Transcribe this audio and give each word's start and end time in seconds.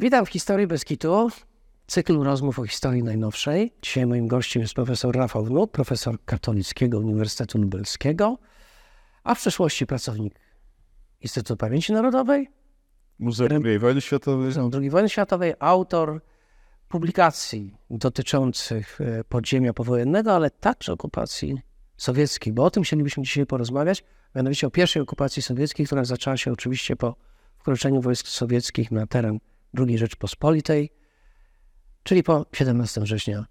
Witam 0.00 0.26
w 0.26 0.28
Historii 0.28 0.66
Beskitu, 0.66 1.28
cyklu 1.86 2.24
rozmów 2.24 2.58
o 2.58 2.66
historii 2.66 3.02
najnowszej. 3.02 3.72
Dzisiaj 3.82 4.06
moim 4.06 4.28
gościem 4.28 4.62
jest 4.62 4.74
profesor 4.74 5.16
Rafał 5.16 5.44
Wnuk, 5.44 5.70
profesor 5.70 6.24
Katolickiego 6.24 6.98
Uniwersytetu 6.98 7.58
Lubelskiego, 7.58 8.38
a 9.24 9.34
w 9.34 9.38
przeszłości 9.38 9.86
pracownik 9.86 10.34
Instytutu 11.20 11.56
Pamięci 11.56 11.92
Narodowej, 11.92 12.48
Muzeum 13.18 13.66
II 13.66 13.78
Wojny 13.78 14.00
Światowej. 14.00 14.46
Muzeum 14.46 14.70
II 14.74 14.90
Wojny 14.90 15.08
Światowej, 15.08 15.54
autor 15.58 16.22
publikacji 16.88 17.76
dotyczących 17.90 19.00
e, 19.00 19.24
podziemia 19.24 19.72
powojennego, 19.72 20.32
ale 20.32 20.50
także 20.50 20.92
okupacji 20.92 21.60
sowieckiej, 21.96 22.52
bo 22.52 22.64
o 22.64 22.70
tym 22.70 22.82
chcielibyśmy 22.82 23.22
dzisiaj 23.22 23.46
porozmawiać, 23.46 24.04
mianowicie 24.34 24.66
o 24.66 24.70
pierwszej 24.70 25.02
okupacji 25.02 25.42
sowieckiej, 25.42 25.86
która 25.86 26.04
zaczęła 26.04 26.36
się 26.36 26.52
oczywiście 26.52 26.96
po 26.96 27.16
wkroczeniu 27.58 28.00
wojsk 28.00 28.28
sowieckich 28.28 28.90
na 28.90 29.06
teren 29.06 29.38
II 29.78 29.98
Rzeczpospolitej, 29.98 30.90
czyli 32.02 32.22
po 32.22 32.46
17 32.52 33.00
września 33.00 33.46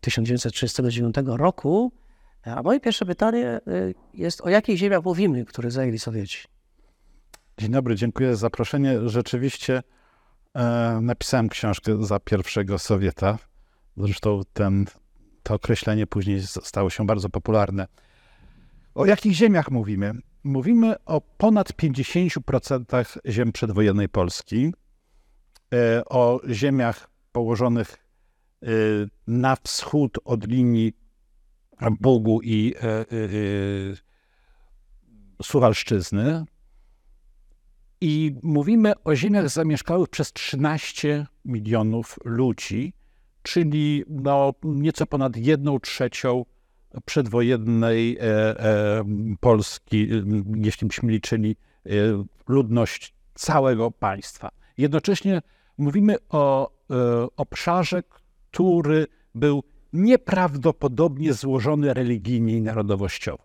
1939 0.00 1.14
roku. 1.26 1.92
A 2.44 2.62
moje 2.62 2.80
pierwsze 2.80 3.06
pytanie 3.06 3.60
y, 3.68 3.94
jest, 4.14 4.40
o 4.40 4.48
jakich 4.48 4.78
ziemiach 4.78 5.04
mówimy, 5.04 5.44
które 5.44 5.70
zajęli 5.70 5.98
Sowieci? 5.98 6.48
Dzień 7.58 7.70
dobry, 7.70 7.96
dziękuję 7.96 8.30
za 8.30 8.36
zaproszenie. 8.36 9.08
Rzeczywiście 9.08 9.82
e, 10.54 10.98
napisałem 11.02 11.48
książkę 11.48 12.04
za 12.06 12.20
pierwszego 12.20 12.78
Sowieta. 12.78 13.38
Zresztą 13.96 14.40
ten, 14.52 14.86
to 15.42 15.54
określenie 15.54 16.06
później 16.06 16.42
stało 16.42 16.90
się 16.90 17.06
bardzo 17.06 17.28
popularne. 17.28 17.86
O 18.94 19.06
jakich 19.06 19.32
ziemiach 19.32 19.70
mówimy? 19.70 20.12
Mówimy 20.44 21.04
o 21.04 21.20
ponad 21.20 21.72
50% 21.72 23.18
ziem 23.26 23.52
przedwojennej 23.52 24.08
Polski, 24.08 24.72
o 26.06 26.40
ziemiach 26.50 27.10
położonych 27.32 27.96
e, 28.62 28.66
na 29.26 29.56
wschód 29.56 30.18
od 30.24 30.48
linii 30.48 30.92
Bugu 32.00 32.40
i 32.42 32.74
e, 32.76 32.84
e, 32.84 33.04
Suwalszczyzny. 35.42 36.44
I 38.00 38.34
mówimy 38.42 38.92
o 39.04 39.16
ziemiach 39.16 39.48
zamieszkałych 39.48 40.08
przez 40.08 40.32
13 40.32 41.26
milionów 41.44 42.18
ludzi, 42.24 42.92
czyli 43.42 44.04
no, 44.08 44.54
nieco 44.62 45.06
ponad 45.06 45.36
jedną 45.36 45.80
trzecią 45.80 46.44
przedwojennej 47.04 48.18
e, 48.20 48.24
e, 48.24 49.04
Polski, 49.40 50.08
jeśli 50.56 50.88
byśmy 50.88 51.12
liczyli 51.12 51.56
e, 51.86 51.90
ludność 52.48 53.14
całego 53.34 53.90
państwa. 53.90 54.50
Jednocześnie 54.78 55.42
mówimy 55.78 56.16
o 56.28 56.70
obszarze, 57.36 58.02
który 58.50 59.06
był 59.34 59.62
nieprawdopodobnie 59.92 61.32
złożony 61.32 61.94
religijnie 61.94 62.56
i 62.56 62.62
narodowościowo. 62.62 63.44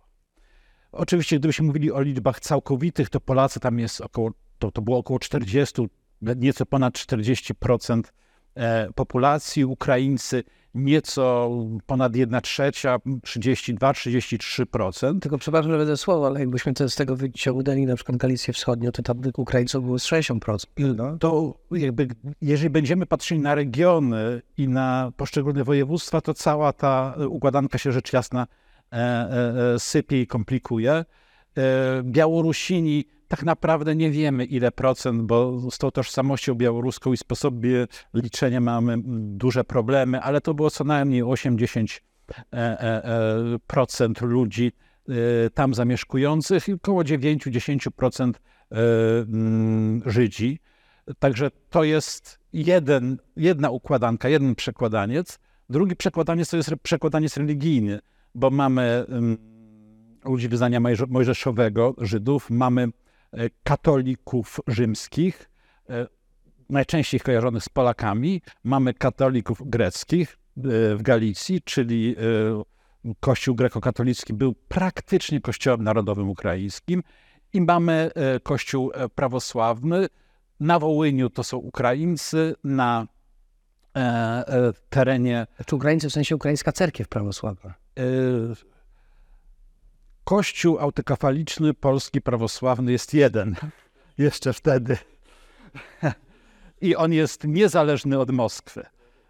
Oczywiście, 0.91 1.39
gdybyśmy 1.39 1.65
mówili 1.65 1.91
o 1.91 2.01
liczbach 2.01 2.39
całkowitych, 2.39 3.09
to 3.09 3.19
Polacy 3.19 3.59
tam 3.59 3.79
jest 3.79 4.01
około, 4.01 4.31
to, 4.59 4.71
to 4.71 4.81
było 4.81 4.97
około 4.97 5.19
40, 5.19 5.87
nieco 6.21 6.65
ponad 6.65 6.93
40% 6.93 8.01
populacji, 8.95 9.65
Ukraińcy 9.65 10.43
nieco 10.73 11.51
ponad 11.85 12.15
1 12.15 12.41
trzecia, 12.41 12.97
32-33%. 12.97 15.19
Tylko 15.19 15.37
przepraszam, 15.37 15.71
że 15.71 15.77
będę 15.77 15.97
słowo, 15.97 16.27
ale 16.27 16.39
jakbyśmy 16.39 16.73
to 16.73 16.89
z 16.89 16.95
tego 16.95 17.15
wyciągnęli 17.15 17.85
na 17.85 17.95
przykład 17.95 18.17
Galicję 18.17 18.53
Wschodnią, 18.53 18.91
to 18.91 19.03
tam 19.03 19.21
Ukraińców 19.37 19.85
było 19.85 19.99
z 19.99 20.05
60%. 20.05 20.65
No. 20.95 21.17
To 21.17 21.57
jakby, 21.71 22.07
jeżeli 22.41 22.69
będziemy 22.69 23.05
patrzyli 23.05 23.41
na 23.41 23.55
regiony 23.55 24.41
i 24.57 24.67
na 24.67 25.11
poszczególne 25.17 25.63
województwa, 25.63 26.21
to 26.21 26.33
cała 26.33 26.73
ta 26.73 27.15
układanka 27.29 27.77
się 27.77 27.91
rzecz 27.91 28.13
jasna 28.13 28.47
e, 28.91 28.95
e, 28.95 29.73
e 29.73 29.79
sypie 29.79 30.21
i 30.21 30.27
komplikuje. 30.27 30.91
E, 30.91 31.05
Białorusini 32.03 33.05
tak 33.33 33.43
naprawdę 33.43 33.95
nie 33.95 34.11
wiemy 34.11 34.45
ile 34.45 34.71
procent, 34.71 35.21
bo 35.21 35.59
z 35.71 35.77
tą 35.77 35.91
tożsamością 35.91 36.55
białoruską 36.55 37.13
i 37.13 37.17
sposobie 37.17 37.87
liczenia 38.13 38.61
mamy 38.61 38.97
duże 39.37 39.63
problemy, 39.63 40.21
ale 40.21 40.41
to 40.41 40.53
było 40.53 40.69
co 40.69 40.83
najmniej 40.83 41.23
8-10% 41.23 41.99
e, 42.53 44.21
e, 44.21 44.25
ludzi 44.25 44.71
e, 45.09 45.13
tam 45.49 45.73
zamieszkujących 45.73 46.69
i 46.69 46.73
około 46.73 47.01
9-10% 47.03 48.31
mm, 48.71 50.01
Żydzi. 50.05 50.59
Także 51.19 51.51
to 51.69 51.83
jest 51.83 52.39
jeden, 52.53 53.17
jedna 53.35 53.69
układanka, 53.69 54.29
jeden 54.29 54.55
przekładaniec. 54.55 55.39
Drugi 55.69 55.95
przekładaniec 55.95 56.49
to 56.49 56.57
jest 56.57 56.71
przekładaniec 56.83 57.37
religijny, 57.37 57.99
bo 58.35 58.49
mamy 58.49 59.05
mm, 59.09 59.37
ludzi 60.25 60.49
wyznania 60.49 60.79
mojżeszowego, 61.07 61.95
Żydów, 61.97 62.49
mamy 62.49 62.87
katolików 63.63 64.59
rzymskich, 64.67 65.49
e, 65.89 66.07
najczęściej 66.69 67.19
kojarzonych 67.19 67.63
z 67.63 67.69
Polakami. 67.69 68.41
Mamy 68.63 68.93
katolików 68.93 69.61
greckich 69.65 70.37
e, 70.57 70.95
w 70.95 71.01
Galicji, 71.01 71.61
czyli 71.61 72.15
Kościół 73.19 73.55
grekokatolicki 73.55 74.33
był 74.33 74.53
praktycznie 74.53 75.41
kościołem 75.41 75.83
narodowym 75.83 76.29
ukraińskim 76.29 77.03
i 77.53 77.61
mamy 77.61 78.11
Kościół 78.43 78.91
prawosławny. 79.15 80.07
Na 80.59 80.79
Wołyniu 80.79 81.29
to 81.29 81.43
są 81.43 81.57
Ukraińcy, 81.57 82.55
na 82.63 83.07
terenie... 84.89 85.47
Czy 85.65 85.75
Ukraińcy 85.75 86.09
w 86.09 86.13
sensie 86.13 86.35
ukraińska 86.35 86.71
cerkiew 86.71 87.07
prawosławna? 87.07 87.73
Kościół 90.23 90.79
autokefaliczny 90.79 91.73
polski 91.73 92.21
prawosławny 92.21 92.91
jest 92.91 93.13
jeden. 93.13 93.55
Jeszcze 94.17 94.53
wtedy. 94.53 94.97
I 96.81 96.95
on 96.95 97.13
jest 97.13 97.43
niezależny 97.43 98.19
od 98.19 98.31
Moskwy. 98.31 98.85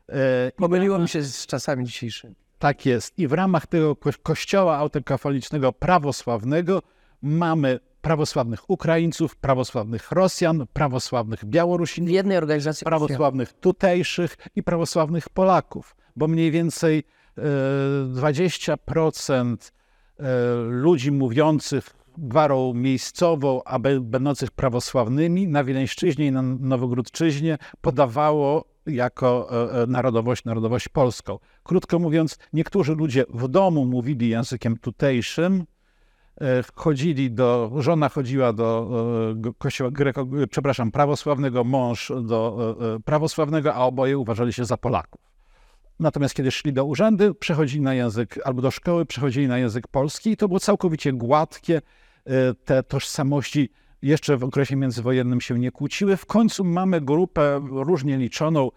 E, 0.10 0.52
Pomyliło 0.56 1.00
mi 1.00 1.10
się 1.10 1.22
z 1.22 1.46
czasami 1.46 1.86
dzisiejszymi. 1.86 2.36
Tak 2.60 2.86
jest. 2.86 3.20
I 3.20 3.28
w 3.28 3.34
ramach 3.34 3.68
tego 3.68 3.96
kościoła 4.24 4.78
autokefalicznego 4.78 5.74
prawosławnego 5.74 6.82
mamy 7.22 7.80
prawosławnych 8.02 8.70
Ukraińców, 8.70 9.36
prawosławnych 9.36 10.12
Rosjan, 10.12 10.66
prawosławnych 10.74 11.46
Białorusin, 11.46 12.06
w 12.06 12.10
jednej 12.10 12.38
organizacji 12.38 12.86
prawosławnych 12.86 13.54
tutejszych 13.54 14.38
i 14.56 14.64
prawosławnych 14.64 15.30
Polaków, 15.30 15.96
bo 16.16 16.28
mniej 16.28 16.52
więcej 16.52 17.04
20% 17.38 19.54
E, 19.54 19.58
ludzi 20.70 21.12
mówiących 21.12 21.96
gwarą 22.18 22.74
miejscową, 22.74 23.62
a 23.66 23.80
będących 24.02 24.52
prawosławnymi 24.52 25.48
na 25.48 25.64
Wileńszczyźnie 25.64 26.26
i 26.26 26.32
na 26.32 26.42
Nowogródczyźnie 26.42 27.58
podawało 27.82 28.66
jako 28.86 29.50
e, 29.52 29.82
e, 29.84 29.88
narodowość, 29.88 30.46
narodowość 30.46 30.90
polską. 30.90 31.40
Krótko 31.64 32.00
mówiąc, 32.00 32.38
niektórzy 32.54 32.96
ludzie 32.96 33.26
w 33.30 33.48
domu 33.48 33.86
mówili 33.86 34.30
językiem 34.30 34.78
tutejszym, 34.78 35.66
chodzili 36.76 37.32
do, 37.32 37.72
żona 37.78 38.10
chodziła 38.10 38.54
do 38.54 38.90
kościoła 39.58 39.92
greko, 39.92 40.28
przepraszam, 40.50 40.92
prawosławnego, 40.92 41.64
mąż 41.64 42.12
do 42.22 42.76
prawosławnego, 43.06 43.74
a 43.74 43.86
oboje 43.86 44.18
uważali 44.18 44.54
się 44.54 44.66
za 44.66 44.78
Polaków. 44.78 45.33
Natomiast 46.00 46.36
kiedy 46.36 46.52
szli 46.52 46.74
do 46.74 46.86
urzędu, 46.86 47.36
przechodzili 47.36 47.82
na 47.82 47.94
język, 47.94 48.40
albo 48.44 48.62
do 48.62 48.72
szkoły, 48.72 49.06
przechodzili 49.06 49.48
na 49.48 49.58
język 49.58 49.88
polski 49.88 50.32
i 50.32 50.38
to 50.38 50.48
było 50.48 50.60
całkowicie 50.60 51.14
gładkie. 51.14 51.82
E, 52.26 52.54
te 52.54 52.84
tożsamości 52.84 53.70
jeszcze 54.02 54.38
w 54.38 54.44
okresie 54.44 54.76
międzywojennym 54.76 55.42
się 55.42 55.60
nie 55.60 55.72
kłóciły. 55.72 56.18
W 56.18 56.26
końcu 56.26 56.64
mamy 56.64 57.02
grupę 57.02 57.62
różnie 57.72 58.18
liczoną, 58.18 58.70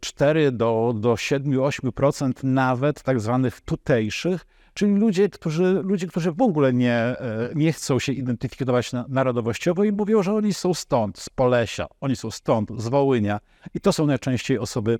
4 0.00 0.46
e, 0.46 0.52
do, 0.52 0.94
do 0.96 1.14
7-8% 1.14 2.44
nawet 2.44 3.02
tak 3.02 3.20
zwanych 3.20 3.60
tutejszych, 3.60 4.46
czyli 4.74 4.94
ludzie, 4.94 5.28
którzy, 5.28 5.80
ludzie, 5.84 6.06
którzy 6.06 6.32
w 6.32 6.42
ogóle 6.42 6.72
nie, 6.72 6.94
e, 6.94 7.50
nie 7.54 7.72
chcą 7.72 7.98
się 7.98 8.12
identyfikować 8.12 8.90
narodowościowo 9.08 9.84
i 9.84 9.92
mówią, 9.92 10.22
że 10.22 10.34
oni 10.34 10.54
są 10.54 10.74
stąd, 10.74 11.18
z 11.18 11.30
Polesia, 11.30 11.86
oni 12.00 12.16
są 12.16 12.30
stąd, 12.30 12.70
z 12.76 12.88
Wołynia. 12.88 13.40
I 13.74 13.80
to 13.80 13.92
są 13.92 14.06
najczęściej 14.06 14.58
osoby 14.58 14.98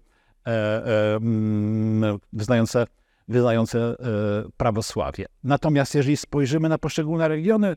wyznające, 2.33 2.87
wyznające 3.29 3.79
e, 3.79 3.95
prawosławie. 4.57 5.27
Natomiast 5.45 5.95
jeżeli 5.95 6.17
spojrzymy 6.17 6.69
na 6.69 6.79
poszczególne 6.79 7.29
regiony, 7.29 7.77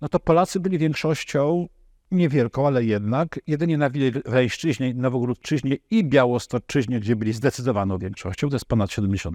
no 0.00 0.08
to 0.08 0.20
Polacy 0.20 0.60
byli 0.60 0.78
większością 0.78 1.68
niewielką, 2.10 2.66
ale 2.66 2.84
jednak, 2.84 3.40
jedynie 3.46 3.78
na 3.78 3.90
Wileńszczyźnie, 3.90 4.94
Nowogródczyźnie 4.94 5.76
i 5.90 6.04
Białostoczyźnie, 6.04 7.00
gdzie 7.00 7.16
byli 7.16 7.32
zdecydowaną 7.32 7.98
większością, 7.98 8.48
to 8.48 8.54
jest 8.54 8.64
ponad 8.64 8.90
70%. 8.90 9.32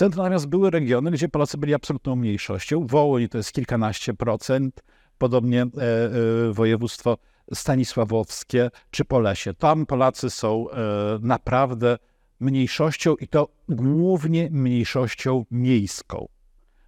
Natomiast 0.00 0.46
były 0.46 0.70
regiony, 0.70 1.10
gdzie 1.10 1.28
Polacy 1.28 1.58
byli 1.58 1.74
absolutną 1.74 2.16
mniejszością. 2.16 2.86
Wołyń 2.86 3.28
to 3.28 3.38
jest 3.38 3.52
kilkanaście 3.52 4.14
procent, 4.14 4.82
podobnie 5.18 5.66
województwo 6.50 7.18
stanisławowskie 7.54 8.70
czy 8.90 9.04
Polesie. 9.04 9.54
Tam 9.54 9.86
Polacy 9.86 10.30
są 10.30 10.70
e, 10.70 10.74
naprawdę 11.20 11.98
mniejszością 12.40 13.14
i 13.14 13.28
to 13.28 13.48
głównie 13.68 14.48
mniejszością 14.50 15.44
miejską. 15.50 16.28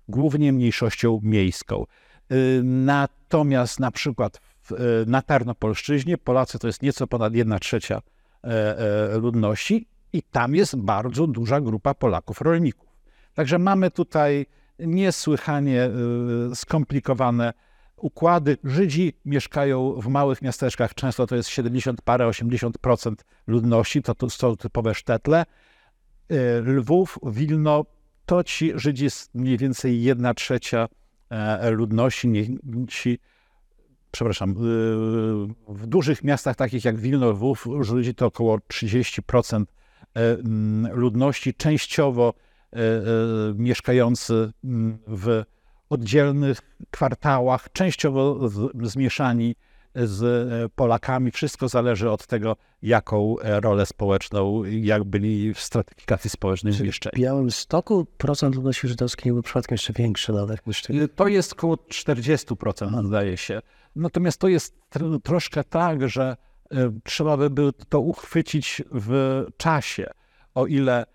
Głównie 0.09 0.53
mniejszością 0.53 1.21
miejską. 1.23 1.85
Y, 2.33 2.61
Natomiast 2.65 3.81
na 3.81 3.91
przykład 3.91 4.41
e, 4.71 4.75
na 5.07 5.23
Tarnopolszczyźnie 5.23 6.19
Polacy 6.19 6.59
to 6.59 6.67
jest 6.67 6.83
nieco 6.83 7.07
ponad 7.07 7.35
1 7.35 7.59
trzecia 7.59 8.03
e, 8.45 8.79
e, 8.79 9.19
ludności 9.19 9.89
i 10.13 10.23
tam 10.23 10.55
jest 10.55 10.77
bardzo 10.77 11.27
duża 11.27 11.61
grupa 11.61 11.95
Polaków 11.95 12.41
rolników. 12.41 12.89
Także 13.35 13.59
mamy 13.59 13.91
tutaj 13.91 14.47
niesłychanie 14.79 15.91
skomplikowane 16.55 17.53
układy. 17.97 18.57
Żydzi 18.65 19.13
mieszkają 19.25 20.01
w 20.01 20.09
małych 20.09 20.43
miasteczkach, 20.43 20.95
często 20.95 21.27
to 21.27 21.37
jest 21.37 21.49
70 21.49 22.03
parę, 22.03 22.29
80% 22.29 23.15
ludności, 23.47 24.03
to, 24.03 24.15
to 24.15 24.31
są 24.31 24.57
typowe 24.57 24.95
sztetle. 24.95 25.45
Y, 26.33 26.63
Lwów, 26.63 27.19
Wilno, 27.23 27.85
to 28.27 28.45
ci 28.45 28.73
Żydzi 28.75 29.05
jest 29.05 29.35
mniej 29.35 29.59
więcej 29.59 30.03
1 30.03 30.35
trzecia 30.35 30.89
e, 31.31 31.71
ludności, 31.71 32.59
ci, 32.89 33.19
przepraszam, 34.11 34.51
y, 34.51 34.55
w 35.69 35.87
dużych 35.87 36.25
miastach 36.25 36.57
takich 36.57 36.85
jak 36.85 36.97
Wilno, 36.97 37.31
Lwów, 37.31 37.67
Żydzi 37.81 38.15
to 38.15 38.27
około 38.27 38.59
30% 38.59 39.65
e, 40.15 40.33
mm, 40.33 40.93
ludności, 40.93 41.55
częściowo 41.55 42.35
e, 42.73 42.79
e, 42.79 43.01
mieszkający 43.55 44.53
w 45.07 45.43
oddzielnych 45.95 46.59
kwartałach, 46.91 47.73
częściowo 47.73 48.49
z- 48.49 48.71
zmieszani 48.91 49.55
z 49.95 50.23
e, 50.23 50.69
Polakami. 50.69 51.31
Wszystko 51.31 51.69
zależy 51.69 52.11
od 52.11 52.27
tego, 52.27 52.57
jaką 52.83 53.39
e, 53.39 53.61
rolę 53.61 53.87
społeczną, 53.87 54.65
jak 54.65 55.05
byli 55.05 55.55
w 55.55 55.61
stratyfikacji 55.61 56.31
społecznej 56.31 56.73
W 56.73 56.81
umieszczeni. 56.81 57.23
Białym 57.23 57.51
Stoku 57.51 58.07
procent 58.19 58.55
ludności 58.55 58.89
żydowskiej 58.89 59.33
był 59.33 59.43
przypadkiem 59.43 59.75
jeszcze 59.75 59.93
większy 59.93 60.33
nawet 60.33 60.67
niż. 60.67 60.83
To 61.17 61.29
jest 61.29 61.53
około 61.53 61.75
40%, 61.77 63.07
zdaje 63.07 63.37
się. 63.37 63.61
Natomiast 63.97 64.39
to 64.41 64.49
jest 64.49 64.75
tr- 64.95 65.21
troszkę 65.23 65.65
tak, 65.65 66.09
że 66.09 66.37
e, 66.73 66.93
trzeba 67.05 67.37
by 67.37 67.51
było 67.51 67.73
to 67.73 68.01
uchwycić 68.01 68.83
w 68.93 69.45
czasie. 69.57 70.07
O 70.55 70.67
ile 70.67 71.07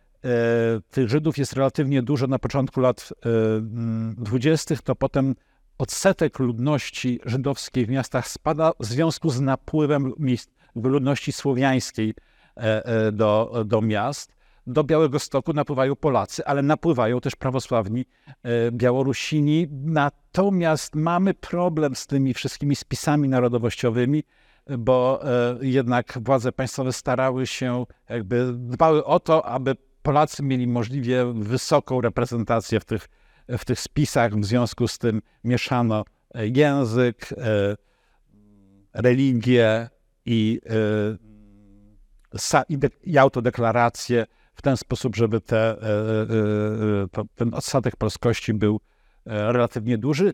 tych 0.91 1.09
Żydów 1.09 1.37
jest 1.37 1.53
relatywnie 1.53 2.01
dużo 2.01 2.27
na 2.27 2.39
początku 2.39 2.79
lat 2.81 3.13
e, 3.25 3.29
mm, 3.29 4.15
20., 4.17 4.75
to 4.83 4.95
potem 4.95 5.35
odsetek 5.77 6.39
ludności 6.39 7.19
żydowskiej 7.25 7.85
w 7.85 7.89
miastach 7.89 8.27
spada 8.27 8.71
w 8.79 8.85
związku 8.85 9.29
z 9.29 9.41
napływem 9.41 10.13
ludności 10.75 11.31
słowiańskiej 11.31 12.13
e, 12.57 12.85
e, 12.85 13.11
do, 13.11 13.63
do 13.65 13.81
miast. 13.81 14.39
Do 14.67 14.83
Białego 14.83 15.19
Stoku 15.19 15.53
napływają 15.53 15.95
Polacy, 15.95 16.45
ale 16.45 16.61
napływają 16.61 17.21
też 17.21 17.35
prawosławni 17.35 18.05
e, 18.43 18.71
Białorusini. 18.71 19.67
Natomiast 19.71 20.95
mamy 20.95 21.33
problem 21.33 21.95
z 21.95 22.07
tymi 22.07 22.33
wszystkimi 22.33 22.75
spisami 22.75 23.29
narodowościowymi, 23.29 24.23
bo 24.77 25.19
e, 25.23 25.57
jednak 25.61 26.19
władze 26.21 26.51
państwowe 26.51 26.93
starały 26.93 27.47
się, 27.47 27.85
jakby 28.09 28.53
dbały 28.53 29.05
o 29.05 29.19
to, 29.19 29.45
aby 29.45 29.75
Polacy 30.01 30.43
mieli 30.43 30.67
możliwie 30.67 31.25
wysoką 31.33 32.01
reprezentację 32.01 32.79
w 32.79 32.85
tych, 32.85 33.09
w 33.49 33.65
tych 33.65 33.79
spisach. 33.79 34.35
W 34.35 34.45
związku 34.45 34.87
z 34.87 34.97
tym 34.97 35.21
mieszano 35.43 36.05
e, 36.33 36.47
język, 36.47 37.33
e, 37.37 37.75
religię 38.93 39.89
i, 40.25 40.61
e, 42.39 42.63
i, 42.69 42.77
i 43.03 43.17
autodeklarację 43.17 44.25
w 44.55 44.61
ten 44.61 44.77
sposób, 44.77 45.15
żeby 45.15 45.41
te, 45.41 45.77
ten 47.35 47.53
odsetek 47.53 47.95
polskości 47.95 48.53
był 48.53 48.79
relatywnie 49.25 49.97
duży. 49.97 50.33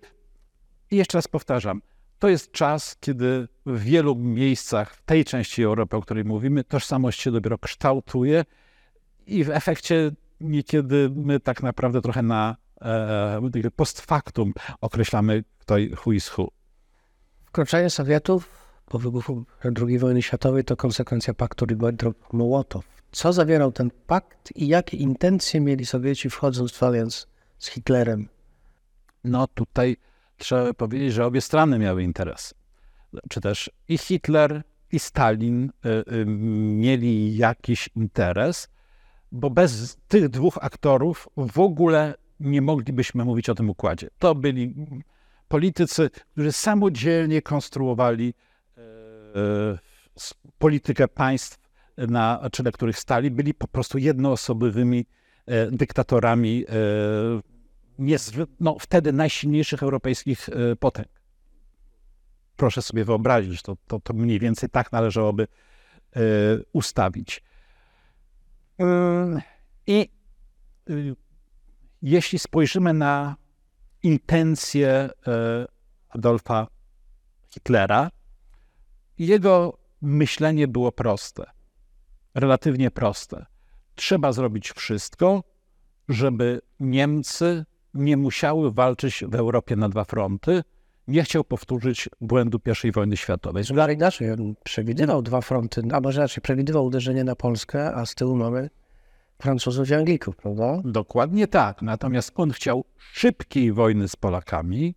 I 0.91 0.95
jeszcze 0.95 1.17
raz 1.17 1.27
powtarzam, 1.27 1.81
to 2.19 2.29
jest 2.29 2.51
czas, 2.51 2.97
kiedy 2.99 3.47
w 3.65 3.79
wielu 3.79 4.15
miejscach 4.15 4.95
w 4.95 5.01
tej 5.01 5.25
części 5.25 5.63
Europy, 5.63 5.97
o 5.97 6.01
której 6.01 6.23
mówimy, 6.23 6.63
tożsamość 6.63 7.21
się 7.21 7.31
dopiero 7.31 7.57
kształtuje 7.57 8.45
i 9.27 9.43
w 9.43 9.49
efekcie 9.49 10.11
niekiedy 10.41 11.09
my 11.15 11.39
tak 11.39 11.63
naprawdę 11.63 12.01
trochę 12.01 12.21
na 12.21 12.55
e, 12.81 13.71
post 13.75 14.01
factum 14.01 14.53
określamy 14.81 15.43
kto 15.59 15.75
who 16.05 16.11
is 16.11 16.37
who. 16.37 16.51
Wkroczenie 17.45 17.89
Sowietów 17.89 18.65
po 18.85 18.99
wybuchu 18.99 19.45
II 19.87 19.99
wojny 19.99 20.21
światowej 20.21 20.63
to 20.63 20.75
konsekwencja 20.75 21.33
paktu 21.33 21.65
Ribbentrop-Mołotow. 21.65 22.81
Co 23.11 23.33
zawierał 23.33 23.71
ten 23.71 23.91
pakt 24.07 24.55
i 24.55 24.67
jakie 24.67 24.97
intencje 24.97 25.61
mieli 25.61 25.85
Sowieci 25.85 26.29
wchodząc 26.29 26.71
w 26.71 26.83
alians 26.83 27.27
z 27.57 27.67
Hitlerem? 27.67 28.27
No 29.23 29.47
tutaj 29.47 29.97
trzeba 30.37 30.73
powiedzieć, 30.73 31.13
że 31.13 31.25
obie 31.25 31.41
strony 31.41 31.79
miały 31.79 32.03
interes. 32.03 32.53
Czy 33.29 33.41
też 33.41 33.71
i 33.87 33.97
Hitler, 33.97 34.63
i 34.91 34.99
Stalin 34.99 35.71
y, 35.85 36.13
y, 36.13 36.25
mieli 36.25 37.37
jakiś 37.37 37.89
interes, 37.95 38.67
bo 39.35 39.49
bez 39.49 39.97
tych 40.07 40.29
dwóch 40.29 40.57
aktorów 40.61 41.29
w 41.37 41.59
ogóle 41.59 42.13
nie 42.39 42.61
moglibyśmy 42.61 43.25
mówić 43.25 43.49
o 43.49 43.55
tym 43.55 43.69
układzie. 43.69 44.07
To 44.19 44.35
byli 44.35 44.75
politycy, 45.47 46.09
którzy 46.31 46.51
samodzielnie 46.51 47.41
konstruowali 47.41 48.33
e, 48.77 48.81
politykę 50.57 51.07
państw, 51.07 51.59
na 51.97 52.49
czele 52.51 52.71
których 52.71 52.99
stali, 52.99 53.31
byli 53.31 53.53
po 53.53 53.67
prostu 53.67 53.97
jednoosobowymi 53.97 55.05
e, 55.45 55.71
dyktatorami 55.71 56.65
e, 57.99 58.45
no, 58.59 58.77
wtedy 58.79 59.13
najsilniejszych 59.13 59.83
europejskich 59.83 60.49
potęg. 60.79 61.07
Proszę 62.55 62.81
sobie 62.81 63.05
wyobrazić, 63.05 63.61
to, 63.61 63.77
to, 63.87 63.99
to 63.99 64.13
mniej 64.13 64.39
więcej 64.39 64.69
tak 64.69 64.91
należałoby 64.91 65.47
ustawić. 66.73 67.43
I 69.87 70.09
y, 70.89 71.15
jeśli 72.01 72.39
spojrzymy 72.39 72.93
na 72.93 73.35
intencje 74.03 74.89
e, 74.89 75.09
Adolfa 76.09 76.67
Hitlera, 77.49 78.11
jego 79.17 79.77
myślenie 80.01 80.67
było 80.67 80.91
proste, 80.91 81.51
relatywnie 82.33 82.91
proste. 82.91 83.45
Trzeba 83.95 84.31
zrobić 84.31 84.71
wszystko, 84.71 85.43
żeby 86.09 86.61
Niemcy 86.79 87.65
nie 87.93 88.17
musiały 88.17 88.71
walczyć 88.71 89.23
w 89.27 89.35
Europie 89.35 89.75
na 89.75 89.89
dwa 89.89 90.03
fronty. 90.03 90.63
Nie 91.07 91.23
chciał 91.23 91.43
powtórzyć 91.43 92.09
błędu 92.21 92.59
I 92.83 92.91
wojny 92.91 93.17
światowej. 93.17 93.63
Zugar 93.63 93.93
inaczej, 93.93 94.31
on 94.31 94.55
przewidywał 94.63 95.21
dwa 95.21 95.41
fronty, 95.41 95.81
a 95.91 96.01
może 96.01 96.21
raczej 96.21 96.41
przewidywał 96.41 96.85
uderzenie 96.85 97.23
na 97.23 97.35
Polskę, 97.35 97.95
a 97.95 98.05
z 98.05 98.15
tyłu 98.15 98.35
mamy 98.35 98.69
Francuzów 99.41 99.89
i 99.89 99.93
Anglików, 99.93 100.35
prawda? 100.35 100.81
Dokładnie 100.85 101.47
tak. 101.47 101.81
Natomiast 101.81 102.31
on 102.35 102.51
chciał 102.51 102.85
szybkiej 102.97 103.71
wojny 103.71 104.07
z 104.07 104.15
Polakami, 104.15 104.95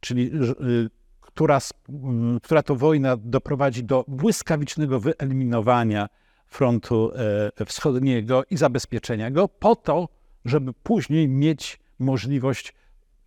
czyli 0.00 0.30
y, 0.60 0.90
która, 1.20 1.58
mm, 1.88 2.40
która 2.40 2.62
to 2.62 2.76
wojna 2.76 3.16
doprowadzi 3.16 3.84
do 3.84 4.04
błyskawicznego 4.08 5.00
wyeliminowania 5.00 6.08
frontu 6.46 7.12
e, 7.58 7.64
wschodniego 7.64 8.42
i 8.50 8.56
zabezpieczenia 8.56 9.30
go, 9.30 9.48
po 9.48 9.76
to, 9.76 10.08
żeby 10.44 10.72
później 10.72 11.28
mieć 11.28 11.80
możliwość 11.98 12.74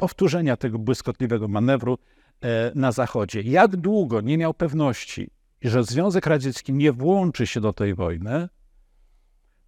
powtórzenia 0.02 0.58
tego 0.58 0.80
błyskotliwego 0.80 1.48
manewru 1.48 1.98
e, 2.42 2.72
na 2.76 2.92
Zachodzie. 2.92 3.42
Jak 3.42 3.76
długo 3.76 4.22
nie 4.22 4.38
miał 4.38 4.54
pewności, 4.54 5.30
że 5.62 5.84
Związek 5.84 6.26
Radziecki 6.26 6.74
nie 6.74 6.92
włączy 6.92 7.48
się 7.48 7.62
do 7.62 7.74
tej 7.74 7.96
wojny, 7.96 8.50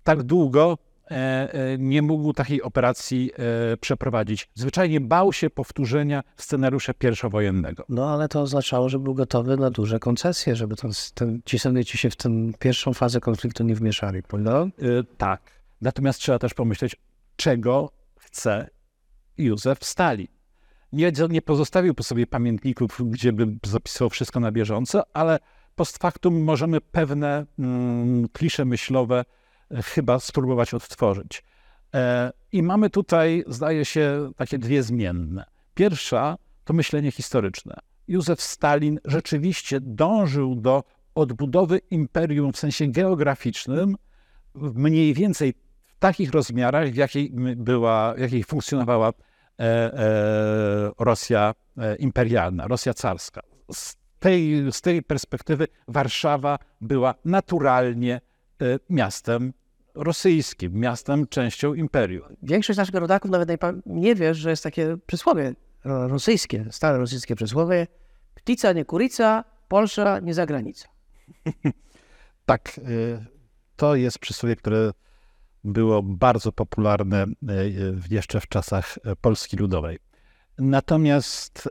tak 0.04 0.24
długo 0.24 0.78
e, 1.12 1.14
e, 1.54 1.78
nie 1.78 2.02
mógł 2.02 2.34
takiej 2.34 2.62
operacji 2.62 3.32
przeprowadzić. 3.82 4.50
Zwyczajnie 4.56 5.02
bał 5.02 5.34
się 5.34 5.50
powtórzenia 5.50 6.24
scenariusza 6.38 6.94
pierwszowojennego. 6.94 7.86
No 7.90 8.10
ale 8.10 8.28
to 8.28 8.42
oznaczało, 8.42 8.90
że 8.90 9.00
był 9.00 9.14
gotowy 9.14 9.58
na 9.58 9.70
duże 9.70 10.00
koncesje, 10.00 10.56
żeby 10.56 10.76
ten, 10.76 10.92
ten, 11.14 11.42
ci 11.46 11.60
Sowieci 11.60 11.98
się 11.98 12.10
w 12.10 12.16
tę 12.16 12.30
pierwszą 12.60 12.94
fazę 12.94 13.20
konfliktu 13.20 13.64
nie 13.64 13.76
wmieszali, 13.76 14.24
prawda? 14.24 14.62
E, 14.62 14.70
Tak. 15.18 15.42
Natomiast 15.82 16.20
trzeba 16.20 16.40
też 16.40 16.54
pomyśleć, 16.54 16.96
czego 17.36 17.92
chce 18.20 18.70
Józef 19.38 19.84
Stalin. 19.84 20.28
Nie, 20.92 21.12
nie 21.30 21.42
pozostawił 21.42 21.94
po 21.94 22.04
sobie 22.04 22.28
pamiętników, 22.28 23.02
gdzie 23.06 23.34
by 23.34 23.48
zapisywał 23.66 24.10
wszystko 24.10 24.40
na 24.40 24.52
bieżąco, 24.52 25.04
ale 25.14 25.40
post 25.76 25.98
factum 25.98 26.44
możemy 26.44 26.82
pewne 26.82 27.46
mm, 27.60 28.30
klisze 28.30 28.66
myślowe 28.66 29.26
e, 29.72 29.84
chyba 29.84 30.20
spróbować 30.20 30.74
odtworzyć. 30.74 31.44
E, 31.94 32.32
I 32.52 32.64
mamy 32.64 32.90
tutaj, 32.90 33.44
zdaje 33.48 33.86
się, 33.86 34.32
takie 34.36 34.58
dwie 34.58 34.84
zmienne. 34.84 35.46
Pierwsza 35.76 36.38
to 36.64 36.74
myślenie 36.74 37.12
historyczne. 37.12 37.80
Józef 38.08 38.42
Stalin 38.42 39.00
rzeczywiście 39.06 39.80
dążył 39.82 40.56
do 40.56 40.84
odbudowy 41.16 41.82
imperium 41.92 42.54
w 42.54 42.58
sensie 42.58 42.88
geograficznym 42.88 43.96
mniej 44.56 45.14
więcej 45.14 45.54
w 45.54 45.63
takich 46.04 46.32
rozmiarach, 46.32 46.90
w 46.90 46.96
jakiej 46.96 47.32
była, 47.56 48.14
w 48.14 48.20
jakiej 48.20 48.44
funkcjonowała 48.44 49.10
e, 49.10 49.14
e, 49.64 50.92
Rosja 51.00 51.54
e, 51.78 51.96
imperialna, 51.96 52.68
Rosja 52.68 52.94
carska. 52.94 53.42
Z 53.72 53.96
tej, 54.20 54.72
z 54.72 54.82
tej 54.82 55.04
perspektywy 55.04 55.68
Warszawa 55.88 56.60
była 56.82 57.16
naturalnie 57.26 58.22
miastem 58.90 59.54
rosyjskim, 59.96 60.74
miastem 60.74 61.28
częścią 61.28 61.74
imperium. 61.74 62.36
Większość 62.42 62.78
naszych 62.78 62.96
rodaków 62.96 63.32
nawet 63.32 63.50
nie, 63.86 64.16
wie, 64.16 64.34
że 64.34 64.50
jest 64.50 64.64
takie 64.64 64.98
przysłowie 65.06 65.54
ro- 65.86 66.08
rosyjskie, 66.08 66.66
stare 66.72 66.98
rosyjskie 66.98 67.36
przysłowie. 67.36 67.88
Ptica 68.36 68.74
nie 68.74 68.86
kurica, 68.86 69.44
Polsza 69.68 70.20
nie 70.20 70.34
zagranica. 70.34 70.88
Tak, 72.46 72.80
to 73.76 73.96
jest 73.96 74.20
przysłowie, 74.20 74.56
które 74.56 74.92
było 75.64 76.04
bardzo 76.04 76.52
popularne 76.52 77.24
y, 77.24 77.96
jeszcze 78.10 78.40
w 78.40 78.48
czasach 78.48 78.98
y, 78.98 79.16
Polski 79.16 79.58
Ludowej. 79.58 80.00
Natomiast 80.58 81.68
y, 81.68 81.70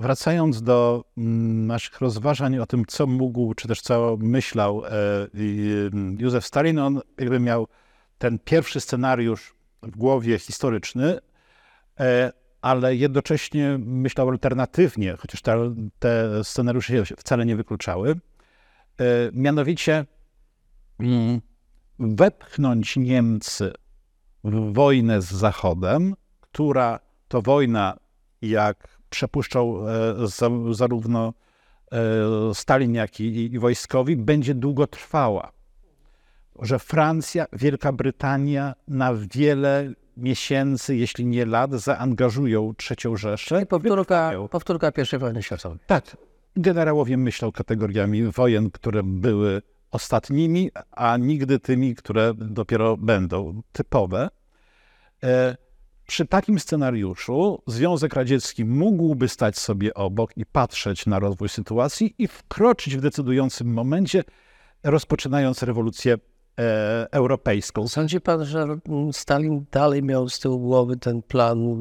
wracając 0.00 0.62
do 0.62 1.04
mm, 1.18 1.66
naszych 1.66 2.00
rozważań 2.00 2.58
o 2.58 2.66
tym, 2.66 2.84
co 2.86 3.06
mógł, 3.06 3.54
czy 3.54 3.68
też 3.68 3.80
co 3.80 4.16
myślał 4.20 4.82
e, 4.84 4.90
y, 5.34 5.90
Józef 6.18 6.46
Stalin, 6.46 6.78
on 6.78 7.00
jakby 7.18 7.40
miał 7.40 7.66
ten 8.18 8.38
pierwszy 8.38 8.80
scenariusz 8.80 9.54
w 9.82 9.96
głowie 9.96 10.38
historyczny, 10.38 11.18
e, 12.00 12.32
ale 12.60 12.96
jednocześnie 12.96 13.78
myślał 13.78 14.28
alternatywnie, 14.28 15.16
chociaż 15.18 15.42
te, 15.98 16.44
scenariusze 16.44 17.06
się 17.06 17.16
wcale 17.16 17.46
nie 17.46 17.56
wykluczały. 17.56 18.10
E, 18.10 18.16
Mianowicie 19.32 20.06
mm, 21.00 21.40
wepchnąć 21.98 22.96
Niemcy 22.96 23.72
w 24.44 24.72
wojnę 24.72 25.22
z 25.22 25.24
Zachodem, 25.30 26.14
która 26.40 27.00
to 27.28 27.42
wojna, 27.42 27.96
jak 28.42 28.88
przepuszczał 29.10 29.88
e, 29.88 30.14
za- 30.26 30.74
zarówno 30.74 31.32
e, 31.92 32.54
Stalin, 32.54 32.94
jak 32.94 33.20
i, 33.20 33.52
i 33.54 33.58
wojskowi, 33.58 34.16
będzie 34.16 34.54
długotrwała. 34.54 35.52
Że 36.62 36.78
Francja, 36.78 37.46
Wielka 37.52 37.92
Brytania 37.92 38.74
na 38.88 39.14
wiele 39.14 39.92
miesięcy, 40.16 40.96
jeśli 40.96 41.26
nie 41.26 41.46
lat, 41.46 41.72
zaangażują 41.72 42.74
trzecią 42.76 43.16
Rzeszę. 43.16 43.66
Powtórka, 43.66 43.98
wytrwają. 43.98 44.48
powtórka 44.48 44.92
I 45.14 45.18
wojny 45.18 45.42
światowej. 45.42 45.78
Tak, 45.86 46.16
generałowie 46.56 47.16
myślą 47.16 47.52
kategoriami 47.52 48.22
wojen, 48.22 48.70
które 48.70 49.02
były 49.02 49.62
ostatnimi, 49.90 50.70
a 50.90 51.16
nigdy 51.16 51.58
tymi, 51.58 51.94
które 51.94 52.34
dopiero 52.34 52.96
będą 52.96 53.62
typowe. 53.72 54.28
E, 55.22 55.56
Przy 56.08 56.26
takim 56.26 56.58
scenariuszu 56.58 57.62
Związek 57.66 58.14
Radziecki 58.14 58.64
mógłby 58.64 59.28
stać 59.28 59.58
sobie 59.58 59.94
obok 59.94 60.36
i 60.36 60.46
patrzeć 60.46 61.06
na 61.06 61.18
rozwój 61.18 61.48
sytuacji 61.48 62.14
i 62.18 62.28
wkroczyć 62.28 62.96
w 62.96 63.00
decydującym 63.00 63.72
momencie, 63.72 64.24
rozpoczynając 64.84 65.62
rewolucję 65.62 66.14
e, 66.58 67.06
europejską. 67.10 67.88
Sądzi 67.88 68.20
pan, 68.20 68.44
że 68.44 68.66
Stalin 69.12 69.64
dalej 69.72 70.02
miał 70.02 70.28
z 70.28 70.38
tyłu 70.38 70.58
głowy 70.58 70.96
ten 70.96 71.22
plan, 71.22 71.76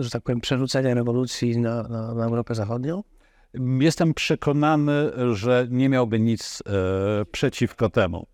że 0.00 0.10
tak 0.10 0.22
powiem, 0.22 0.40
przerzucenia 0.40 0.94
rewolucji 0.94 1.58
na, 1.58 1.82
na, 1.82 2.14
na 2.14 2.24
Europę 2.24 2.54
Zachodnią? 2.54 3.02
Jestem 3.80 4.14
przekonany, 4.14 5.12
że 5.32 5.66
nie 5.70 5.88
miałby 5.88 6.20
nic 6.20 6.62
e, 6.66 7.24
przeciwko 7.24 7.90
temu. 7.90 8.26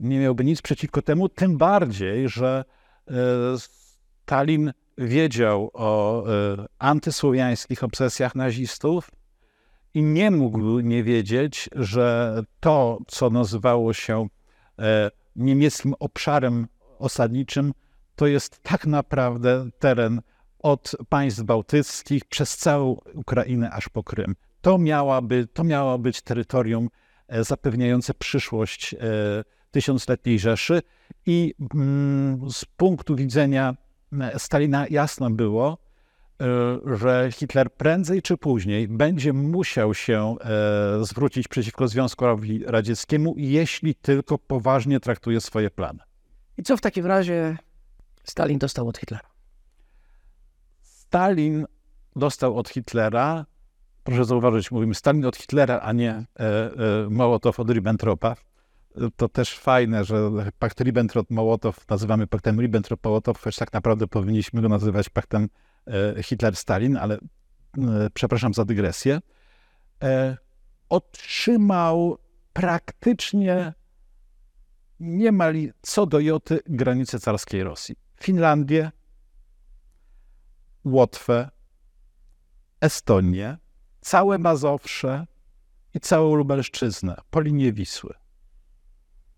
Nie 0.00 0.18
miałby 0.18 0.44
nic 0.44 0.62
przeciwko 0.62 1.02
temu, 1.02 1.28
tym 1.28 1.58
bardziej, 1.58 2.28
że 2.28 2.64
e, 3.08 3.12
Stalin 3.58 4.72
wiedział 4.98 5.70
o 5.74 6.24
e, 6.26 6.56
antysłowiańskich 6.78 7.84
obsesjach 7.84 8.34
nazistów 8.34 9.10
i 9.94 10.02
nie 10.02 10.30
mógł 10.30 10.80
nie 10.80 11.04
wiedzieć, 11.04 11.70
że 11.74 12.40
to, 12.60 12.98
co 13.06 13.30
nazywało 13.30 13.92
się 13.92 14.28
e, 14.78 15.10
niemieckim 15.36 15.94
obszarem 15.98 16.66
osadniczym, 16.98 17.72
to 18.16 18.26
jest 18.26 18.62
tak 18.62 18.86
naprawdę 18.86 19.68
teren 19.78 20.20
od 20.66 20.96
państw 21.08 21.42
bałtyckich 21.42 22.24
przez 22.24 22.56
całą 22.56 22.96
Ukrainę 23.14 23.70
aż 23.70 23.88
po 23.88 24.02
Krym. 24.02 24.34
To, 24.60 24.78
miałaby, 24.78 25.48
to 25.52 25.64
miało 25.64 25.98
być 25.98 26.22
terytorium 26.22 26.88
e, 27.28 27.44
zapewniające 27.44 28.14
przyszłość 28.14 28.94
e, 28.94 28.98
tysiącletniej 29.70 30.38
Rzeszy 30.38 30.82
i 31.26 31.54
mm, 31.74 32.50
z 32.50 32.64
punktu 32.64 33.16
widzenia 33.16 33.74
e, 34.20 34.38
Stalina 34.38 34.86
jasno 34.90 35.30
było, 35.30 35.78
że 36.86 37.28
Hitler 37.32 37.72
prędzej 37.72 38.22
czy 38.22 38.36
później 38.36 38.88
będzie 38.88 39.32
musiał 39.32 39.94
się 39.94 40.36
zwrócić 41.00 41.48
przeciwko 41.48 41.88
Związkowi 41.88 42.64
Radzieckiemu, 42.66 43.34
jeśli 43.36 43.94
tylko 43.94 44.38
poważnie 44.38 45.00
traktuje 45.00 45.40
swoje 45.40 45.70
plany. 45.70 45.98
I 46.58 46.62
co 46.62 46.76
w 46.76 46.80
takim 46.80 47.06
razie 47.06 47.56
Stalin 48.24 48.58
dostał 48.58 48.88
od 48.88 48.98
Hitlera? 48.98 49.35
Stalin 51.06 51.66
dostał 52.16 52.58
od 52.58 52.68
Hitlera, 52.68 53.46
proszę 54.04 54.24
zauważyć, 54.24 54.70
mówimy 54.70 54.94
Stalin 54.94 55.24
od 55.24 55.36
Hitlera, 55.36 55.80
a 55.80 55.92
nie 55.92 56.10
e, 56.10 56.26
e, 56.40 56.70
Mołotow 57.10 57.60
od 57.60 57.70
Ribbentropa. 57.70 58.36
To 59.16 59.28
też 59.28 59.58
fajne, 59.58 60.04
że 60.04 60.30
pakt 60.58 60.80
Ribbentrop-Mołotow 60.80 61.72
nazywamy 61.90 62.26
paktem 62.26 62.56
Ribbentrop-Mołotow, 62.56 63.38
choć 63.38 63.56
tak 63.56 63.72
naprawdę 63.72 64.06
powinniśmy 64.06 64.62
go 64.62 64.68
nazywać 64.68 65.08
paktem 65.08 65.48
e, 65.86 66.22
Hitler-Stalin, 66.22 66.96
ale 66.96 67.14
e, 67.14 67.18
przepraszam 68.14 68.54
za 68.54 68.64
dygresję. 68.64 69.20
E, 70.02 70.36
otrzymał 70.88 72.18
praktycznie 72.52 73.74
niemal 75.00 75.54
co 75.82 76.06
do 76.06 76.20
joty 76.20 76.60
granice 76.66 77.20
carskiej 77.20 77.62
Rosji. 77.64 77.96
Finlandię, 78.20 78.90
Łotwę, 80.86 81.50
Estonię, 82.80 83.58
całe 84.00 84.38
Mazowsze 84.38 85.26
i 85.94 86.00
całą 86.00 86.34
Lubelszczyznę 86.34 87.16
po 87.30 87.40
linię 87.40 87.72
Wisły. 87.72 88.14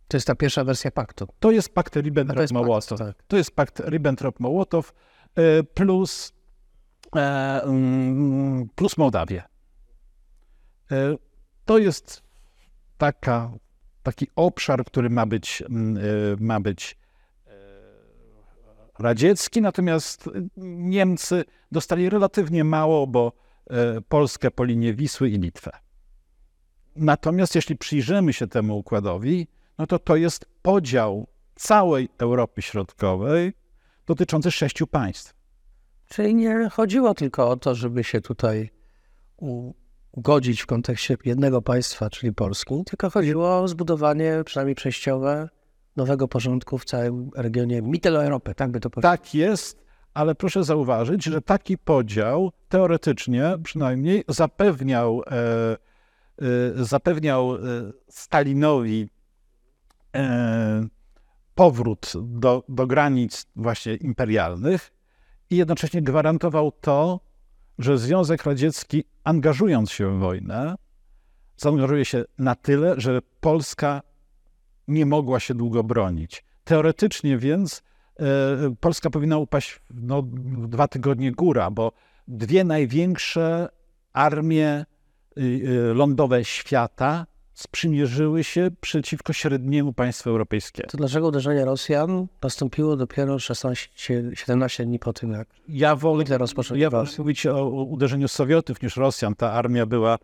To 0.08 0.16
jest 0.16 0.26
ta 0.26 0.34
pierwsza 0.34 0.64
wersja 0.64 0.90
paktu. 0.90 1.26
To 1.40 1.50
jest 1.50 1.74
pakt 1.74 1.92
To 1.94 2.00
Ribbentrop-Mołotow. 2.00 2.98
pakt, 2.98 3.16
tak. 3.16 3.26
To 3.26 3.36
jest 3.36 3.50
pakt 3.50 3.80
Ribbentrop-Mołotow 3.80 4.92
e, 5.34 5.62
plus, 5.62 6.32
e, 7.16 7.62
mm, 7.62 8.68
plus 8.74 8.96
Mołdawię. 8.98 9.42
E, 10.92 11.16
To 11.64 11.78
jest 11.78 12.22
taka, 12.98 13.50
taki 14.02 14.26
obszar, 14.36 14.84
który 14.84 15.10
ma 15.10 15.26
być, 15.26 15.62
mm, 15.62 15.96
ma 16.40 16.60
być 16.60 16.96
radziecki, 19.00 19.62
natomiast 19.62 20.30
Niemcy 20.56 21.44
dostali 21.72 22.10
relatywnie 22.10 22.64
mało, 22.64 23.06
bo 23.06 23.32
e, 23.70 24.00
Polskę 24.00 24.50
po 24.50 24.64
linię 24.64 24.94
Wisły 24.94 25.30
i 25.30 25.38
Litwę. 25.38 25.70
Natomiast 26.96 27.54
jeśli 27.54 27.76
przyjrzymy 27.76 28.32
się 28.32 28.46
temu 28.46 28.78
układowi, 28.78 29.48
no 29.78 29.86
to 29.86 29.98
to 29.98 30.16
jest 30.16 30.46
podział 30.62 31.26
całej 31.54 32.08
Europy 32.18 32.62
Środkowej 32.62 33.52
dotyczący 34.06 34.50
sześciu 34.50 34.86
państw. 34.86 35.34
Czyli 36.08 36.34
nie 36.34 36.68
chodziło 36.68 37.14
tylko 37.14 37.50
o 37.50 37.56
to, 37.56 37.74
żeby 37.74 38.04
się 38.04 38.20
tutaj 38.20 38.70
ugodzić 40.12 40.62
w 40.62 40.66
kontekście 40.66 41.16
jednego 41.24 41.62
państwa, 41.62 42.10
czyli 42.10 42.32
Polski, 42.32 42.84
tylko 42.86 43.10
chodziło 43.10 43.58
o 43.58 43.68
zbudowanie, 43.68 44.42
przynajmniej 44.44 44.74
przejściowe, 44.74 45.48
nowego 45.98 46.28
porządku 46.28 46.78
w 46.78 46.84
całym 46.84 47.30
regionie 47.36 47.82
Mitteleuropy, 47.82 48.54
tak 48.54 48.70
by 48.70 48.80
to 48.80 48.90
powiedzieć. 48.90 49.20
Tak 49.20 49.34
jest, 49.34 49.84
ale 50.14 50.34
proszę 50.34 50.64
zauważyć, 50.64 51.24
że 51.24 51.42
taki 51.42 51.78
podział 51.78 52.52
teoretycznie 52.68 53.56
przynajmniej 53.62 54.24
zapewniał, 54.28 55.22
e, 55.26 55.76
e, 56.76 56.84
zapewniał 56.84 57.54
e, 57.54 57.58
Stalinowi 58.08 59.08
e, 60.16 60.86
powrót 61.54 62.12
do, 62.24 62.64
do 62.68 62.86
granic 62.86 63.46
właśnie 63.56 63.94
imperialnych 63.94 64.92
i 65.50 65.56
jednocześnie 65.56 66.02
gwarantował 66.02 66.72
to, 66.72 67.20
że 67.78 67.98
Związek 67.98 68.44
Radziecki, 68.44 69.04
angażując 69.24 69.90
się 69.90 70.16
w 70.16 70.20
wojnę, 70.20 70.74
zaangażuje 71.56 72.04
się 72.04 72.24
na 72.38 72.54
tyle, 72.54 72.94
że 73.00 73.20
Polska 73.40 74.02
nie 74.88 75.07
mogła 75.07 75.40
się 75.40 75.54
długo 75.54 75.85
bronić. 75.85 76.45
Teoretycznie 76.64 77.38
więc 77.38 77.83
e, 78.21 78.25
Polska 78.80 79.11
powinna 79.11 79.38
upaść 79.38 79.80
no, 79.90 80.23
dwa 80.68 80.88
tygodnie 80.88 81.33
góra, 81.33 81.71
bo 81.71 81.92
dwie 82.28 82.64
największe 82.64 83.68
armie 84.12 84.85
y, 85.38 85.42
y, 85.42 85.95
lądowe 85.95 86.45
świata 86.45 87.26
sprzymierzyły 87.54 88.45
się 88.45 88.71
przeciwko 88.80 89.33
średniemu 89.33 89.92
państwu 89.92 90.30
europejskiemu. 90.30 90.88
To 90.88 90.99
dlaczego 90.99 91.28
uderzenie 91.28 91.64
Rosjan 91.64 92.26
nastąpiło 92.42 92.97
dopiero 92.97 93.38
16, 93.38 93.88
17 94.35 94.85
dni 94.85 94.99
po 94.99 95.12
tym, 95.12 95.33
jak 95.33 95.49
Ja 95.68 95.97
wolę, 95.97 96.25
Hitler 96.25 96.40
rozpoczął 96.40 96.76
ja 96.76 96.90
wolę 96.90 97.09
mówić 97.18 97.47
o, 97.47 97.68
uderzeniu 97.68 98.28
Sowietów 98.28 98.83
niż 98.83 98.97
Rosjan. 98.97 99.35
Ta 99.35 99.52
armia 99.52 99.87
była 99.87 100.18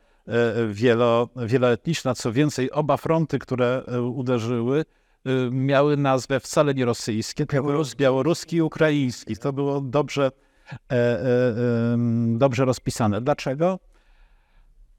wielo, 0.69 1.29
wieloetniczna. 1.37 2.15
Co 2.15 2.33
więcej, 2.33 2.71
oba 2.71 2.97
fronty, 2.97 3.39
które 3.39 3.83
e, 3.87 4.03
uderzyły, 4.03 4.85
e, 5.25 5.31
miały 5.51 5.97
nazwę 5.97 6.41
wcale 6.41 6.75
nie 6.75 6.85
rosyjskie, 6.85 7.47
tylko 7.47 7.67
białoruski, 7.67 7.97
białoruski 7.97 8.57
i 8.57 8.63
ukraiński. 8.63 9.37
To 9.37 9.53
było 9.53 9.81
dobrze, 9.81 10.31
e, 10.73 10.95
e, 10.95 11.27
dobrze 12.37 12.65
rozpisane. 12.65 13.21
Dlaczego? 13.21 13.79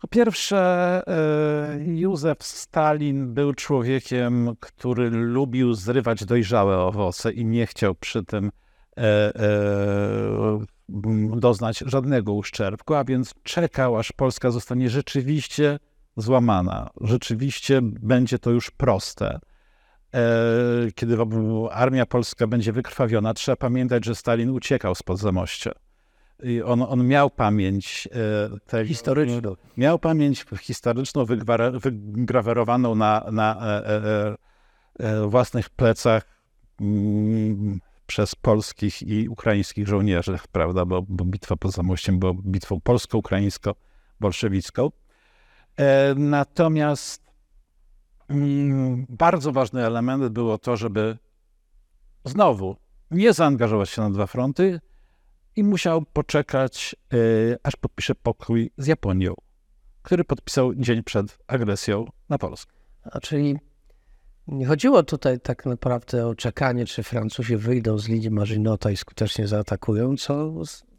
Po 0.05 0.07
pierwsze, 0.07 1.01
e, 1.07 1.79
Józef 1.85 2.43
Stalin 2.43 3.33
był 3.33 3.53
człowiekiem, 3.53 4.55
który 4.59 5.09
lubił 5.09 5.73
zrywać 5.73 6.25
dojrzałe 6.25 6.77
owoce 6.77 7.31
i 7.31 7.45
nie 7.45 7.67
chciał 7.67 7.95
przy 7.95 8.23
tym 8.23 8.51
e, 8.97 9.01
e, 9.35 10.65
doznać 11.37 11.83
żadnego 11.85 12.33
uszczerbku, 12.33 12.93
a 12.93 13.03
więc 13.03 13.33
czekał, 13.43 13.97
aż 13.97 14.11
Polska 14.11 14.51
zostanie 14.51 14.89
rzeczywiście 14.89 15.79
złamana. 16.17 16.89
Rzeczywiście 17.01 17.79
będzie 17.81 18.39
to 18.39 18.51
już 18.51 18.71
proste. 18.71 19.39
E, 20.13 20.21
Kiedy 20.95 21.17
armia 21.71 22.05
polska 22.05 22.47
będzie 22.47 22.71
wykrwawiona, 22.71 23.33
trzeba 23.33 23.55
pamiętać, 23.55 24.05
że 24.05 24.15
Stalin 24.15 24.49
uciekał 24.49 24.95
spod 24.95 25.19
zamościa. 25.19 25.71
I 26.43 26.61
on, 26.61 26.81
on 26.81 27.07
miał 27.07 27.29
pamięć 27.29 28.07
e, 28.73 28.85
historyczną. 28.85 29.55
miał 29.77 29.99
pamięć 29.99 30.45
historyczną 30.61 31.25
wygrawerowaną 31.79 32.95
na, 32.95 33.25
na 33.31 33.67
e, 33.67 33.87
e, 33.87 34.35
e, 34.99 35.27
własnych 35.27 35.69
plecach 35.69 36.23
mm, 36.81 37.79
przez 38.07 38.35
polskich 38.35 39.01
i 39.01 39.29
ukraińskich 39.29 39.87
żołnierzy, 39.87 40.39
prawda, 40.51 40.85
bo, 40.85 41.01
bo 41.07 41.25
bitwa 41.25 41.55
pod 41.55 41.71
Zamościem 41.71 42.19
była 42.19 42.33
bitwą 42.33 42.81
polsko-ukraińsko-bolszewicką. 42.81 44.91
E, 45.77 46.15
natomiast 46.15 47.31
mm, 48.29 49.05
bardzo 49.09 49.51
ważny 49.51 49.85
element 49.85 50.27
było 50.27 50.57
to, 50.57 50.77
żeby 50.77 51.17
znowu 52.25 52.75
nie 53.11 53.33
zaangażować 53.33 53.89
się 53.89 54.01
na 54.01 54.09
dwa 54.09 54.27
fronty 54.27 54.81
i 55.55 55.63
musiał 55.63 56.01
poczekać, 56.01 56.95
e, 57.13 57.17
aż 57.63 57.75
podpisze 57.75 58.15
pokój 58.15 58.71
z 58.77 58.87
Japonią, 58.87 59.33
który 60.01 60.23
podpisał 60.23 60.75
dzień 60.75 61.03
przed 61.03 61.37
agresją 61.47 62.05
na 62.29 62.37
Polskę. 62.37 62.73
A 63.03 63.19
czyli 63.19 63.59
nie 64.47 64.65
chodziło 64.65 65.03
tutaj 65.03 65.39
tak 65.39 65.65
naprawdę 65.65 66.27
o 66.27 66.35
czekanie, 66.35 66.85
czy 66.85 67.03
Francuzi 67.03 67.57
wyjdą 67.57 67.97
z 67.97 68.07
linii 68.07 68.31
Maginota 68.31 68.91
i 68.91 68.97
skutecznie 68.97 69.47
zaatakują, 69.47 70.17
co 70.17 70.53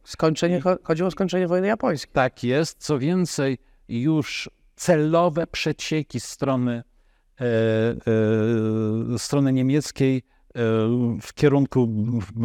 skończenie, 0.05 0.61
cho- 0.61 0.79
chodziło 0.83 1.09
o 1.09 1.11
skończenie 1.11 1.49
wojny 1.49 1.67
japońskiej. 1.67 2.12
Tak 2.12 2.45
jest. 2.45 2.79
Co 2.79 2.99
więcej, 2.99 3.59
już 3.88 4.50
celowe 4.76 5.47
przecieki 5.47 6.21
strony, 6.21 6.83
e, 7.41 7.45
e, 7.45 9.19
strony 9.19 9.53
niemieckiej 9.53 10.17
e, 10.17 10.23
w 11.23 11.35
kierunku 11.35 11.88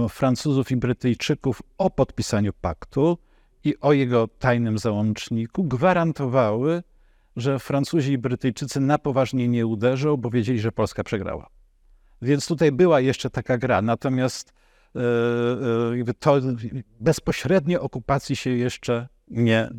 Francuzów 0.09 0.71
i 0.71 0.75
Brytyjczyków 0.75 1.61
o 1.77 1.89
podpisaniu 1.89 2.53
paktu 2.61 3.17
i 3.63 3.75
o 3.81 3.93
jego 3.93 4.27
tajnym 4.27 4.77
załączniku 4.77 5.63
gwarantowały, 5.63 6.83
że 7.35 7.59
Francuzi 7.59 8.11
i 8.11 8.17
Brytyjczycy 8.17 8.79
na 8.79 8.97
poważnie 8.97 9.47
nie 9.47 9.67
uderzą, 9.67 10.17
bo 10.17 10.29
wiedzieli, 10.29 10.59
że 10.59 10.71
Polska 10.71 11.03
przegrała. 11.03 11.47
Więc 12.21 12.47
tutaj 12.47 12.71
była 12.71 12.99
jeszcze 12.99 13.29
taka 13.29 13.57
gra. 13.57 13.81
Natomiast 13.81 14.53
e, 14.95 14.99
e, 16.09 16.13
to 16.19 16.35
bezpośrednio 16.99 17.81
okupacji 17.81 18.35
się 18.35 18.49
jeszcze 18.49 19.07
nie. 19.27 19.59
e, 19.61 19.69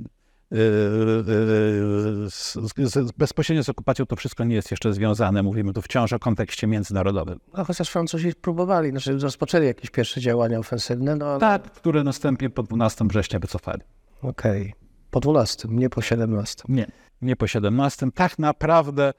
z, 2.30 2.58
z, 2.78 3.12
bezpośrednio 3.12 3.64
z 3.64 3.68
okupacją 3.68 4.06
to 4.06 4.16
wszystko 4.16 4.44
nie 4.44 4.54
jest 4.54 4.70
jeszcze 4.70 4.92
związane. 4.92 5.42
Mówimy 5.42 5.72
tu 5.72 5.82
wciąż 5.82 6.12
o 6.12 6.18
kontekście 6.18 6.66
międzynarodowym. 6.66 7.40
No 7.56 7.64
chociaż 7.64 7.88
Francuzi 7.88 8.32
próbowali, 8.40 8.90
znaczy 8.90 9.18
rozpoczęli 9.18 9.66
jakieś 9.66 9.90
pierwsze 9.90 10.20
działania 10.20 10.58
ofensywne, 10.58 11.16
no 11.16 11.26
ale 11.26 11.40
Tak, 11.40 11.62
które 11.62 12.04
następnie 12.04 12.50
po 12.50 12.62
12 12.62 13.04
września 13.08 13.38
wycofali. 13.38 13.80
okej. 14.22 14.74
Po 15.10 15.20
12, 15.20 15.68
nie 15.70 15.90
po 15.90 16.02
17. 16.02 16.62
Nie, 16.68 16.86
nie 17.22 17.36
po 17.36 17.46
17. 17.46 18.06
Tak 18.14 18.38
naprawdę 18.38 19.12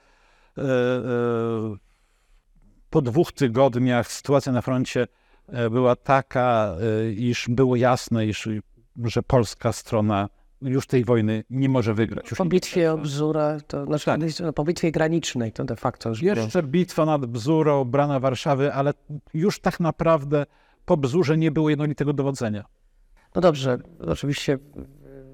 e, 0.58 0.62
e, 0.62 0.66
po 2.90 3.02
dwóch 3.02 3.32
tygodniach 3.32 4.12
sytuacja 4.12 4.52
na 4.52 4.62
froncie 4.62 5.08
e, 5.48 5.70
była 5.70 5.96
taka, 5.96 6.76
iż 7.18 7.46
było 7.50 7.76
jasne, 7.76 8.26
iż, 8.26 8.50
że 9.04 9.24
polska 9.24 9.74
strona 9.74 10.30
już 10.62 10.88
tej 10.88 11.06
wojny 11.06 11.44
nie 11.50 11.70
może 11.70 11.94
wygrać. 11.94 12.32
Już 12.32 12.38
Po 12.38 12.46
bitwie 12.46 12.94
o 12.94 12.98
Bzura, 12.98 13.58
to 13.68 13.86
znaczy 13.86 14.06
Tak. 14.06 14.20
no, 14.40 14.54
po 14.54 14.64
bitwie 14.64 14.92
granicznej, 14.92 15.52
to 15.52 15.64
de 15.64 15.76
facto 15.76 16.10
już 16.10 16.22
było. 16.22 16.36
Jeszcze 16.36 16.64
bitwa 16.64 17.06
nad 17.06 17.26
Bzurą, 17.26 17.82
obrana 17.82 18.20
Warszawy, 18.20 18.74
ale 18.74 18.94
już 19.34 19.60
tak 19.60 19.80
naprawdę 19.80 20.46
po 20.86 20.98
Bzurze 20.98 21.38
nie 21.38 21.52
było 21.52 21.70
jednolitego 21.70 22.14
dowodzenia. 22.14 22.66
No 23.36 23.42
dobrze, 23.42 23.78
oczywiście 24.00 24.58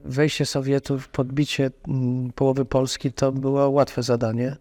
wejście 0.05 0.45
Sowietów, 0.45 1.09
podbicie 1.09 1.71
mm, 1.88 2.31
połowy 2.31 2.65
Polski 2.65 3.12
to 3.13 3.31
było 3.31 3.69
łatwe 3.69 4.03
zadanie, 4.03 4.55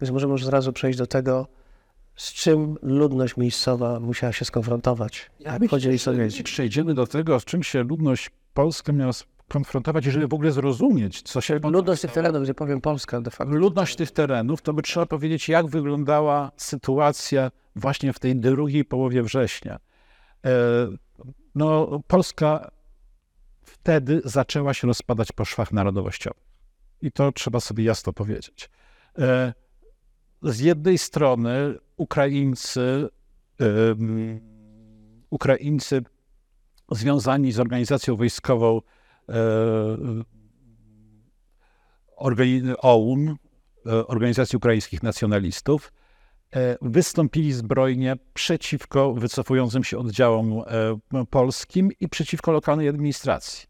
więc 0.00 0.12
możemy 0.12 0.32
już 0.32 0.44
zrazu 0.44 0.72
przejść 0.72 0.98
do 0.98 1.06
tego, 1.06 1.46
z 2.16 2.32
czym 2.32 2.76
ludność 2.82 3.36
miejscowa 3.36 4.00
musiała 4.00 4.32
się 4.32 4.44
skonfrontować. 4.44 5.30
Jak 5.40 5.64
wchodzili 5.64 5.98
Sowieci. 5.98 6.42
Przejdziemy 6.42 6.94
do 6.94 7.06
tego, 7.06 7.40
z 7.40 7.44
czym 7.44 7.62
się 7.62 7.82
ludność 7.82 8.30
polska 8.54 8.92
miała 8.92 9.12
skonfrontować, 9.12 10.06
jeżeli 10.06 10.26
w 10.26 10.34
ogóle 10.34 10.52
zrozumieć, 10.52 11.22
co 11.22 11.40
się 11.40 11.58
Ludność 11.58 12.02
tych 12.02 12.12
terenów, 12.12 12.42
gdzie 12.42 12.54
powiem 12.54 12.80
Polska 12.80 13.20
de 13.20 13.30
facto. 13.30 13.54
ludność 13.54 13.96
tych 13.96 14.10
terenów, 14.10 14.62
to 14.62 14.72
by 14.72 14.82
trzeba 14.82 15.06
powiedzieć, 15.06 15.48
jak 15.48 15.66
wyglądała 15.66 16.52
sytuacja 16.56 17.50
właśnie 17.76 18.12
w 18.12 18.18
tej 18.18 18.36
drugiej 18.36 18.84
połowie 18.84 19.22
września. 19.22 19.78
E, 20.44 20.50
No, 21.54 22.00
Polska 22.06 22.70
wtedy 23.88 24.20
zaczęła 24.24 24.74
się 24.74 24.86
rozpadać 24.86 25.32
po 25.32 25.44
szwach 25.44 25.72
narodowościowych. 25.72 26.42
I 27.02 27.12
to 27.12 27.32
trzeba 27.32 27.60
sobie 27.60 27.84
jasno 27.84 28.12
powiedzieć. 28.12 28.70
E, 29.18 29.52
Z 30.42 30.60
jednej 30.60 30.98
strony 30.98 31.78
Ukraińcy, 31.96 33.08
Ukraińcy 35.30 36.02
związani 36.90 37.52
z 37.52 37.60
organizacją 37.60 38.16
wojskową 38.16 38.80
e, 39.28 39.34
OUN, 42.78 43.28
e, 43.28 44.06
Organizacji 44.06 44.56
Ukraińskich 44.56 45.02
Nacjonalistów, 45.02 45.92
wystąpili 46.82 47.52
zbrojnie 47.52 48.16
przeciwko 48.34 49.14
wycofującym 49.14 49.84
się 49.84 49.98
oddziałom 49.98 50.62
polskim 51.30 51.90
i 52.00 52.08
przeciwko 52.08 52.52
lokalnej 52.52 52.88
administracji. 52.88 53.67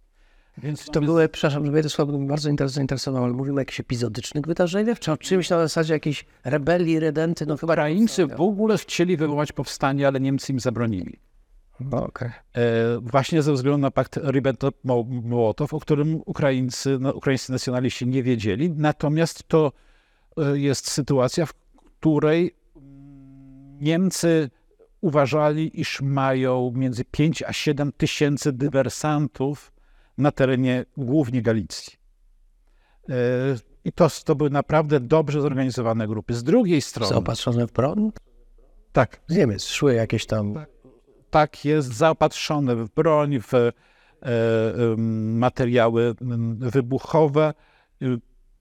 Więc 0.62 0.86
To 0.86 1.00
były, 1.00 1.28
przepraszam, 1.28 1.66
że 1.66 1.72
mnie 1.72 1.82
to 1.82 1.90
słowo 1.90 2.18
bardzo 2.18 2.50
interes- 2.50 2.68
zainteresowało, 2.68 3.24
ale 3.24 3.34
mówimy 3.34 3.56
o 3.56 3.58
jakichś 3.58 3.80
epizodycznych 3.80 4.46
wydarzeniach, 4.46 4.98
czy 4.98 5.12
o 5.12 5.16
czymś 5.16 5.50
na 5.50 5.58
zasadzie 5.58 5.94
jakiejś 5.94 6.24
rebelii, 6.44 7.00
redenty, 7.00 7.46
no 7.46 7.56
chyba... 7.56 7.72
Ukraińcy 7.72 8.26
w 8.26 8.40
ogóle 8.40 8.78
chcieli 8.78 9.16
wywołać 9.16 9.52
powstanie, 9.52 10.06
ale 10.06 10.20
Niemcy 10.20 10.52
im 10.52 10.60
zabronili. 10.60 11.18
No, 11.80 12.06
okej. 12.06 12.28
E, 12.28 12.62
właśnie 13.02 13.42
ze 13.42 13.52
względu 13.52 13.78
na 13.78 13.90
pakt 13.90 14.16
Ribbentrop-Mołotow, 14.16 15.74
o 15.74 15.80
którym 15.80 16.20
Ukraińcy, 16.26 16.98
no, 17.00 17.12
ukraińscy 17.12 17.52
nacjonaliści 17.52 18.06
nie 18.06 18.22
wiedzieli. 18.22 18.70
Natomiast 18.70 19.48
to 19.48 19.72
e, 20.36 20.58
jest 20.58 20.90
sytuacja, 20.90 21.46
w 21.46 21.52
której 21.52 22.54
mm, 22.76 23.78
Niemcy 23.80 24.50
uważali, 25.00 25.80
iż 25.80 26.00
mają 26.00 26.72
między 26.74 27.04
5 27.04 27.42
a 27.42 27.52
7 27.52 27.92
tysięcy 27.92 28.52
dywersantów 28.52 29.72
na 30.18 30.32
terenie 30.32 30.84
głównie 30.96 31.42
Galicji. 31.42 31.92
E, 33.08 33.14
I 33.84 33.92
to, 33.92 34.08
to 34.24 34.34
były 34.34 34.50
naprawdę 34.50 35.00
dobrze 35.00 35.40
zorganizowane 35.40 36.08
grupy. 36.08 36.34
Z 36.34 36.42
drugiej 36.42 36.80
strony, 36.80 37.08
Zaopatrzone 37.08 37.66
w 37.66 37.72
broń? 37.72 38.10
tak, 38.92 39.20
Z 39.26 39.36
Niemiec 39.36 39.64
szły 39.64 39.94
jakieś 39.94 40.26
tam... 40.26 40.54
tak 41.30 41.64
jest 41.64 41.94
zaopatrzone 41.94 42.76
w 42.76 42.88
broń, 42.90 43.38
w 43.40 43.54
e, 43.54 43.72
em, 44.22 45.38
materiały 45.38 46.14
wybuchowe, 46.58 47.54
y, 48.02 48.06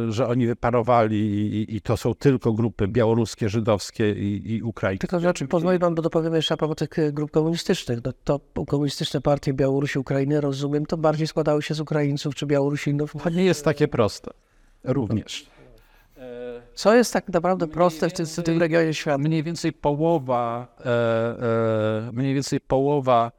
e, 0.08 0.12
że 0.12 0.28
oni 0.28 0.46
wyparowali 0.46 1.16
i, 1.16 1.76
i 1.76 1.80
to 1.80 1.96
są 1.96 2.14
tylko 2.14 2.52
grupy 2.52 2.88
białoruskie, 2.88 3.48
żydowskie 3.48 4.12
i, 4.12 4.52
i 4.54 4.62
ukraińskie. 4.62 5.08
Tylko, 5.08 5.20
że 5.20 5.46
pozwoli 5.48 5.78
pan, 5.78 5.94
bo 5.94 6.02
dopowiem 6.02 6.34
jeszcze 6.34 6.54
a 6.54 6.56
propos 6.56 6.76
tych 6.76 6.98
e, 6.98 7.12
grup 7.12 7.30
komunistycznych. 7.30 7.98
No, 8.04 8.12
to 8.24 8.40
komunistyczne 8.66 9.20
partie 9.20 9.52
Białorusi, 9.52 9.98
Ukrainy, 9.98 10.40
rozumiem, 10.40 10.86
to 10.86 10.96
bardziej 10.96 11.26
składały 11.26 11.62
się 11.62 11.74
z 11.74 11.80
Ukraińców 11.80 12.34
czy 12.34 12.46
Białorusinów. 12.46 13.14
To 13.24 13.30
nie 13.30 13.44
jest 13.44 13.64
takie 13.64 13.88
proste. 13.88 14.30
Również. 14.84 15.52
Co 16.74 16.94
jest 16.94 17.12
tak 17.12 17.28
naprawdę 17.28 17.68
proste 17.68 18.10
w 18.10 18.12
tym, 18.12 18.26
w 18.26 18.42
tym 18.42 18.60
regionie 18.60 18.94
świata? 18.94 19.18
Mniej 19.18 19.42
więcej 19.42 19.72
połowa, 19.72 20.74
e, 20.80 20.88
e, 22.08 22.12
mniej 22.12 22.34
więcej 22.34 22.60
połowa 22.60 23.32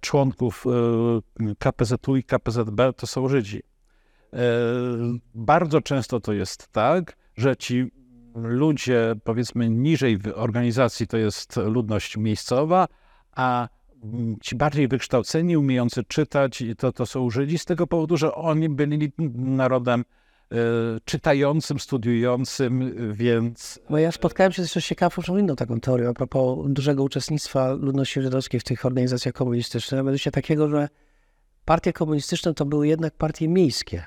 członków 0.00 0.64
e, 0.66 1.54
KPZU 1.58 2.16
i 2.16 2.24
KPZB 2.24 2.92
to 2.96 3.06
są 3.06 3.28
Żydzi. 3.28 3.62
E, 4.32 4.38
bardzo 5.34 5.80
często 5.80 6.20
to 6.20 6.32
jest 6.32 6.68
tak, 6.72 7.16
że 7.36 7.56
ci 7.56 7.90
ludzie, 8.34 9.14
powiedzmy, 9.24 9.70
niżej 9.70 10.18
w 10.18 10.32
organizacji 10.34 11.06
to 11.06 11.16
jest 11.16 11.56
ludność 11.56 12.16
miejscowa, 12.16 12.88
a 13.32 13.68
ci 14.42 14.56
bardziej 14.56 14.88
wykształceni, 14.88 15.56
umiejący 15.56 16.04
czytać, 16.04 16.64
to, 16.78 16.92
to 16.92 17.06
są 17.06 17.30
Żydzi 17.30 17.58
z 17.58 17.64
tego 17.64 17.86
powodu, 17.86 18.16
że 18.16 18.34
oni 18.34 18.68
byli 18.68 19.12
narodem 19.34 20.04
E, 20.04 20.23
czytającym, 21.04 21.78
studiującym, 21.78 22.94
więc... 23.12 23.80
Bo 23.90 23.98
ja 23.98 24.12
spotkałem 24.12 24.52
się 24.52 24.66
z 24.66 24.84
ciekawą 24.84 25.38
inną 25.38 25.56
taką 25.56 25.80
teorią 25.80 26.10
a 26.10 26.12
propos 26.12 26.58
dużego 26.68 27.02
uczestnictwa 27.02 27.72
ludności 27.72 28.22
żydowskiej 28.22 28.60
w 28.60 28.64
tych 28.64 28.86
organizacjach 28.86 29.34
komunistycznych, 29.34 29.98
mianowicie 29.98 30.30
takiego, 30.30 30.68
że 30.68 30.88
partie 31.64 31.92
komunistyczne 31.92 32.54
to 32.54 32.66
były 32.66 32.88
jednak 32.88 33.14
partie 33.14 33.48
miejskie. 33.48 34.04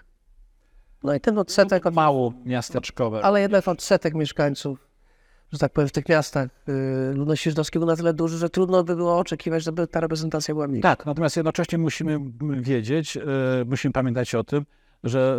No 1.04 1.14
i 1.14 1.20
ten 1.20 1.38
odsetek... 1.38 1.86
Od... 1.86 1.94
Mało 1.94 2.34
miasteczkowe. 2.46 3.22
Ale 3.22 3.42
jednak 3.42 3.68
odsetek 3.68 4.14
mieszkańców, 4.14 4.88
że 5.52 5.60
tak 5.60 5.74
powiem, 5.74 5.88
w 5.88 5.92
tych 5.92 6.10
miastach 6.10 6.50
y, 6.70 7.14
ludności 7.14 7.50
żydowskiej 7.50 7.80
był 7.80 7.88
na 7.88 7.96
tyle 7.96 8.14
duży, 8.14 8.38
że 8.38 8.50
trudno 8.50 8.84
by 8.84 8.96
było 8.96 9.18
oczekiwać, 9.18 9.64
żeby 9.64 9.88
ta 9.88 10.00
reprezentacja 10.00 10.54
była 10.54 10.68
mniejsza. 10.68 10.96
Tak, 10.96 11.06
natomiast 11.06 11.36
jednocześnie 11.36 11.78
musimy 11.78 12.20
wiedzieć, 12.62 13.18
y, 13.18 13.22
musimy 13.66 13.92
pamiętać 13.92 14.36
o 14.36 14.44
tym, 14.44 14.66
że, 15.04 15.38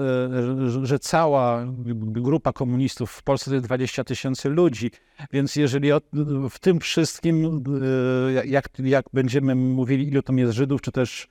że, 0.66 0.87
że, 0.87 0.99
cała 0.99 1.66
grupa 1.97 2.53
komunistów 2.53 3.11
w 3.11 3.23
Polsce 3.23 3.51
to 3.51 3.55
jest 3.55 3.66
20 3.66 4.05
tysięcy 4.05 4.49
ludzi, 4.49 4.90
więc 5.33 5.57
jeżeli 5.57 5.90
w 6.51 6.59
tym 6.59 6.81
wszystkim, 6.81 7.64
e, 8.37 8.47
jak, 8.47 8.68
jak 8.79 9.07
będziemy 9.12 9.55
mówili, 9.55 10.09
ilu 10.09 10.23
tam 10.23 10.38
jest 10.38 10.53
Żydów, 10.53 10.81
czy 10.83 10.92
też 10.92 11.29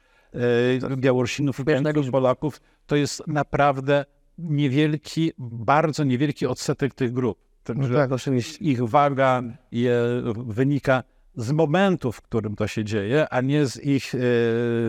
e, 0.92 0.98
Białorusinów, 0.98 1.60
Ukraińców, 1.60 2.12
Polaków, 2.12 2.62
to 2.88 2.96
jest 2.96 3.28
naprawdę 3.28 4.06
niewielki, 4.38 5.32
bardzo 5.38 6.04
niewielki 6.04 6.46
odsetek 6.46 6.94
tych 6.94 7.14
grup. 7.14 7.38
Także 7.64 7.90
no 7.90 7.96
tak, 7.96 8.12
oczywiście. 8.12 8.66
Ich 8.66 8.84
waga 8.84 9.44
je, 9.72 10.02
wynika 10.36 11.04
z 11.36 11.52
momentu, 11.52 12.12
w 12.12 12.22
którym 12.22 12.56
to 12.56 12.68
się 12.68 12.84
dzieje, 12.84 13.30
a 13.30 13.42
nie 13.42 13.66
z 13.66 13.84
ich 13.84 14.16
e, 14.16 14.20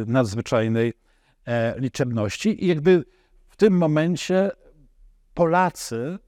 nadzwyczajnej 0.07 0.92
e, 1.46 1.81
liczebności. 1.81 2.64
I 2.64 2.68
jakby 2.68 3.05
tym 3.59 3.79
momencie 3.79 4.51
Polacy, 5.35 6.18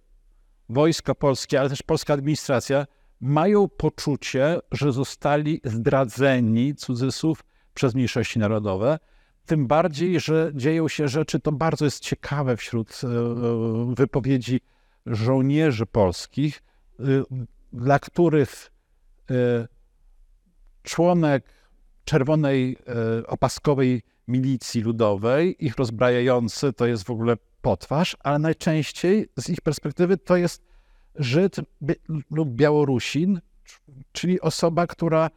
wojsko 0.69 1.15
polskie, 1.15 1.61
ale 1.61 1.69
też 1.69 1.83
polska 1.83 2.15
administracja 2.15 2.87
mają 3.21 3.69
poczucie, 3.69 4.59
że 4.73 4.93
zostali 4.93 5.61
zdradzeni, 5.65 6.75
cudzysłów, 6.75 7.45
przez 7.75 7.95
mniejszości 7.95 8.39
narodowe. 8.39 8.99
Tym 9.47 9.67
bardziej, 9.67 10.21
że 10.21 10.53
dzieją 10.55 10.89
się 10.89 11.09
rzeczy, 11.09 11.41
to 11.41 11.53
bardzo 11.53 11.85
jest 11.85 12.01
ciekawe 12.01 12.57
wśród 12.57 13.01
e, 13.05 13.07
e, 13.07 13.95
wypowiedzi 13.95 14.61
żołnierzy 15.07 15.87
polskich, 15.87 16.63
e, 17.01 17.03
dla 17.73 17.99
których 17.99 18.73
członek 20.83 21.45
czerwonej 22.05 22.77
opaskowej 23.27 24.03
milicji 24.31 24.81
ludowej, 24.83 25.65
ich 25.67 25.77
rozbrajający 25.77 26.73
to 26.73 26.87
jest 26.87 27.05
w 27.05 27.11
ogóle 27.11 27.37
potwarz, 27.63 28.17
ale 28.21 28.39
najczęściej 28.39 29.29
z 29.39 29.49
ich 29.49 29.61
perspektywy 29.61 30.17
to 30.17 30.37
jest 30.37 30.71
Żyd 31.15 31.57
lub 32.31 32.49
Białorusin, 32.49 33.41
czyli 34.13 34.41
osoba, 34.41 34.87
która 34.87 35.31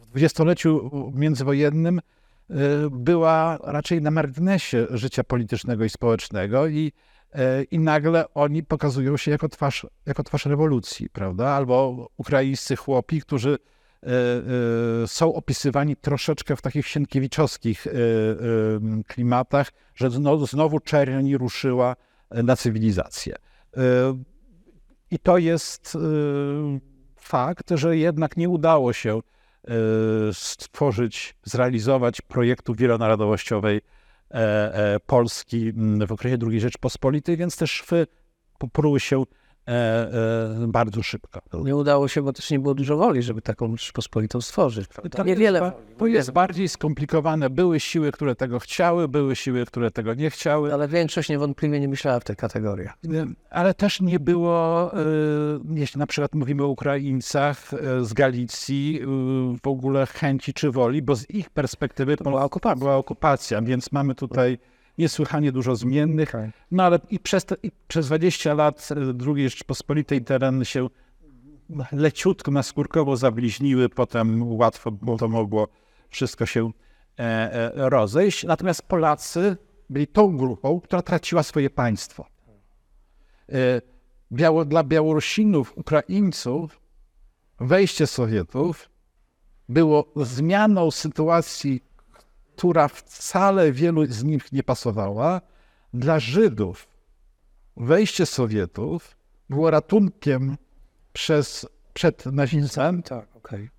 w 0.00 0.06
dwudziestoleciu 0.06 0.90
międzywojennym 1.14 1.98
e, 1.98 2.02
była 2.90 3.58
raczej 3.62 4.02
na 4.02 4.10
marginesie 4.10 4.86
życia 4.90 5.24
politycznego 5.24 5.84
i 5.84 5.88
społecznego 5.88 6.66
i, 6.66 6.92
e, 7.32 7.62
i 7.62 7.78
nagle 7.78 8.34
oni 8.34 8.62
pokazują 8.62 9.16
się 9.16 9.30
jako 9.30 9.48
twarz, 9.48 9.86
jako 10.06 10.22
twarz 10.22 10.46
rewolucji, 10.46 11.10
prawda? 11.10 11.48
Albo 11.48 12.08
ukraińscy 12.16 12.76
chłopi, 12.76 13.20
którzy 13.20 13.52
E, 13.52 13.58
e, 13.58 13.80
są 15.06 15.34
opisywani 15.34 15.96
troszeczkę 15.96 16.56
w 16.56 16.62
takich 16.62 16.86
sienkiewiczowskich 16.86 17.86
e, 17.86 17.90
klimatach, 19.06 19.72
że 19.94 20.10
znowu 20.46 20.80
czerni 20.80 21.38
ruszyła 21.38 21.96
na 22.30 22.56
cywilizację. 22.56 23.36
I 25.10 25.18
to 25.18 25.38
jest 25.38 25.98
fakt, 27.16 27.70
że 27.70 27.96
jednak 27.96 28.36
nie 28.36 28.48
udało 28.48 28.92
się 28.92 29.20
stworzyć, 30.32 31.34
zrealizować 31.44 32.20
projektu 32.20 32.74
wielonarodowościowej 32.74 33.80
Polski 35.06 35.72
w 36.06 36.12
okresie 36.12 36.36
II 36.46 36.60
Rzeczpospolitej, 36.60 37.36
więc 37.36 37.56
też 37.56 37.70
szwy 37.70 38.06
popruły 38.58 39.00
się 39.00 39.24
E, 39.24 39.24
e, 39.24 39.41
bardzo 40.66 41.02
szybko. 41.02 41.40
Nie 41.64 41.76
udało 41.76 42.08
się, 42.08 42.22
bo 42.22 42.32
też 42.32 42.50
nie 42.50 42.58
było 42.58 42.74
dużo 42.74 42.96
woli, 42.96 43.22
żeby 43.22 43.42
taką 43.42 43.76
Rzeczpospolitą 43.76 44.40
stworzyć. 44.40 44.88
To 45.10 45.24
niewiele. 45.24 45.60
Jest, 45.60 45.98
to 45.98 46.06
jest 46.06 46.32
bardziej 46.32 46.68
skomplikowane. 46.68 47.50
Były 47.50 47.80
siły, 47.80 48.12
które 48.12 48.34
tego 48.34 48.58
chciały, 48.58 49.08
były 49.08 49.36
siły, 49.36 49.66
które 49.66 49.90
tego 49.90 50.14
nie 50.14 50.30
chciały. 50.30 50.74
Ale 50.74 50.88
większość 50.88 51.28
niewątpliwie 51.28 51.80
nie 51.80 51.88
myślała 51.88 52.20
w 52.20 52.24
tych 52.24 52.36
kategoriach. 52.36 52.98
Ale 53.50 53.74
też 53.74 54.00
nie 54.00 54.20
było, 54.20 54.90
e, 54.94 54.98
jeśli 55.74 55.98
na 55.98 56.06
przykład 56.06 56.34
mówimy 56.34 56.62
o 56.62 56.68
Ukraińcach 56.68 57.70
z 58.02 58.12
Galicji, 58.12 59.00
w 59.62 59.68
ogóle 59.68 60.06
chęci 60.06 60.54
czy 60.54 60.70
woli, 60.70 61.02
bo 61.02 61.16
z 61.16 61.30
ich 61.30 61.50
perspektywy 61.50 62.16
to 62.16 62.24
była 62.24 62.44
okupacja. 62.44 62.76
była 62.76 62.96
okupacja, 62.96 63.62
więc 63.62 63.92
mamy 63.92 64.14
tutaj 64.14 64.58
niesłychanie 64.98 65.52
dużo 65.52 65.76
zmiennych. 65.76 66.28
Okay. 66.28 66.52
No 66.70 66.82
ale 66.82 66.98
i 67.10 67.18
przez, 67.18 67.44
te, 67.44 67.56
i 67.62 67.70
przez 67.88 68.06
20 68.06 68.54
lat 68.54 68.88
II 69.26 69.50
Rzeczpospolitej 69.50 70.24
tereny 70.24 70.64
się 70.64 70.88
leciutko 71.92 72.50
naskórkowo 72.50 73.16
zabliźniły, 73.16 73.88
potem 73.88 74.52
łatwo 74.52 74.92
to 75.18 75.28
mogło 75.28 75.68
wszystko 76.10 76.46
się 76.46 76.70
e, 77.18 77.22
e, 77.22 77.90
rozejść. 77.90 78.44
Natomiast 78.44 78.82
Polacy 78.82 79.56
byli 79.90 80.06
tą 80.06 80.36
grupą, 80.36 80.80
która 80.80 81.02
traciła 81.02 81.42
swoje 81.42 81.70
państwo. 81.70 82.26
E, 83.52 83.82
Biało, 84.32 84.64
dla 84.64 84.84
Białorusinów, 84.84 85.78
Ukraińców, 85.78 86.80
wejście 87.60 88.06
Sowietów 88.06 88.90
było 89.68 90.12
zmianą 90.16 90.90
sytuacji, 90.90 91.84
która 92.56 92.88
wcale 92.88 93.72
wielu 93.72 94.06
z 94.06 94.24
nich 94.24 94.52
nie 94.52 94.62
pasowała. 94.62 95.40
Dla 95.94 96.20
Żydów 96.20 96.88
wejście 97.76 98.26
Sowietów 98.26 99.16
było 99.50 99.70
ratunkiem 99.70 100.56
przez, 101.12 101.66
przed 101.94 102.26
nazizmem, 102.26 103.02
Tak, 103.02 103.36
okej. 103.36 103.70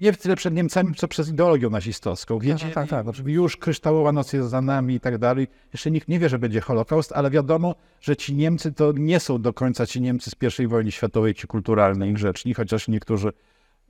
nie 0.00 0.12
tyle 0.12 0.36
przed 0.36 0.54
Niemcami, 0.54 0.94
co 0.94 1.08
przez 1.08 1.28
ideologię 1.28 1.68
nazistowską. 1.70 2.38
Wiedzieli, 2.38 2.72
tak, 2.72 2.88
tak, 2.88 3.08
oczywiście. 3.08 3.34
już 3.36 3.56
kryształowa 3.56 4.12
noc 4.12 4.32
jest 4.32 4.48
za 4.50 4.60
nami 4.60 4.94
i 4.94 5.00
tak 5.00 5.18
dalej. 5.18 5.48
Jeszcze 5.72 5.90
nikt 5.90 6.08
nie 6.08 6.18
wie, 6.18 6.28
że 6.28 6.38
będzie 6.38 6.60
Holokaust, 6.60 7.12
ale 7.12 7.30
wiadomo, 7.30 7.74
że 8.00 8.16
ci 8.16 8.34
Niemcy 8.34 8.72
to 8.72 8.92
nie 8.92 9.20
są 9.20 9.42
do 9.42 9.52
końca 9.52 9.86
ci 9.86 10.00
Niemcy 10.00 10.30
z 10.30 10.60
I 10.60 10.66
wojny 10.66 10.92
światowej, 10.92 11.34
ci 11.34 11.46
kulturalni 11.46 12.08
i 12.08 12.12
grzeczni, 12.12 12.54
chociaż 12.54 12.88
niektórzy 12.88 13.32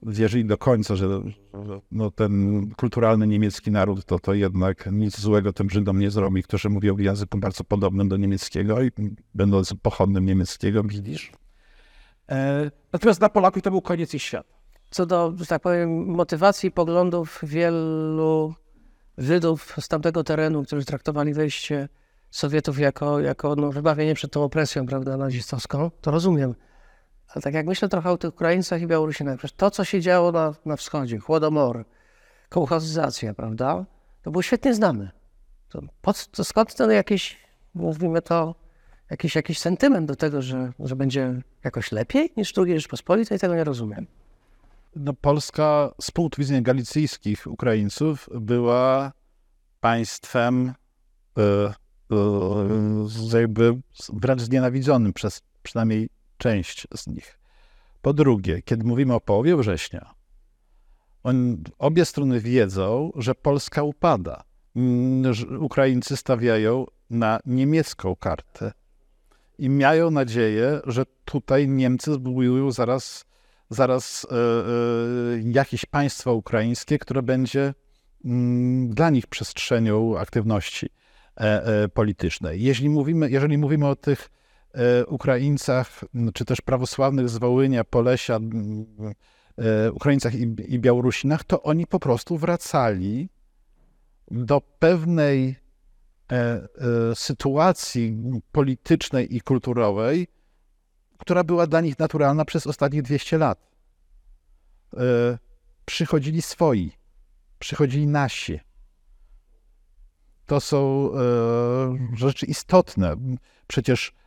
wierzyli 0.03 0.45
do 0.45 0.59
końca, 0.59 0.97
że 0.97 1.09
no, 1.93 2.11
ten 2.11 2.63
kulturalny 2.77 3.27
niemiecki 3.27 3.71
naród 3.71 4.05
to, 4.05 4.19
to 4.19 4.35
jednak 4.35 4.89
nic 4.93 5.21
złego 5.21 5.53
tym 5.53 5.71
Żydom 5.71 5.99
nie 5.99 6.11
zrobi, 6.11 6.43
którzy 6.43 6.69
mówią 6.71 6.95
w 6.95 7.01
języku 7.01 7.39
bardzo 7.39 7.65
podobnym 7.65 8.09
do 8.09 8.17
niemieckiego 8.17 8.83
i 8.83 8.91
będąc 9.35 9.75
pochodnym 9.83 10.27
niemieckiego, 10.27 10.83
widzisz. 10.83 11.33
E, 12.31 12.71
natomiast 12.93 13.21
dla 13.21 13.29
Polaków 13.29 13.63
to 13.63 13.71
był 13.71 13.83
koniec 13.83 14.15
ich 14.15 14.23
świata. 14.23 14.57
Co 14.91 15.07
do, 15.07 15.33
że 15.37 15.47
tak 15.47 15.63
powiem, 15.63 16.07
motywacji 16.07 16.71
poglądów 16.71 17.41
wielu 17.43 18.55
Żydów 19.19 19.77
z 19.81 19.89
tamtego 19.89 20.25
terenu, 20.25 20.65
którzy 20.65 20.85
traktowali 20.85 21.35
wejście 21.35 21.89
Sowietów 22.31 22.79
jako, 22.79 23.21
jako 23.21 23.57
no, 23.57 23.73
wybawienie 23.73 24.15
przed 24.15 24.33
tą 24.33 24.43
opresją 24.43 24.87
prawda, 24.87 25.17
nazistowską, 25.17 25.91
to 26.01 26.11
rozumiem. 26.11 26.55
Ale 27.29 27.43
tak 27.43 27.55
jak 27.55 27.67
myślę 27.67 27.89
trochę 27.89 28.11
o 28.11 28.19
tych 28.19 28.35
Ukraińcach 28.35 28.83
i 28.83 28.87
Białorusinach, 28.87 29.39
przecież 29.39 29.57
to, 29.57 29.71
co 29.71 29.85
się 29.85 30.01
działo 30.01 30.33
na, 30.33 30.55
na 30.65 30.77
wschodzie, 30.77 31.19
Chłodomor, 31.19 31.85
kołchozyzacja, 32.49 33.35
prawda, 33.35 33.85
to 34.23 34.31
było 34.31 34.43
świetnie 34.43 34.75
znane. 34.75 35.11
To, 35.69 35.81
to 36.33 36.45
skąd 36.45 36.75
ten 36.75 36.91
jakiś, 36.91 37.37
nazwijmy 37.75 38.23
to, 38.23 38.55
jakiś, 39.11 39.35
jakiś 39.35 39.59
sentyment 39.59 40.09
do 40.09 40.17
tego, 40.17 40.43
że, 40.43 40.73
że 40.79 40.97
będzie 40.97 41.43
jakoś 41.65 41.93
lepiej 41.93 42.33
niż 42.37 42.53
II 42.59 42.75
Rzeczpospolitej, 42.75 43.39
tego 43.39 43.55
nie 43.55 43.65
rozumiem. 43.65 44.07
no, 44.97 45.13
Polska 45.13 45.91
z 46.01 46.11
punktu 46.11 46.41
widzenia 46.43 46.61
galicyjskich 46.63 47.47
Ukraińców 47.47 48.29
była 48.41 49.13
państwem 49.81 50.73
e, 51.39 51.75
z- 53.07 53.33
jakby 53.33 53.77
wręcz 54.13 54.41
znienawidzonym 54.43 55.13
przez 55.13 55.43
przynajmniej 55.63 56.09
część 56.39 56.87
z 56.95 57.07
nich. 57.07 57.39
Po 58.03 58.13
drugie, 58.13 58.63
kiedy 58.63 58.85
mówimy 58.85 59.15
o 59.15 59.21
połowie 59.21 59.57
września, 59.57 60.15
on, 61.23 61.63
obie 61.79 62.05
strony 62.05 62.41
wiedzą, 62.41 63.13
że 63.17 63.35
Polska 63.35 63.83
upada. 63.83 64.45
Ukraińcy 65.59 66.17
stawiają 66.17 66.87
na 67.11 67.41
niemiecką 67.47 68.17
kartę 68.17 68.73
i 69.59 69.71
mają 69.71 70.11
nadzieję, 70.11 70.81
że 70.87 71.05
tutaj 71.25 71.69
Niemcy 71.69 72.13
zbudują 72.13 72.71
zaraz 72.71 73.25
zaraz 73.71 74.27
e, 74.31 74.37
jakieś 75.45 75.87
państwo 75.87 76.35
ukraińskie, 76.35 76.99
które 76.99 77.23
będzie 77.23 77.75
mm, 78.25 78.91
dla 78.91 79.11
nich 79.11 79.27
przestrzenią 79.27 80.19
aktywności 80.19 80.89
e, 81.37 81.89
politycznej. 81.89 82.63
Jeśli 82.63 82.89
mówimy, 82.89 83.31
jeżeli 83.31 83.59
mówimy 83.59 83.89
o 83.89 83.97
tych 83.97 84.31
Ukraińcach, 85.07 86.05
m, 86.15 86.33
czy 86.33 86.45
też 86.45 86.61
prawosławnych 86.61 87.29
z 87.29 87.39
Wołynia, 87.39 87.85
Polesia, 87.85 88.41
e, 89.59 89.93
Ukraińcach 89.93 90.35
i, 90.35 90.79
Białorusinach, 90.79 91.45
to 91.45 91.63
oni 91.63 91.87
po 91.87 91.99
prostu 91.99 92.39
wracali 92.39 93.29
do 94.31 94.61
pewnej 94.61 95.57
e, 96.33 96.35
e, 96.35 96.69
sytuacji 97.15 98.17
politycznej 98.53 99.37
i 99.37 99.41
kulturowej, 99.41 100.29
która 101.19 101.45
była 101.45 101.67
dla 101.67 101.81
nich 101.81 101.99
naturalna 101.99 102.45
przez 102.45 102.67
ostatnich 102.67 103.03
200 103.03 103.39
lat. 103.39 103.71
E, 104.97 104.99
przychodzili 105.85 106.43
swoi, 106.43 106.93
przychodzili 107.59 108.07
nasi. 108.07 108.61
To 110.47 110.61
są 110.61 111.11
e, 111.13 112.17
rzeczy 112.17 112.47
istotne. 112.47 113.17
Przecież 113.67 114.09
e, 114.09 114.26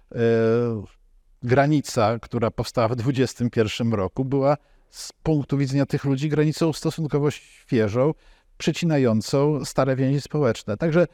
granica, 1.44 2.20
która 2.20 2.52
powstała 2.52 2.88
w 2.88 2.96
21 2.96 3.94
roku, 3.94 4.26
była 4.26 4.58
z 4.90 5.14
punktu 5.24 5.58
widzenia 5.58 5.86
tych 5.86 6.06
ludzi 6.06 6.30
granicą 6.30 6.74
stosunkowo 6.74 7.32
świeżą, 7.32 8.14
przecinającą 8.58 9.66
stare 9.66 9.96
więzi 9.96 10.22
społeczne. 10.22 10.78
Także 10.78 11.08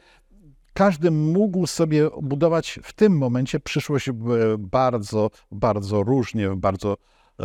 każdy 0.72 1.10
mógł 1.10 1.66
sobie 1.66 2.10
budować 2.22 2.80
w 2.82 2.92
tym 2.92 3.18
momencie 3.18 3.60
przyszłość 3.60 4.08
e, 4.08 4.12
bardzo, 4.58 5.30
bardzo 5.52 6.02
różnie, 6.02 6.56
bardzo 6.56 6.96
e, 7.40 7.44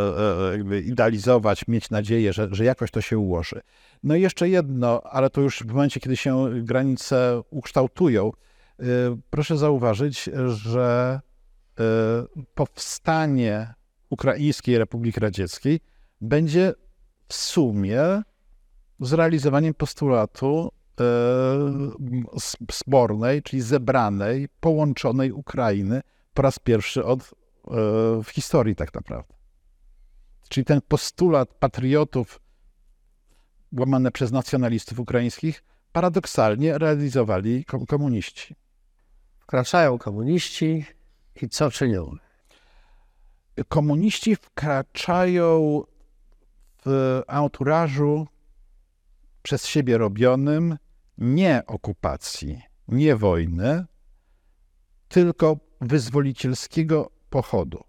e, 0.74 0.80
idealizować, 0.80 1.68
mieć 1.68 1.90
nadzieję, 1.90 2.34
że, 2.34 2.48
że 2.52 2.66
jakoś 2.66 2.92
to 2.92 3.02
się 3.02 3.18
ułoży. 3.18 3.62
No 4.04 4.16
i 4.16 4.22
jeszcze 4.22 4.50
jedno, 4.50 5.02
ale 5.04 5.30
to 5.30 5.42
już 5.42 5.60
w 5.60 5.74
momencie, 5.74 6.00
kiedy 6.00 6.18
się 6.18 6.50
granice 6.64 7.42
ukształtują, 7.50 8.32
e, 8.80 8.84
proszę 9.30 9.58
zauważyć, 9.58 10.30
że 10.48 11.20
e, 11.28 11.31
powstanie 12.56 13.74
Ukraińskiej 14.10 14.78
Republiki 14.78 15.20
Radzieckiej 15.20 15.80
będzie 16.22 16.74
w 17.28 17.34
sumie 17.34 18.22
zrealizowaniem 19.00 19.74
postulatu 19.74 20.72
s- 22.36 22.58
zbornej, 22.72 23.44
czyli 23.44 23.62
zebranej, 23.62 24.50
połączonej 24.60 25.32
Ukrainy 25.32 26.02
po 26.34 26.42
raz 26.42 26.60
pierwszy 26.60 27.06
od, 27.06 27.22
e, 27.22 27.28
w 28.24 28.30
historii 28.32 28.76
tak 28.76 28.94
naprawdę. 28.94 29.34
Czyli 30.50 30.66
ten 30.66 30.82
postulat 30.88 31.50
patriotów 31.54 32.40
łamany 33.80 34.12
przez 34.12 34.32
nacjonalistów 34.32 35.00
ukraińskich 35.00 35.64
paradoksalnie 35.92 36.78
realizowali 36.78 37.66
kom- 37.66 37.86
komuniści. 37.86 38.56
Wkraczają 39.40 39.98
komuniści 39.98 40.86
i 41.41 41.50
co 41.50 41.72
czynią? 41.72 42.15
Komuniści 43.67 44.36
wkraczają 44.36 45.82
w 46.86 47.22
anturażu 47.28 48.28
przez 49.41 49.65
siebie 49.65 49.98
robionym 49.98 50.78
nie 51.17 51.63
okupacji, 51.67 52.62
nie 52.88 53.15
wojny, 53.15 53.86
tylko 55.08 55.58
wyzwolicielskiego 55.82 57.12
pochodu 57.30 57.84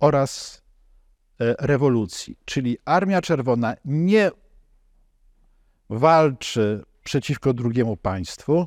oraz 0.00 0.62
e, 1.40 1.54
rewolucji. 1.58 2.36
Czyli 2.44 2.78
Armia 2.84 3.22
Czerwona 3.22 3.74
nie 3.84 4.30
walczy 5.90 6.84
przeciwko 7.04 7.54
drugiemu 7.54 7.96
państwu 7.96 8.66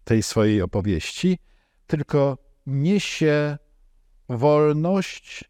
w 0.00 0.04
tej 0.04 0.22
swojej 0.22 0.62
opowieści, 0.62 1.38
tylko 1.92 2.38
niesie 2.66 3.58
wolność 4.28 5.44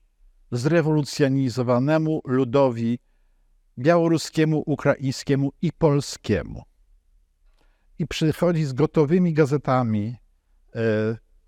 zrewolucjonizowanemu 0.50 2.20
ludowi 2.24 2.98
białoruskiemu, 3.78 4.62
ukraińskiemu 4.66 5.52
i 5.62 5.72
polskiemu. 5.72 6.62
I 7.98 8.06
przychodzi 8.06 8.64
z 8.64 8.72
gotowymi 8.72 9.32
gazetami 9.32 10.06
e, 10.06 10.14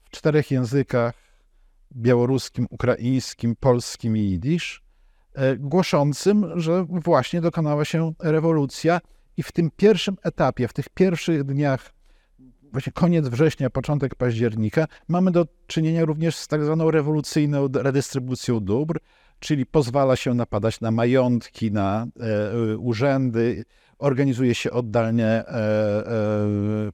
w 0.05 0.11
czterech 0.11 0.51
językach 0.51 1.15
białoruskim, 1.97 2.67
ukraińskim, 2.71 3.57
polskim 3.57 4.17
i 4.17 4.21
jidysz, 4.21 4.83
e, 5.35 5.57
głoszącym, 5.57 6.61
że 6.61 6.87
właśnie 6.89 7.41
dokonała 7.41 7.85
się 7.85 8.13
rewolucja 8.21 9.01
i 9.37 9.43
w 9.43 9.53
tym 9.53 9.71
pierwszym 9.77 10.17
etapie, 10.23 10.69
w 10.69 10.73
tych 10.73 10.89
pierwszych 10.89 11.45
dniach, 11.45 11.94
właśnie 12.75 12.93
koniec 12.93 13.29
września, 13.29 13.71
początek 13.71 14.15
października, 14.15 14.87
mamy 15.09 15.31
do 15.31 15.47
czynienia 15.67 16.05
również 16.05 16.37
z 16.37 16.49
tak 16.49 16.65
zwaną 16.65 16.91
rewolucyjną 16.91 17.69
redystrybucją 17.75 18.61
dóbr, 18.61 19.01
czyli 19.39 19.67
pozwala 19.67 20.17
się 20.17 20.35
napadać 20.35 20.81
na 20.81 20.91
majątki, 20.91 21.73
na 21.73 22.07
e, 22.21 22.77
urzędy, 22.77 23.65
organizuje 23.99 24.55
się 24.55 24.71
oddalnie 24.71 25.27
e, 25.27 25.47
e, 25.47 26.05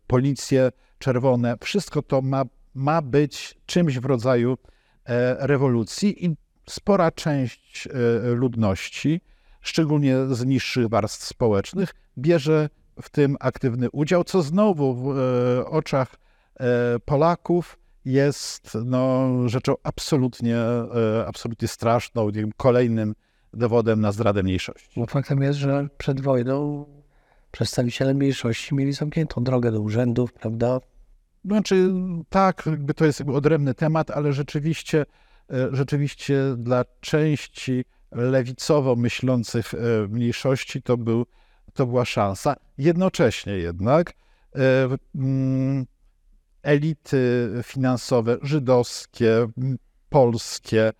policje 0.07 0.71
czerwone. 0.99 1.57
Wszystko 1.61 2.03
to 2.03 2.23
ma, 2.23 2.45
ma 2.75 3.03
być 3.03 3.59
czymś 3.67 3.99
w 3.99 4.05
rodzaju 4.05 4.59
e, 5.05 5.47
rewolucji 5.47 6.27
i 6.27 6.37
spora 6.69 7.11
część 7.11 7.87
e, 7.87 7.91
ludności, 8.35 9.21
szczególnie 9.61 10.17
z 10.31 10.45
niższych 10.45 10.89
warstw 10.89 11.27
społecznych, 11.27 11.95
bierze 12.19 12.69
w 13.03 13.11
tym 13.11 13.37
aktywny 13.41 13.91
udział, 13.91 14.25
co 14.25 14.43
znowu 14.43 14.95
w 14.95 15.19
e, 15.19 15.67
oczach 15.67 16.15
e, 16.61 16.67
Polaków 17.05 17.79
jest 18.05 18.79
no, 18.85 19.29
rzeczą 19.47 19.75
absolutnie, 19.83 20.57
e, 20.57 21.25
absolutnie 21.27 21.69
straszną, 21.69 22.27
nie 22.27 22.41
wiem, 22.41 22.51
kolejnym 22.57 23.15
dowodem 23.55 24.01
na 24.01 24.13
zdradę 24.13 24.43
mniejszości. 24.43 25.01
No 25.01 25.07
faktem 25.07 25.43
jest, 25.43 25.59
że 25.59 25.89
przed 25.99 26.21
wojną 26.21 26.87
przedstawiciele 27.51 28.15
mniejszości 28.15 28.75
mieli 28.75 28.93
zamkniętą 28.93 29.45
drogę 29.45 29.73
do 29.73 29.81
urzędów, 29.81 30.33
prawda? 30.33 30.81
Znaczy, 31.45 31.91
tak, 32.29 32.63
jakby 32.67 32.95
to 32.95 33.05
jest 33.05 33.21
jakby 33.21 33.35
odrębny 33.35 33.75
temat, 33.75 34.11
ale 34.11 34.33
rzeczywiście, 34.33 35.07
rzeczywiście 35.73 36.55
dla 36.57 36.85
części 37.01 37.85
lewicowo 38.13 38.97
myślących 38.97 39.73
mniejszości 40.09 40.83
to, 40.83 40.97
był, 40.97 41.27
to 41.75 41.87
była 41.87 42.05
szansa. 42.05 42.57
Jednocześnie 42.79 43.53
jednak 43.53 44.13
e, 44.57 44.89
mm, 45.15 45.87
elity 46.63 47.51
finansowe 47.63 48.39
żydowskie, 48.43 49.47
polskie, 50.09 50.83
e, 50.89 50.93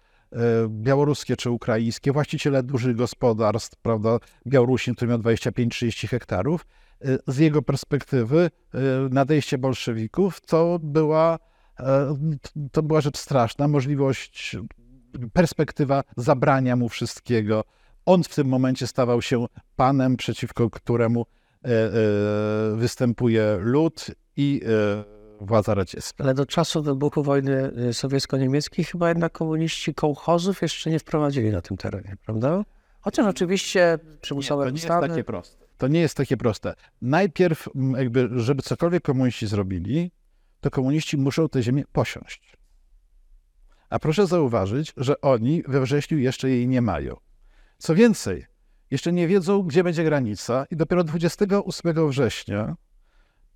białoruskie 0.69 1.37
czy 1.37 1.51
ukraińskie, 1.51 2.13
właściciele 2.13 2.63
dużych 2.63 2.97
gospodarstw, 2.97 3.77
prawda, 3.83 4.19
Białorusin, 4.47 4.95
który 4.95 5.09
miał 5.09 5.19
25-30 5.19 6.09
hektarów, 6.09 6.67
e, 7.05 7.19
z 7.27 7.39
jego 7.39 7.63
perspektywy 7.63 8.51
nadejście 9.11 9.59
bolszewików 9.59 10.41
to 10.41 10.79
była, 10.83 11.39
to 12.73 12.83
była 12.83 13.01
rzecz 13.01 13.19
straszna, 13.19 13.69
możliwość, 13.69 14.57
perspektywa 15.33 16.05
zabrania 16.17 16.77
mu 16.77 16.89
wszystkiego. 16.89 17.65
On 18.07 18.23
w 18.23 18.35
tym 18.35 18.49
momencie 18.49 18.87
stawał 18.87 19.23
się 19.23 19.47
panem, 19.77 20.17
przeciwko 20.17 20.71
któremu 20.71 21.27
e, 21.65 21.69
e, 21.69 21.91
występuje 22.77 23.59
lud 23.61 24.07
i 24.37 24.61
e, 24.65 25.21
władza 25.41 25.75
radziecka. 25.75 26.25
Ale 26.25 26.35
do 26.35 26.47
czasu 26.47 26.83
wybuchu 26.83 27.23
wojny 27.23 27.73
sowiecko-niemieckiej 27.93 28.85
chyba 28.85 29.09
jednak 29.09 29.33
komuniści 29.33 29.95
kołchozów 29.95 30.63
jeszcze 30.63 30.91
nie 30.91 30.99
wprowadzili 30.99 31.51
na 31.51 31.61
tym 31.61 31.77
terenie, 31.77 32.17
prawda? 32.27 32.65
Chociaż 33.01 33.27
oczywiście 33.27 33.99
przymusowe 34.21 34.65
to 34.65 34.71
nie 34.71 34.77
jest 34.77 34.89
takie 34.89 35.25
proste. 35.25 35.67
To 35.79 35.89
nie 35.89 36.01
jest 36.01 36.17
takie 36.17 36.37
proste. 36.37 36.75
Najpierw, 37.03 37.69
jakby, 37.97 38.29
żeby 38.37 38.63
cokolwiek 38.63 39.03
komuniści 39.03 39.47
zrobili, 39.47 40.11
to 40.61 40.71
komuniści 40.71 41.17
muszą 41.17 41.49
tę 41.49 41.63
ziemię 41.63 41.85
posiąść. 41.93 42.57
A 43.91 43.99
proszę 43.99 44.27
zauważyć, 44.27 44.93
że 44.97 45.21
oni 45.21 45.63
we 45.69 45.81
wrześniu 45.81 46.19
jeszcze 46.19 46.51
jej 46.51 46.69
nie 46.69 46.83
mają. 46.83 47.17
Co 47.81 47.95
więcej, 47.95 48.47
jeszcze 48.91 49.13
nie 49.13 49.29
wiedzą, 49.29 49.63
gdzie 49.63 49.85
będzie 49.85 50.05
granica, 50.05 50.65
i 50.71 50.77
dopiero 50.77 51.05
28 51.05 52.09
września 52.09 52.77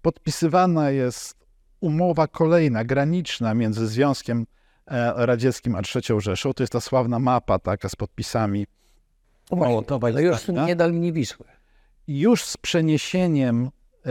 podpisywana 0.03 0.91
jest 0.91 1.47
umowa 1.81 2.27
kolejna, 2.27 2.85
graniczna 2.85 3.55
między 3.55 3.87
Związkiem 3.87 4.47
e, 4.87 5.27
Radzieckim 5.27 5.75
a 5.77 5.79
III 5.95 6.21
Rzeszą. 6.21 6.53
To 6.55 6.63
jest 6.63 6.73
ta 6.73 6.81
sławna 6.81 7.19
mapa 7.19 7.59
taka 7.59 7.89
z 7.89 7.97
podpisami 7.97 8.67
Mołotowa 9.51 10.11
No 10.11 10.21
już 10.21 10.49
nie 10.49 10.77
dal 10.77 10.93
linii 10.93 11.13
Wisły. 11.13 11.47
już 12.09 12.45
z 12.45 12.57
przeniesieniem 12.57 13.71
e, 14.07 14.11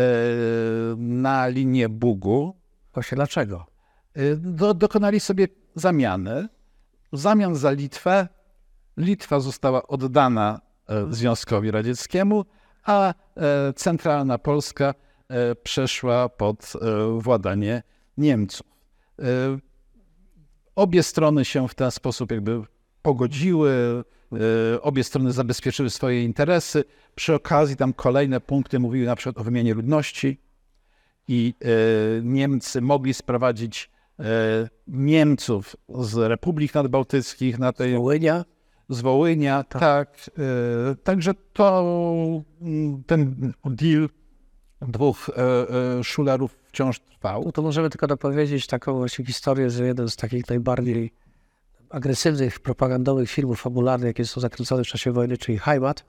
na 0.98 1.48
linię 1.48 1.90
Bugu 1.90 2.56
Właśnie 2.94 3.16
dlaczego? 3.16 3.66
e, 4.14 4.36
do, 4.36 4.74
dokonali 4.74 5.20
sobie 5.20 5.48
zamiany. 5.76 6.48
W 7.12 7.18
zamian 7.20 7.56
za 7.56 7.72
Litwę 7.72 8.28
Litwa 8.98 9.40
została 9.40 9.88
oddana 9.88 10.62
e, 10.88 11.14
Związkowi 11.14 11.72
Radzieckiemu, 11.72 12.46
a 12.84 13.14
e, 13.14 13.74
centralna 13.74 14.38
Polska 14.38 14.94
e, 15.28 15.56
przeszła 15.56 16.30
pod 16.30 16.74
władanie 17.18 17.84
Niemców. 18.18 18.68
Obie 20.76 21.04
strony 21.04 21.46
się 21.46 21.68
w 21.68 21.76
ten 21.76 21.92
sposób 21.92 22.32
jakby 22.32 22.62
pogodziły, 23.02 24.04
obie 24.82 25.04
strony 25.04 25.32
zabezpieczyły 25.32 25.90
swoje 25.90 26.24
interesy. 26.24 26.84
Przy 27.16 27.36
okazji 27.36 27.76
tam 27.76 27.94
kolejne 27.94 28.42
punkty 28.42 28.80
mówiły 28.80 29.06
na 29.06 29.16
przykład 29.16 29.38
o 29.38 29.44
wymianie 29.44 29.74
ludności 29.74 30.38
i 31.28 31.54
Niemcy 32.24 32.82
mogli 32.82 33.14
sprowadzić 33.14 33.92
Niemców 34.88 35.76
z 36.00 36.18
republik 36.18 36.74
nadbałtyckich 36.74 37.60
na 37.60 37.74
tej 37.74 37.94
Wołynia? 37.94 38.46
Z 38.90 39.02
Wołynia, 39.02 39.64
tak. 39.64 40.30
e, 40.92 40.96
Także 41.04 41.34
to 41.54 41.84
mm, 42.62 43.04
ten 43.04 43.54
deal 43.66 44.10
dwóch 44.82 45.30
e, 45.30 45.34
e, 46.00 46.04
szulerów 46.04 46.58
wciąż 46.68 47.00
trwał. 47.00 47.44
No 47.46 47.52
to 47.52 47.62
możemy 47.62 47.90
tylko 47.90 48.08
dopowiedzieć 48.08 48.68
taką 48.68 48.94
właśnie 48.94 49.26
historię, 49.26 49.70
że 49.70 49.86
jeden 49.86 50.10
z 50.10 50.16
takich 50.16 50.50
najbardziej 50.50 51.12
agresywnych, 51.90 52.60
propagandowych 52.60 53.30
filmów 53.30 53.62
fabularnych, 53.62 54.08
jakie 54.08 54.26
są 54.26 54.42
zakręcone 54.42 54.84
w 54.84 54.88
czasie 54.88 55.12
wojny, 55.12 55.38
czyli 55.38 55.58
Heimat, 55.58 56.06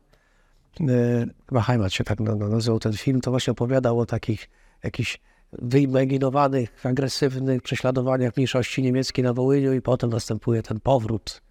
e, 0.81 1.27
chyba 1.49 1.61
Heimat 1.61 1.93
się 1.93 2.05
tak 2.05 2.21
na- 2.21 2.35
na- 2.35 2.49
nazywał 2.49 2.79
ten 2.81 2.93
film, 2.93 3.21
to 3.21 3.31
właśnie 3.31 3.51
opowiadał 3.51 4.01
o 4.01 4.07
takich 4.07 4.51
jakichś 4.85 5.21
wyimaginowanych, 5.53 6.87
agresywnych 6.87 7.63
prześladowaniach 7.63 8.37
mniejszości 8.37 8.83
niemieckiej 8.83 9.25
na 9.25 9.33
Wołyniu 9.33 9.73
i 9.73 9.81
potem 9.83 10.11
następuje 10.11 10.63
ten 10.63 10.81
powrót, 10.81 11.43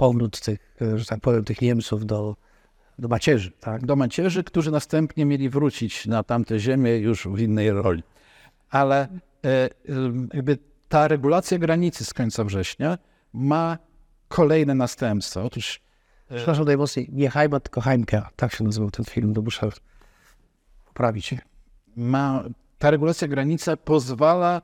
powrót 0.00 0.40
tych, 0.40 0.58
e, 0.82 0.98
że 0.98 1.04
tak 1.04 1.20
powiem, 1.20 1.44
tych 1.44 1.62
Niemców 1.62 2.06
do, 2.06 2.36
do 2.98 3.08
macierzy, 3.08 3.50
tak? 3.50 3.86
do 3.86 3.96
macierzy, 3.96 4.44
którzy 4.44 4.70
następnie 4.70 5.24
mieli 5.24 5.48
wrócić 5.48 6.06
na 6.06 6.22
tamte 6.22 6.58
ziemię 6.58 6.96
już 6.96 7.28
w 7.28 7.38
innej 7.38 7.70
roli. 7.70 8.02
Ale 8.70 9.08
e, 9.44 9.68
jakby 10.34 10.58
ta 10.88 11.08
regulacja 11.08 11.58
granicy 11.58 12.04
z 12.04 12.14
końca 12.14 12.44
września 12.44 12.98
ma 13.32 13.78
kolejne 14.28 14.74
następstwa. 14.74 15.42
Otóż 15.42 15.80
Przepraszam 16.36 16.64
najmocniej, 16.64 17.08
nie 17.12 17.30
Heimat, 17.30 17.62
tylko 17.62 17.80
Heimke, 17.80 18.22
tak 18.36 18.54
się 18.54 18.64
nazywał 18.64 18.90
ten 18.90 19.04
film, 19.04 19.34
to 19.34 19.42
muszę 19.42 19.70
poprawić. 20.84 21.34
ma, 21.96 22.44
ta 22.78 22.90
regulacja 22.90 23.28
granicy 23.28 23.76
pozwala 23.76 24.62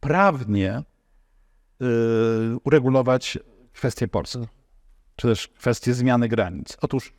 prawnie 0.00 0.78
y, 0.78 1.84
uregulować 2.64 3.38
kwestie 3.72 4.08
Polski, 4.08 4.38
czy 5.22 5.28
też 5.28 5.48
kwestie 5.48 5.94
zmiany 5.94 6.28
granic. 6.28 6.76
Otóż 6.80 7.12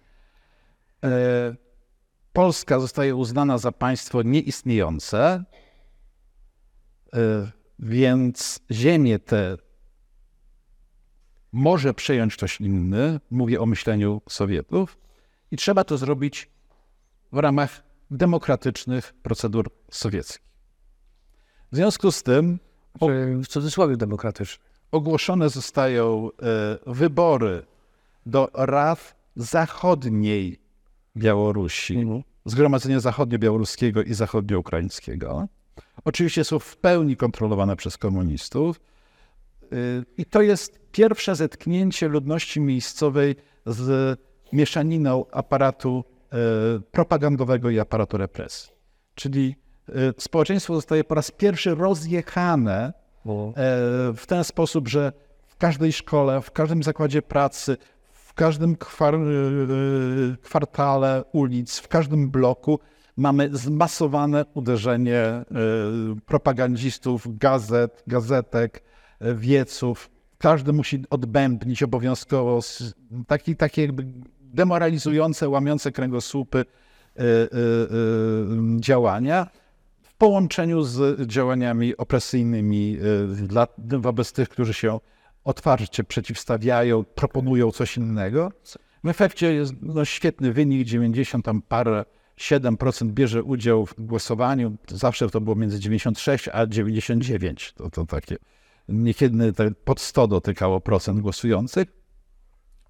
e, 1.03 1.55
Polska 2.33 2.79
zostaje 2.79 3.15
uznana 3.15 3.57
za 3.57 3.71
państwo 3.71 4.21
nieistniejące, 4.21 5.43
e, 7.13 7.51
więc 7.79 8.59
ziemię 8.71 9.19
te 9.19 9.57
może 11.51 11.93
przejąć 11.93 12.35
ktoś 12.35 12.61
inny, 12.61 13.19
mówię 13.31 13.61
o 13.61 13.65
myśleniu 13.65 14.21
Sowietów, 14.29 14.97
i 15.51 15.57
trzeba 15.57 15.83
to 15.83 15.97
zrobić 15.97 16.49
w 17.31 17.37
ramach 17.37 17.83
demokratycznych 18.11 19.13
procedur 19.13 19.69
sowieckich. 19.91 20.41
W 21.71 21.75
związku 21.75 22.11
z 22.11 22.23
tym 22.23 22.59
w 23.43 23.47
cudzysłowie 23.47 23.97
demokratyczny. 23.97 24.65
ogłoszone 24.91 25.49
zostają 25.49 26.29
e, 26.29 26.93
wybory 26.93 27.72
do 28.25 28.49
rad 28.53 29.15
zachodniej 29.35 30.59
Białorusi, 31.17 32.23
Zgromadzenia 32.45 32.99
Zachodnio-Białoruskiego 32.99 34.03
i 34.03 34.13
Zachodnio-Ukraińskiego. 34.13 35.47
Oczywiście 36.05 36.43
są 36.43 36.59
w 36.59 36.77
pełni 36.77 37.17
kontrolowane 37.17 37.75
przez 37.75 37.97
komunistów. 37.97 38.81
Y, 39.73 40.05
I 40.17 40.25
to 40.25 40.41
jest 40.41 40.79
pierwsze 40.91 41.35
zetknięcie 41.35 42.07
ludności 42.07 42.59
miejscowej 42.59 43.35
z 43.65 44.19
mieszaniną 44.53 45.25
aparatu 45.31 46.03
e, 46.31 46.37
propagandowego 46.91 47.69
i 47.69 47.79
aparatu 47.79 48.17
represji. 48.17 48.71
Czyli 49.15 49.55
e, 49.89 49.93
społeczeństwo 50.17 50.75
zostaje 50.75 51.03
po 51.03 51.15
raz 51.15 51.31
pierwszy 51.31 51.75
rozjechane 51.75 52.85
e, 52.85 52.93
w 54.15 54.23
ten 54.27 54.43
sposób, 54.43 54.87
że 54.87 55.13
w 55.47 55.55
każdej 55.55 55.93
szkole, 55.93 56.41
w 56.41 56.51
każdym 56.51 56.83
zakładzie 56.83 57.21
pracy, 57.21 57.77
w 58.33 58.35
każdym 58.35 58.75
kwar, 58.75 59.15
e, 59.15 59.19
kwartale 60.41 61.23
ulic, 61.31 61.79
w 61.79 61.87
każdym 61.87 62.29
bloku 62.29 62.79
mamy 63.17 63.49
zmasowane 63.51 64.45
uderzenie 64.53 65.19
e, 65.19 65.45
propagandzistów, 66.25 67.37
gazet, 67.37 68.03
gazetek, 68.07 68.83
e, 69.19 69.35
wieców. 69.35 70.09
Każdy 70.37 70.73
musi 70.73 71.03
odbębnić 71.09 71.83
obowiązkowo 71.83 72.59
taki, 73.27 73.55
takie 73.55 73.81
jakby 73.81 74.05
demoralizujące, 74.41 75.49
łamiące 75.49 75.91
kręgosłupy 75.91 76.65
działania 78.79 79.47
w 80.01 80.13
połączeniu 80.13 80.83
z 80.83 81.27
działaniami 81.27 81.97
opresyjnymi 81.97 82.97
dla, 83.47 83.67
wobec 83.77 84.31
tych, 84.31 84.49
którzy 84.49 84.73
się 84.73 84.99
otwarcie 85.43 86.03
przeciwstawiają, 86.03 87.03
proponują 87.03 87.71
coś 87.71 87.97
innego. 87.97 88.51
W 89.03 89.07
efekcie 89.07 89.53
jest 89.53 89.73
no, 89.81 90.05
świetny 90.05 90.53
wynik, 90.53 90.87
90 90.87 91.45
tam 91.45 91.61
parę 91.61 92.05
7% 92.37 93.07
bierze 93.07 93.43
udział 93.43 93.85
w 93.85 93.95
głosowaniu. 93.97 94.75
Zawsze 94.87 95.29
to 95.29 95.41
było 95.41 95.55
między 95.55 95.79
96 95.79 96.49
a 96.53 96.67
99. 96.67 97.73
To, 97.73 97.89
to 97.89 98.05
takie 98.05 98.35
niekiedy 98.87 99.53
pod 99.85 99.99
100 99.99 100.27
dotykało 100.27 100.81
procent 100.81 101.19
głosujących. 101.19 101.87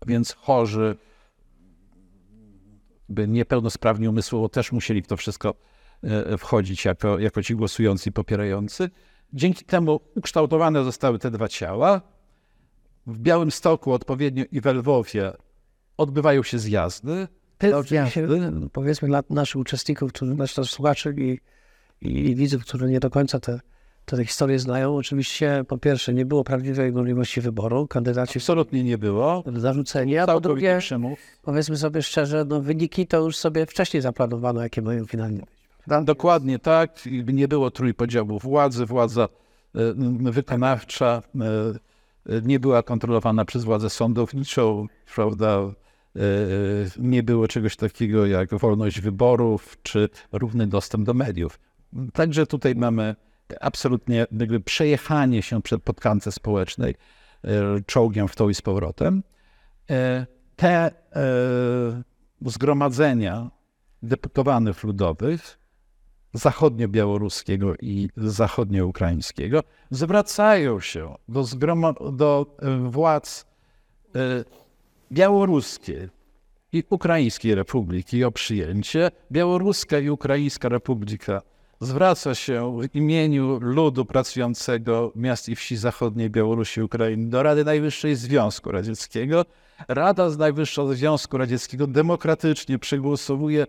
Więc 0.07 0.33
chorzy, 0.33 0.97
by 3.09 3.27
niepełnosprawni 3.27 4.07
umysłowo 4.07 4.49
też 4.49 4.71
musieli 4.71 5.01
w 5.01 5.07
to 5.07 5.17
wszystko 5.17 5.55
e, 6.03 6.37
wchodzić 6.37 6.85
jako, 6.85 7.19
jako 7.19 7.43
ci 7.43 7.55
głosujący 7.55 8.09
i 8.09 8.11
popierający. 8.11 8.89
Dzięki 9.33 9.65
temu 9.65 9.99
ukształtowane 10.15 10.83
zostały 10.83 11.19
te 11.19 11.31
dwa 11.31 11.47
ciała. 11.47 12.01
W 13.07 13.19
Białym 13.19 13.51
Stoku 13.51 13.91
odpowiednio 13.91 14.43
i 14.51 14.61
we 14.61 14.73
Lwowie 14.73 15.31
odbywają 15.97 16.43
się 16.43 16.59
zjazdy. 16.59 17.27
Te 17.57 17.77
oczywiście, 17.77 18.27
zjazdy 18.27 18.69
powiedzmy 18.73 19.07
dla 19.07 19.23
naszych 19.29 19.61
uczestników, 19.61 20.13
którzy, 20.13 20.35
naszych 20.35 20.65
słuchaczy 20.65 21.15
i, 21.17 21.39
i, 22.01 22.29
i 22.29 22.35
widzów, 22.35 22.65
którzy 22.65 22.89
nie 22.89 22.99
do 22.99 23.09
końca 23.09 23.39
te, 23.39 23.59
te, 24.05 24.25
historie 24.25 24.59
znają, 24.59 24.95
oczywiście 24.95 25.63
po 25.67 25.77
pierwsze 25.77 26.13
nie 26.13 26.25
było 26.25 26.43
prawdziwej 26.43 26.91
możliwości 26.91 27.41
wyboru, 27.41 27.87
kandydaci 27.87 28.39
absolutnie 28.39 28.83
nie 28.83 28.97
było. 28.97 29.43
zarzuceni, 29.55 30.17
a 30.17 30.25
po 30.25 30.41
drugie, 30.41 30.79
powiedzmy 31.41 31.77
sobie 31.77 32.01
szczerze, 32.01 32.45
no 32.45 32.61
wyniki 32.61 33.07
to 33.07 33.17
już 33.17 33.37
sobie 33.37 33.65
wcześniej 33.65 34.01
zaplanowano, 34.01 34.61
jakie 34.61 34.81
mają 34.81 35.05
finalnie 35.05 35.39
być. 35.39 35.63
Dokładnie 36.05 36.59
tak. 36.59 36.99
Nie 37.33 37.47
było 37.47 37.71
trójpodziału 37.71 38.39
władzy. 38.39 38.85
Władza 38.85 39.23
e, 39.75 40.31
wykonawcza 40.31 41.21
e, 41.35 41.92
nie 42.43 42.59
była 42.59 42.83
kontrolowana 42.83 43.45
przez 43.45 43.63
władzę 43.63 43.89
sądowniczą, 43.89 44.87
prawda? 45.15 45.59
E, 46.15 46.19
Nie 46.97 47.23
było 47.23 47.47
czegoś 47.47 47.75
takiego 47.75 48.25
jak 48.25 48.53
wolność 48.55 49.01
wyborów 49.01 49.77
czy 49.83 50.09
równy 50.31 50.67
dostęp 50.67 51.05
do 51.05 51.13
mediów. 51.13 51.59
Także 52.13 52.47
tutaj 52.47 52.75
mamy 52.75 53.15
absolutnie 53.61 54.27
jakby 54.31 54.59
przejechanie 54.59 55.41
się 55.41 55.61
przed 55.61 55.83
potkance 55.83 56.31
społecznej 56.31 56.95
e, 57.43 57.49
czołgiem 57.85 58.27
w 58.27 58.35
tą 58.35 58.49
i 58.49 58.53
z 58.53 58.61
powrotem. 58.61 59.23
E, 59.89 60.25
Te 60.55 60.69
e, 60.79 60.91
zgromadzenia 62.45 63.51
deputowanych 64.03 64.83
ludowych 64.83 65.59
zachodnio-białoruskiego 66.33 67.73
i 67.81 68.09
zachodnio-ukraińskiego 68.17 69.63
zwracają 69.91 70.79
się 70.79 71.15
do, 71.27 71.45
do 72.11 72.45
e, 72.59 72.89
władz 72.89 73.45
e, 74.15 74.43
białoruskiej 75.11 76.09
i 76.71 76.83
ukraińskiej 76.89 77.55
republiki 77.55 78.23
o 78.23 78.31
przyjęcie. 78.31 79.11
Białoruska 79.31 79.99
i 79.99 80.09
ukraińska 80.09 80.69
republika 80.69 81.41
zwraca 81.79 82.35
się 82.35 82.81
w 82.81 82.95
imieniu 82.95 83.59
ludu 83.61 84.05
pracującego 84.05 85.11
miast 85.15 85.49
i 85.49 85.55
wsi 85.55 85.77
zachodniej 85.77 86.29
Białorusi 86.29 86.79
i 86.79 86.83
Ukrainy 86.83 87.29
do 87.29 87.43
Rady 87.43 87.65
Najwyższej 87.65 88.15
Związku 88.15 88.71
Radzieckiego. 88.71 89.45
Rada 89.87 90.29
z 90.29 90.37
Najwyższego 90.37 90.93
Związku 90.93 91.37
Radzieckiego 91.37 91.87
demokratycznie 91.87 92.79
przegłosowuje 92.79 93.67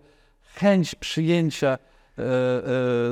chęć 0.55 0.95
przyjęcia 0.95 1.77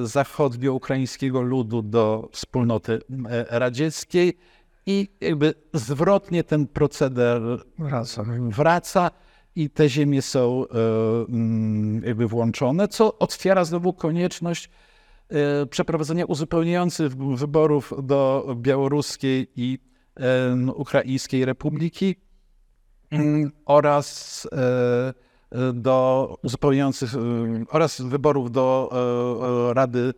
zachodnio-ukraińskiego 0.04 1.42
ludu 1.42 1.82
do 1.82 2.30
wspólnoty 2.32 3.00
e, 3.30 3.60
radzieckiej 3.60 4.38
i 4.86 5.10
jakby 5.22 5.54
zwrotnie 5.74 6.44
ten 6.44 6.68
proceder 6.68 7.42
Wraca. 7.80 8.24
wraca 8.50 9.12
i 9.56 9.70
te 9.70 9.90
ziemie 9.90 10.22
są 10.22 10.66
e, 10.66 10.76
mm, 11.30 12.04
jakby 12.04 12.28
włączone, 12.28 12.88
co 12.88 13.18
otwiera 13.20 13.66
znowu 13.66 13.94
konieczność 13.94 14.70
e, 15.30 15.66
przeprowadzenia 15.66 16.26
uzupełniających 16.26 17.16
wyborów 17.16 17.94
do 18.04 18.48
białoruskiej 18.56 19.48
i 19.56 19.80
e, 20.16 20.56
ukraińskiej 20.76 21.46
republiki 21.46 22.16
mm, 23.12 23.52
oraz 23.66 24.48
e, 24.52 24.58
e, 24.58 25.14
do 25.74 26.38
uzupełniających 26.44 27.16
e, 27.16 27.20
oraz 27.70 28.02
wyborów 28.02 28.52
do 28.52 28.90
e, 28.92 29.70
e, 29.70 29.74
Rady 29.74 30.14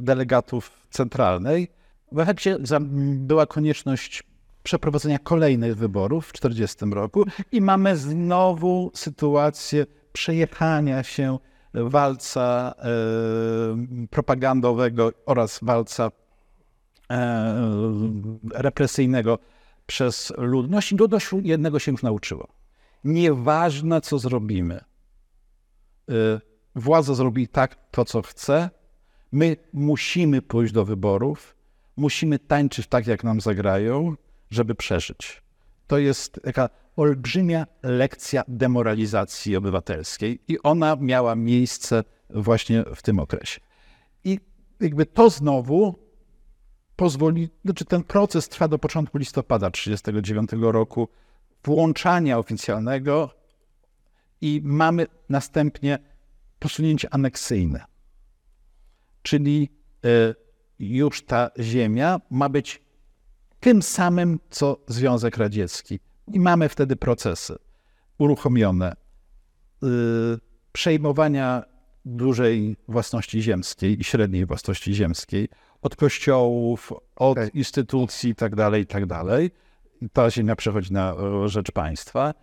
Delegatów 0.00 0.70
Centralnej. 0.90 1.68
W 2.12 2.18
efekcie 2.18 2.58
była 3.14 3.46
konieczność 3.46 4.22
przeprowadzenia 4.62 5.18
kolejnych 5.18 5.76
wyborów 5.76 6.26
w 6.26 6.32
1940 6.32 6.94
roku 6.94 7.24
i 7.52 7.60
mamy 7.60 7.96
znowu 7.96 8.90
sytuację 8.94 9.86
przejechania 10.12 11.02
się 11.02 11.38
walca 11.74 12.74
propagandowego 14.10 15.12
oraz 15.26 15.58
walca 15.62 16.10
represyjnego 18.54 19.38
przez 19.86 20.32
ludność. 20.38 20.92
Ludność 20.92 21.30
jednego 21.42 21.78
się 21.78 21.92
już 21.92 22.02
nauczyło. 22.02 22.48
Nieważne, 23.04 24.00
co 24.00 24.18
zrobimy. 24.18 24.80
E, 26.10 26.40
władza 26.74 27.14
zrobi 27.14 27.48
tak 27.48 27.90
to, 27.90 28.04
co 28.04 28.22
chce. 28.22 28.70
My 29.32 29.56
musimy 29.72 30.42
pójść 30.42 30.72
do 30.72 30.84
wyborów. 30.84 31.56
Musimy 31.96 32.38
tańczyć 32.38 32.86
tak, 32.86 33.06
jak 33.06 33.24
nam 33.24 33.40
zagrają, 33.40 34.16
żeby 34.50 34.74
przeżyć. 34.74 35.42
To 35.86 35.98
jest 35.98 36.40
taka 36.44 36.68
olbrzymia 36.96 37.66
lekcja 37.82 38.42
demoralizacji 38.48 39.56
obywatelskiej 39.56 40.40
i 40.48 40.62
ona 40.62 40.96
miała 41.00 41.34
miejsce 41.34 42.04
właśnie 42.30 42.84
w 42.94 43.02
tym 43.02 43.18
okresie. 43.18 43.60
I 44.24 44.40
jakby 44.80 45.06
to 45.06 45.30
znowu 45.30 45.98
pozwoli, 46.96 47.48
znaczy 47.64 47.84
ten 47.84 48.04
proces 48.04 48.48
trwa 48.48 48.68
do 48.68 48.78
początku 48.78 49.18
listopada 49.18 49.70
1939 49.70 50.72
roku, 50.72 51.08
włączania 51.66 52.38
oficjalnego 52.38 53.30
i 54.40 54.60
mamy 54.64 55.06
następnie 55.28 55.98
posunięcie 56.58 57.14
aneksyjne. 57.14 57.84
Czyli 59.22 59.68
e, 60.04 60.34
już 60.78 61.24
ta 61.24 61.50
ziemia 61.60 62.20
ma 62.30 62.48
być 62.48 62.82
tym 63.60 63.82
samym, 63.82 64.38
co 64.50 64.76
Związek 64.88 65.36
Radziecki. 65.36 66.00
I 66.32 66.40
mamy 66.40 66.68
wtedy 66.68 66.96
procesy 66.96 67.56
uruchomione 68.18 68.92
y, 68.92 69.86
przejmowania 70.72 71.62
dużej 72.04 72.76
własności 72.88 73.42
ziemskiej 73.42 74.00
i 74.00 74.04
średniej 74.04 74.46
własności 74.46 74.94
ziemskiej 74.94 75.48
od 75.82 75.96
kościołów, 75.96 76.92
od 77.16 77.38
instytucji 77.54 78.28
itd., 78.28 78.78
itd. 78.78 79.24
Ta 80.12 80.30
ziemia 80.30 80.56
przechodzi 80.56 80.92
na 80.92 81.14
e, 81.14 81.48
rzecz 81.48 81.72
państwa. 81.72 82.34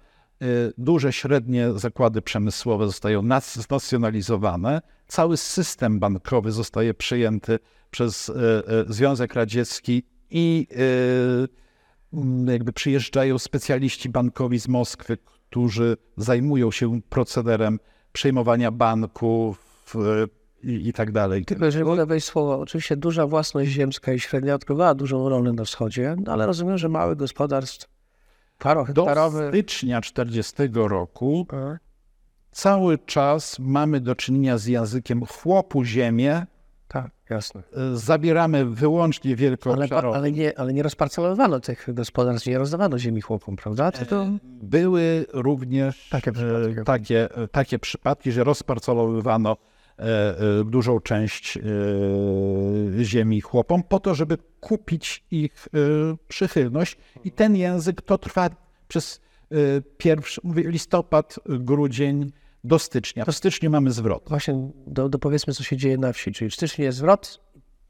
Y, 0.43 0.73
Duże, 0.77 1.13
średnie 1.13 1.73
zakłady 1.75 2.21
przemysłowe 2.21 2.85
zostają 2.85 3.23
znacjonalizowane. 3.43 4.81
Cały 5.07 5.37
system 5.37 5.99
bankowy 5.99 6.51
zostaje 6.51 6.93
przejęty 6.93 7.59
przez 7.91 8.29
e, 8.29 8.33
e, 8.33 8.85
Związek 8.87 9.33
Radziecki 9.33 10.03
i 10.29 10.67
e, 10.71 12.17
m, 12.19 12.47
jakby 12.47 12.73
przyjeżdżają 12.73 13.39
specjaliści 13.39 14.09
bankowi 14.09 14.59
z 14.59 14.67
Moskwy, 14.67 15.17
którzy 15.17 15.97
zajmują 16.17 16.71
się 16.71 17.01
procederem 17.01 17.79
przejmowania 18.11 18.71
banków 18.71 19.95
e, 19.95 19.99
i, 20.63 20.87
i 20.87 20.93
tak 20.93 21.11
dalej. 21.11 21.45
Tylko 21.45 21.65
jeżeli 21.65 21.85
mogę 21.85 22.05
wejść 22.05 22.27
słowo, 22.27 22.59
oczywiście 22.59 22.97
duża 22.97 23.27
własność 23.27 23.71
ziemska 23.71 24.13
i 24.13 24.19
średnia 24.19 24.55
odgrywała 24.55 24.95
dużą 24.95 25.29
rolę 25.29 25.53
na 25.53 25.63
wschodzie, 25.63 26.15
no 26.25 26.31
ale 26.33 26.45
rozumiem, 26.45 26.77
że 26.77 26.89
małych 26.89 27.17
gospodarstw 27.17 27.87
Do 28.59 28.63
parohektarowych... 28.63 29.49
stycznia 29.49 30.01
40 30.01 30.53
roku 30.73 31.47
cały 32.51 32.97
czas 32.97 33.59
mamy 33.59 33.99
do 34.01 34.15
czynienia 34.15 34.57
z 34.57 34.65
językiem 34.65 35.25
chłopu 35.25 35.83
ziemię, 35.83 36.45
Tak, 36.87 37.11
jasne. 37.29 37.63
e, 37.93 37.97
zabieramy 37.97 38.65
wyłącznie 38.65 39.29
Ale, 39.31 39.35
wielkoobszarowe. 39.35 40.17
ale, 40.17 40.31
nie, 40.31 40.59
ale 40.59 40.73
nie 40.73 40.83
rozparcelowano 40.83 41.59
tych 41.59 41.87
gospodarstw, 41.93 42.47
nie 42.47 42.57
rozdawano 42.57 42.99
ziemi 42.99 43.21
chłopom, 43.21 43.55
prawda? 43.55 43.91
Tylko 43.91 44.25
Były 44.61 45.25
również 45.33 46.09
Takie 46.09 46.31
e, 46.31 46.33
przypadki. 46.33 46.83
takie, 46.85 47.29
takie 47.51 47.79
przypadki, 47.79 48.31
że 48.31 48.43
rozparcelowywano 48.43 49.51
e, 49.51 49.53
e, 49.53 49.72
dużą 50.65 50.99
część 50.99 51.57
e, 51.57 51.61
ziemi 53.03 53.41
chłopom 53.41 53.83
po 53.83 53.99
to, 53.99 54.15
żeby 54.15 54.37
kupić 54.59 55.23
ich 55.31 55.67
e, 55.73 55.77
przychylność. 56.27 56.97
I 57.23 57.31
ten 57.31 57.55
język 57.55 58.01
to 58.01 58.17
trwa 58.17 58.49
przez 58.87 59.21
e, 59.51 59.55
pierwszy, 59.97 60.41
mówię, 60.43 60.63
listopad, 60.63 61.39
grudzień 61.45 62.31
do 62.63 62.79
stycznia. 62.79 63.25
W 63.25 63.31
styczniu 63.31 63.69
mamy 63.69 63.91
zwrot. 63.91 64.23
właśnie 64.29 64.69
do, 64.87 65.09
powiedzmy, 65.09 65.53
co 65.53 65.63
się 65.63 65.77
dzieje 65.77 65.97
na 65.97 66.13
wsi, 66.13 66.31
czyli 66.31 66.49
w 66.49 66.55
styczniu 66.55 66.85
jest 66.85 66.97
zwrot 66.97 67.39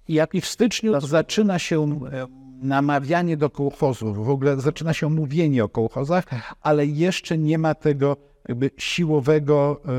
i 0.08 0.14
jak 0.14 0.36
I 0.36 0.42
w 0.42 0.46
styczniu 0.46 1.02
zaczyna 1.02 1.60
się 1.60 1.84
e, 1.84 2.28
namawianie 2.62 3.38
do 3.38 3.50
kołchozów, 3.50 4.26
w 4.26 4.30
ogóle 4.30 4.62
zaczyna 4.62 4.94
się 4.94 5.10
mówienie 5.10 5.64
o 5.64 5.70
kołchozach, 5.70 6.26
ale 6.62 6.86
jeszcze 6.86 7.38
nie 7.38 7.58
ma 7.58 7.76
tego 7.76 8.18
jakby 8.50 8.72
siłowego 8.78 9.82
e, 9.86 9.90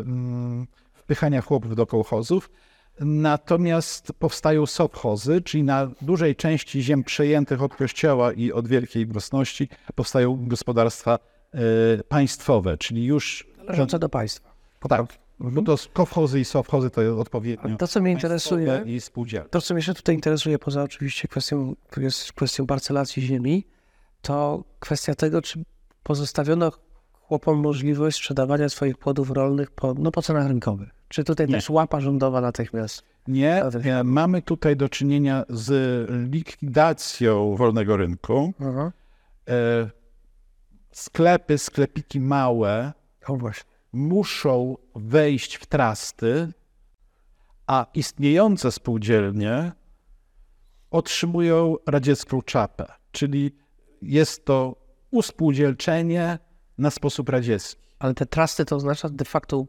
mm, 0.00 0.66
wpychania 1.12 1.40
chłopów 1.40 1.76
do 1.76 1.86
kołchozów. 1.86 2.50
Natomiast 3.00 4.12
powstają 4.18 4.66
sowchozy, 4.66 5.40
czyli 5.40 5.62
na 5.62 5.90
dużej 6.00 6.36
części 6.36 6.82
ziem 6.82 7.04
przejętych 7.04 7.62
od 7.62 7.76
kościoła 7.76 8.32
i 8.32 8.52
od 8.52 8.68
wielkiej 8.68 9.06
własności 9.06 9.68
powstają 9.94 10.48
gospodarstwa 10.48 11.18
e, 11.54 11.58
państwowe, 12.08 12.78
czyli 12.78 13.04
już 13.04 13.46
Należące 13.58 13.98
do 13.98 14.08
państwa. 14.08 14.54
tak, 14.88 15.06
bo 15.40 15.62
to 15.62 15.76
kowchozy 15.92 16.40
i 16.40 16.44
sowchozy 16.44 16.90
to 16.90 17.02
jest 17.02 17.18
odpowiednio 17.18 17.76
To, 17.76 17.88
co 17.88 18.00
mnie 18.00 18.12
interesuje, 18.12 18.84
i 18.86 19.00
to, 19.50 19.60
co 19.60 19.74
mnie 19.74 19.82
się 19.82 19.94
tutaj 19.94 20.14
interesuje, 20.14 20.58
poza 20.58 20.82
oczywiście 20.82 21.28
kwestią, 21.28 21.76
jest 21.96 22.32
kwestią 22.32 22.66
parcelacji 22.66 23.22
ziemi, 23.22 23.64
to 24.22 24.64
kwestia 24.80 25.14
tego, 25.14 25.42
czy 25.42 25.64
pozostawiono 26.02 26.72
chłopom 27.12 27.58
możliwość 27.58 28.16
sprzedawania 28.16 28.68
swoich 28.68 28.98
płodów 28.98 29.30
rolnych 29.30 29.70
po, 29.70 29.94
no, 29.94 30.10
po 30.10 30.22
cenach 30.22 30.48
rynkowych. 30.48 31.01
Czy 31.12 31.24
tutaj 31.24 31.46
Nie. 31.46 31.54
też 31.54 31.70
łapa 31.70 32.00
rządowa 32.00 32.40
natychmiast? 32.40 33.02
Nie, 33.28 33.62
nie, 33.84 34.04
mamy 34.04 34.42
tutaj 34.42 34.76
do 34.76 34.88
czynienia 34.88 35.44
z 35.48 35.70
likwidacją 36.32 37.56
wolnego 37.56 37.96
rynku. 37.96 38.52
E, 39.48 39.90
sklepy, 40.92 41.58
sklepiki 41.58 42.20
małe 42.20 42.92
O 43.26 43.38
muszą 43.92 44.76
wejść 44.94 45.54
w 45.54 45.66
trasty, 45.66 46.52
a 47.66 47.86
istniejące 47.94 48.72
spółdzielnie 48.72 49.72
otrzymują 50.90 51.76
radziecką 51.86 52.42
czapę, 52.42 52.86
czyli 53.12 53.56
jest 54.02 54.44
to 54.44 54.76
uspółdzielczenie 55.10 56.38
na 56.78 56.90
sposób 56.90 57.28
radziecki. 57.28 57.82
Ale 57.98 58.14
te 58.14 58.26
trusty 58.26 58.64
to 58.64 58.76
oznacza 58.76 59.08
de 59.08 59.24
facto 59.24 59.64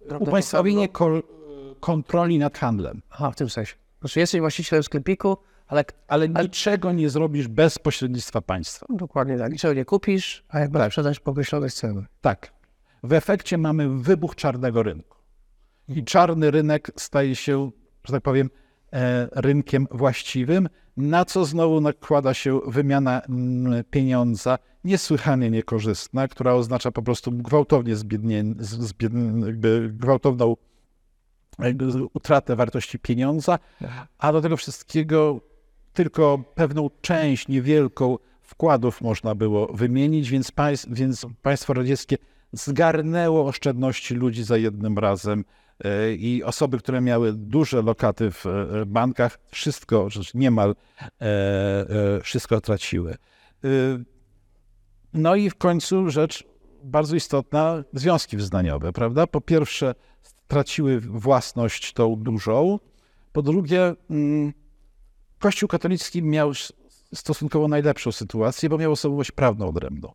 upaństwowienie. 0.00 0.28
Upaństwowienie 0.28 0.88
kol- 0.88 1.22
kontroli 1.80 2.38
nad 2.38 2.58
handlem. 2.58 3.02
Aha, 3.10 3.30
w 3.30 3.36
tym 3.36 3.50
sensie. 3.50 3.74
Znaczy 4.00 4.20
jesteś 4.20 4.40
właścicielem 4.40 4.82
sklepiku, 4.82 5.36
ale 5.66 5.84
Ale 6.08 6.28
niczego 6.28 6.92
nie 6.92 7.10
zrobisz 7.10 7.48
bez 7.48 7.78
pośrednictwa 7.78 8.40
państwa. 8.40 8.86
dokładnie 8.90 9.38
tak. 9.38 9.52
Niczego 9.52 9.74
nie 9.74 9.84
kupisz, 9.84 10.44
a 10.48 10.58
jak 10.58 10.72
tak. 10.72 10.92
sprzedać 10.92 11.20
po 11.20 11.30
określonej 11.30 11.70
cenie. 11.70 12.02
Tak. 12.20 12.52
W 13.02 13.12
efekcie 13.12 13.58
mamy 13.58 13.88
wybuch 13.88 14.36
czarnego 14.36 14.82
rynku. 14.82 15.16
I 15.88 16.04
czarny 16.04 16.50
rynek 16.50 16.90
staje 16.96 17.36
się, 17.36 17.70
że 18.04 18.12
tak 18.12 18.22
powiem, 18.22 18.50
e, 18.92 19.28
rynkiem 19.32 19.86
właściwym, 19.90 20.68
na 20.96 21.24
co 21.24 21.44
znowu 21.44 21.80
nakłada 21.80 22.34
się 22.34 22.60
wymiana 22.66 23.20
mm, 23.20 23.84
pieniądza 23.90 24.58
niesłychanie 24.84 25.50
niekorzystna, 25.50 26.28
która 26.28 26.54
oznacza 26.54 26.90
po 26.90 27.02
prostu 27.02 27.32
gwałtownie 27.32 27.96
zbiednie, 27.96 28.44
z- 28.58 28.78
zbiedn- 28.92 29.46
jakby 29.46 29.90
gwałtowną 29.94 30.56
utratę 32.14 32.56
wartości 32.56 32.98
pieniądza, 32.98 33.58
a 34.18 34.32
do 34.32 34.40
tego 34.40 34.56
wszystkiego 34.56 35.40
tylko 35.92 36.38
pewną 36.54 36.90
część 37.00 37.48
niewielką 37.48 38.18
wkładów 38.42 39.00
można 39.00 39.34
było 39.34 39.66
wymienić, 39.66 40.30
więc, 40.30 40.50
państw, 40.52 40.88
więc 40.90 41.26
państwo 41.42 41.74
radzieckie 41.74 42.16
zgarnęło 42.52 43.46
oszczędności 43.46 44.14
ludzi 44.14 44.44
za 44.44 44.56
jednym 44.56 44.98
razem 44.98 45.44
e, 45.84 46.12
i 46.14 46.44
osoby, 46.44 46.78
które 46.78 47.00
miały 47.00 47.32
duże 47.32 47.82
lokaty 47.82 48.30
w 48.30 48.46
e, 48.46 48.86
bankach, 48.86 49.38
wszystko, 49.50 50.08
niemal 50.34 50.74
e, 51.20 52.20
wszystko 52.22 52.60
traciły. 52.60 53.14
No 55.14 55.36
i 55.36 55.50
w 55.50 55.54
końcu 55.54 56.10
rzecz 56.10 56.44
bardzo 56.84 57.16
istotna, 57.16 57.84
związki 57.92 58.36
wyznaniowe, 58.36 58.92
prawda? 58.92 59.26
Po 59.26 59.40
pierwsze 59.40 59.94
straciły 60.22 61.00
własność 61.00 61.92
tą 61.92 62.16
dużą, 62.16 62.78
po 63.32 63.42
drugie 63.42 63.94
mm, 64.10 64.52
Kościół 65.40 65.68
katolicki 65.68 66.22
miał 66.22 66.52
stosunkowo 67.14 67.68
najlepszą 67.68 68.12
sytuację, 68.12 68.68
bo 68.68 68.78
miał 68.78 68.92
osobowość 68.92 69.32
prawną 69.32 69.68
odrębną. 69.68 70.12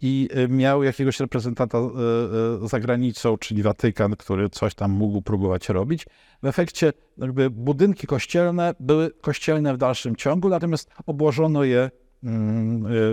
I 0.00 0.28
y, 0.36 0.48
miał 0.48 0.82
jakiegoś 0.82 1.20
reprezentanta 1.20 1.78
y, 1.78 2.64
y, 2.64 2.68
za 2.68 2.80
granicą, 2.80 3.38
czyli 3.38 3.62
Watykan, 3.62 4.16
który 4.16 4.50
coś 4.50 4.74
tam 4.74 4.90
mógł 4.90 5.22
próbować 5.22 5.68
robić. 5.68 6.06
W 6.42 6.46
efekcie 6.46 6.92
jakby 7.18 7.50
budynki 7.50 8.06
kościelne 8.06 8.74
były 8.80 9.10
kościelne 9.10 9.74
w 9.74 9.76
dalszym 9.76 10.16
ciągu, 10.16 10.48
natomiast 10.48 10.90
obłożono 11.06 11.64
je 11.64 11.90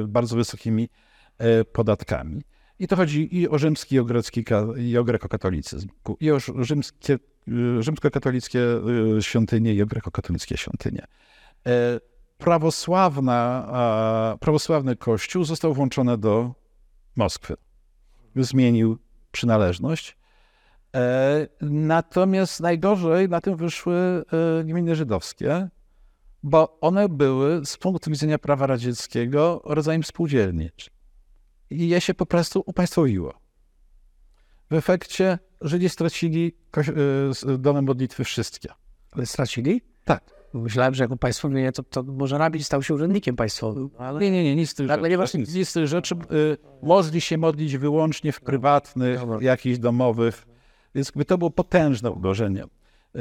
bardzo 0.07 0.35
wysokimi 0.35 0.89
y, 1.41 1.65
podatkami. 1.65 2.41
I 2.79 2.87
to 2.87 2.95
chodzi 2.95 3.37
i 3.37 3.49
o 3.49 3.57
rzymski, 3.57 3.95
i 3.95 3.99
o 3.99 4.05
grecki, 4.05 4.45
i 4.77 4.97
o 4.97 5.03
grekokatolicyzm, 5.03 5.87
i 6.19 6.31
o 6.31 6.39
rzymskie, 6.39 7.13
y, 7.47 7.83
rzymskokatolickie 7.83 8.59
świątynie, 9.19 9.73
i 9.73 9.81
o 9.81 9.85
grekokatolickie 9.85 10.57
świątynie. 10.57 11.05
E, 11.67 11.99
Prawosławna, 12.37 13.67
prawosławny 14.39 14.95
kościół 14.95 15.43
został 15.43 15.73
włączony 15.73 16.17
do 16.17 16.53
Moskwy. 17.15 17.55
Zmienił 18.35 18.97
przynależność. 19.31 20.17
E, 20.95 21.47
Natomiast 21.61 22.59
najgorzej 22.59 23.29
na 23.29 23.41
tym 23.41 23.55
wyszły 23.55 23.95
e, 23.95 24.63
gminy 24.63 24.95
żydowskie, 24.95 25.69
bo 26.45 26.77
one 26.81 27.09
były 27.09 27.65
z 27.65 27.77
punktu 27.77 28.11
widzenia 28.11 28.37
prawa 28.37 28.67
radzieckiego 28.67 29.61
rodzajem 29.65 30.03
spółdzielni. 30.03 30.69
I 31.69 31.89
je 31.89 32.01
się 32.01 32.13
po 32.13 32.25
prostu 32.25 32.63
upaństwowiło. 32.65 33.33
W 34.71 34.73
efekcie 34.73 35.39
Żydzi 35.61 35.89
stracili 35.89 36.55
s- 37.31 37.45
domy 37.59 37.81
modlitwy 37.81 38.23
wszystkie. 38.23 38.69
Ale 39.11 39.25
stracili? 39.25 39.81
Tak. 40.03 40.23
Myślałem, 40.53 40.93
że 40.95 41.03
jako 41.03 41.17
państwowienie 41.17 41.71
to, 41.71 41.83
to 41.83 42.03
może 42.03 42.37
rabin 42.37 42.63
stał 42.63 42.83
się 42.83 42.93
urzędnikiem 42.93 43.35
państwowym. 43.35 43.89
Ale 43.97 44.19
Nie, 44.19 44.31
nie, 44.31 44.43
nie, 44.43 44.55
nic 44.55 44.69
z 44.69 44.73
tych 44.73 44.87
nie 44.89 44.95
rzeczy. 44.95 45.17
masz 45.17 45.33
nic. 45.33 45.53
Nic 45.53 45.69
z 45.69 45.73
tych 45.73 45.87
rzeczy. 45.87 46.15
Y, 46.31 46.57
Można 46.83 47.19
się 47.19 47.37
modlić 47.37 47.77
wyłącznie 47.77 48.31
w 48.31 48.41
prywatnych, 48.41 49.21
jakichś 49.41 49.77
domowych. 49.77 50.45
Więc 50.95 51.11
to 51.27 51.37
było 51.37 51.51
potężne 51.51 52.11
uderzenie. 52.11 52.63
Y, 53.15 53.19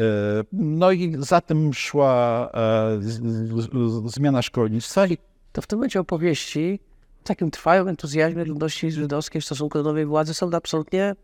No 0.53 0.93
i 0.93 1.17
za 1.19 1.41
tym 1.41 1.75
szła 1.75 2.51
e, 2.55 2.99
zmiana 4.05 4.43
szkolnictwa 4.43 5.07
i 5.07 5.19
to 5.53 5.63
w 5.63 5.67
tym 5.67 5.79
momencie 5.79 6.01
opowieści 6.01 6.81
o 7.21 7.27
takim 7.27 7.51
trwałym 7.51 7.89
entuzjazmie 7.89 8.45
ludności 8.45 8.93
żydowskiej 8.93 9.43
w 9.43 9.45
stosunku 9.45 9.79
do 9.79 9.85
nowej 9.85 10.07
władzy 10.07 10.35
są 10.35 10.51
absolutnie, 10.53 11.15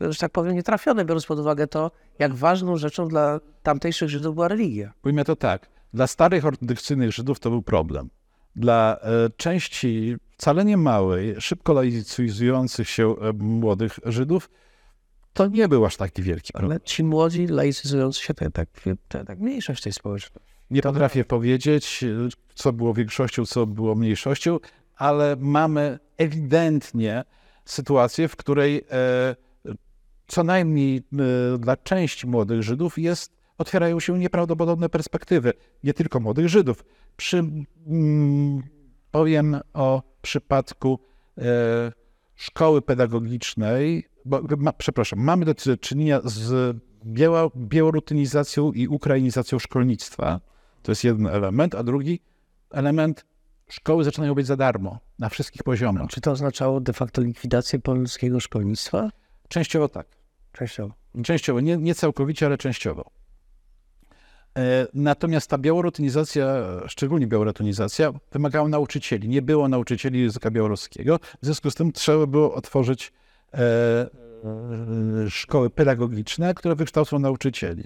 że 0.00 0.18
tak 0.18 0.32
powiem, 0.32 0.54
nietrafione, 0.54 1.04
biorąc 1.04 1.26
pod 1.26 1.38
uwagę 1.38 1.66
to, 1.66 1.90
jak 2.18 2.34
ważną 2.34 2.76
rzeczą 2.76 3.08
dla 3.08 3.40
tamtejszych 3.62 4.08
Żydów 4.08 4.34
była 4.34 4.48
religia. 4.48 4.92
Ujmę 5.04 5.24
to 5.24 5.36
tak. 5.36 5.68
Dla 5.94 6.06
starych 6.06 6.44
ortodoksyjnych 6.44 7.12
Żydów 7.12 7.40
to 7.40 7.50
był 7.50 7.62
problem. 7.62 8.10
Dla 8.56 8.96
e, 9.00 9.30
części 9.36 10.16
wcale 10.36 10.64
nie 10.64 10.76
małej, 10.76 11.34
szybko 11.40 11.72
laicyzujących 11.72 12.88
się 12.88 13.16
e, 13.16 13.32
młodych 13.32 13.98
Żydów, 14.04 14.50
to 15.32 15.46
nie 15.46 15.68
był 15.68 15.86
aż 15.86 15.96
taki 15.96 16.22
wielki 16.22 16.52
problem. 16.52 16.72
Ale 16.72 16.80
ci 16.80 17.04
młodzi, 17.04 17.46
laicyzujący 17.46 18.22
się, 18.22 18.34
to 18.34 18.50
tak, 18.50 18.68
to 19.08 19.24
tak 19.24 19.38
mniejszość 19.38 19.82
tej 19.82 19.92
społeczności. 19.92 20.52
Nie 20.70 20.82
potrafię 20.82 21.24
powiedzieć, 21.24 22.02
y, 22.02 22.28
co 22.54 22.72
było 22.72 22.94
większością, 22.94 23.46
co 23.46 23.66
było 23.66 23.94
mniejszością, 23.94 24.58
ale 24.96 25.36
mamy 25.38 25.98
ewidentnie 26.16 27.24
sytuację, 27.64 28.28
w 28.28 28.36
której 28.36 28.84
e, 28.90 29.36
co 30.26 30.44
najmniej 30.44 30.96
e, 30.96 31.58
dla 31.58 31.76
części 31.76 32.26
młodych 32.26 32.62
Żydów 32.62 32.98
jest, 32.98 33.32
otwierają 33.58 34.00
się 34.00 34.18
nieprawdopodobne 34.18 34.88
perspektywy. 34.88 35.52
Nie 35.84 35.94
tylko 35.94 36.20
młodych 36.20 36.48
Żydów. 36.48 36.84
Przy, 37.16 37.38
mm, 37.86 38.62
powiem 39.10 39.60
o 39.74 40.02
przypadku 40.22 40.98
e, 41.38 41.92
szkoły 42.36 42.82
pedagogicznej, 42.82 44.08
bo, 44.24 44.40
ma, 44.58 44.72
przepraszam, 44.72 45.18
mamy 45.18 45.44
do 45.44 45.54
czynienia 45.80 46.20
z 46.24 46.76
biała, 47.04 47.50
białorutynizacją 47.56 48.72
i 48.72 48.88
ukrainizacją 48.88 49.58
szkolnictwa. 49.58 50.40
To 50.82 50.92
jest 50.92 51.04
jeden 51.04 51.26
element, 51.26 51.74
a 51.74 51.82
drugi 51.82 52.20
element, 52.70 53.24
szkoły 53.68 54.04
zaczynają 54.04 54.34
być 54.34 54.46
za 54.46 54.56
darmo 54.56 54.98
na 55.18 55.28
wszystkich 55.28 55.62
poziomach. 55.62 56.08
Czy 56.08 56.20
to 56.20 56.30
oznaczało 56.30 56.80
de 56.80 56.92
facto 56.92 57.22
likwidację 57.22 57.78
polskiego 57.78 58.40
szkolnictwa? 58.40 59.10
Częściowo 59.48 59.88
tak. 59.88 60.06
Częściowo. 60.52 60.94
Częściowo, 61.24 61.60
nie, 61.60 61.76
nie 61.76 61.94
całkowicie, 61.94 62.46
ale 62.46 62.58
częściowo. 62.58 63.10
E, 64.58 64.86
Natomiast 64.94 65.50
ta 65.50 65.58
białorutynizacja, 65.58 66.46
szczególnie 66.86 67.26
białorutynizacja, 67.26 68.12
wymagała 68.32 68.68
nauczycieli. 68.68 69.28
Nie 69.28 69.42
było 69.42 69.68
nauczycieli 69.68 70.20
języka 70.20 70.50
białoruskiego, 70.50 71.18
w 71.42 71.44
związku 71.46 71.70
z 71.70 71.74
tym 71.74 71.92
trzeba 71.92 72.26
było 72.26 72.54
otworzyć 72.54 73.12
e, 73.54 73.58
e, 73.58 74.06
szkoły 75.30 75.70
pedagogiczne, 75.70 76.54
które 76.54 76.74
wykształcą 76.74 77.18
nauczycieli. 77.18 77.84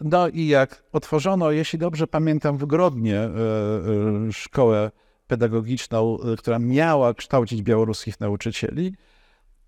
No 0.00 0.28
i 0.28 0.46
jak 0.46 0.82
otworzono, 0.92 1.50
jeśli 1.50 1.78
dobrze 1.78 2.06
pamiętam, 2.06 2.58
w 2.58 2.66
Grodnie 2.66 3.28
szkołę 4.32 4.90
pedagogiczną, 5.26 6.18
która 6.38 6.58
miała 6.58 7.14
kształcić 7.14 7.62
białoruskich 7.62 8.20
nauczycieli, 8.20 8.94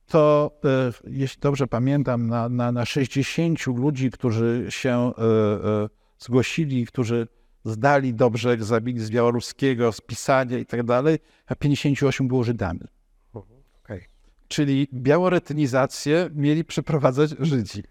to 0.07 0.51
e, 0.65 0.93
jeśli 1.07 1.41
dobrze 1.41 1.67
pamiętam, 1.67 2.27
na, 2.27 2.49
na, 2.49 2.73
na 2.73 2.85
60 2.85 3.67
ludzi, 3.67 4.11
którzy 4.11 4.67
się 4.69 4.91
e, 4.91 5.23
e, 5.23 5.89
zgłosili, 6.19 6.87
którzy 6.87 7.29
zdali 7.65 8.15
dobrze 8.15 8.51
egzamin 8.51 9.01
z 9.01 9.11
białoruskiego, 9.11 9.93
z 9.93 10.01
pisania 10.01 10.59
i 10.59 10.67
tak 10.67 10.83
dalej, 10.83 11.19
a 11.47 11.55
58 11.55 12.29
było 12.29 12.45
Żydami. 12.45 12.81
Okej. 13.33 14.05
Czyli 14.49 14.89
białoretynizację 14.93 16.31
mieli 16.35 16.65
przeprowadzać 16.65 17.31
Żydzi, 17.39 17.83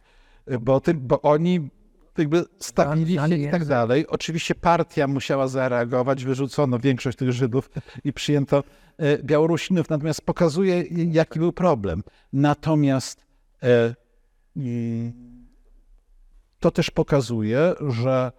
bo, 0.62 0.82
bo 0.94 1.22
oni 1.22 1.70
jakby 2.18 2.46
stawili 2.60 3.16
się 3.16 3.38
i 3.38 3.52
tak 3.52 3.66
dalej. 3.66 4.08
Oczywiście 4.08 4.56
partia 4.56 5.08
musiała 5.08 5.48
zareagować, 5.48 6.24
wyrzucono 6.24 6.80
większość 6.80 7.18
tych 7.18 7.32
Żydów 7.32 7.70
i 8.04 8.14
przyjęto 8.14 8.64
e, 8.98 9.24
Białorusinów, 9.24 9.90
natomiast 9.90 10.22
pokazuje, 10.22 10.82
jaki 10.92 11.40
był 11.40 11.52
problem. 11.52 12.04
Natomiast 12.34 13.26
e, 13.64 13.96
to 16.60 16.72
też 16.72 16.92
pokazuje, 16.92 17.74
że 17.88 18.32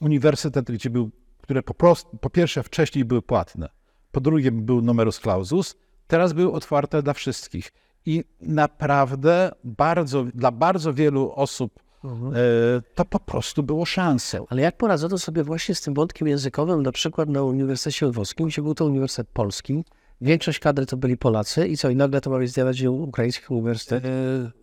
uniwersytety, 0.00 0.72
gdzie 0.72 0.90
był, 0.90 1.10
które 1.42 1.62
po, 1.62 1.74
prostu, 1.74 2.18
po 2.18 2.30
pierwsze 2.30 2.62
wcześniej 2.62 3.04
były 3.04 3.22
płatne, 3.22 3.68
po 4.12 4.20
drugie 4.20 4.52
był 4.52 4.82
numerus 4.82 5.20
clausus, 5.20 5.76
teraz 6.06 6.32
były 6.32 6.52
otwarte 6.52 7.02
dla 7.02 7.12
wszystkich. 7.12 7.72
I 8.06 8.24
naprawdę 8.40 9.52
bardzo, 9.64 10.24
dla 10.24 10.50
bardzo 10.50 10.94
wielu 10.94 11.32
osób 11.32 11.80
e, 12.04 12.82
to 12.94 13.04
po 13.04 13.20
prostu 13.20 13.62
było 13.62 13.84
szansą. 13.84 14.46
Ale 14.48 14.62
jak 14.62 14.76
poradzono 14.76 15.18
sobie 15.18 15.44
właśnie 15.44 15.74
z 15.74 15.80
tym 15.80 15.94
wątkiem 15.94 16.28
językowym, 16.28 16.82
na 16.82 16.92
przykład 16.92 17.28
na 17.28 17.42
Uniwersytecie 17.42 18.06
Lwowskim, 18.06 18.48
gdzie 18.48 18.62
był 18.62 18.74
to 18.74 18.84
Uniwersytet 18.84 19.28
Polski, 19.28 19.84
większość 20.20 20.58
kadry 20.58 20.86
to 20.86 20.96
byli 20.96 21.16
Polacy 21.16 21.68
i 21.68 21.76
co, 21.76 21.90
i 21.90 21.96
nagle 21.96 22.20
to 22.20 22.30
ma 22.30 22.38
być 22.38 22.50
z 22.50 22.54
dnia 22.54 22.64
na 22.64 22.72
dzień 22.72 22.88
ukraiński 22.88 23.44
uniwersytet? 23.48 24.04
E, 24.04 24.08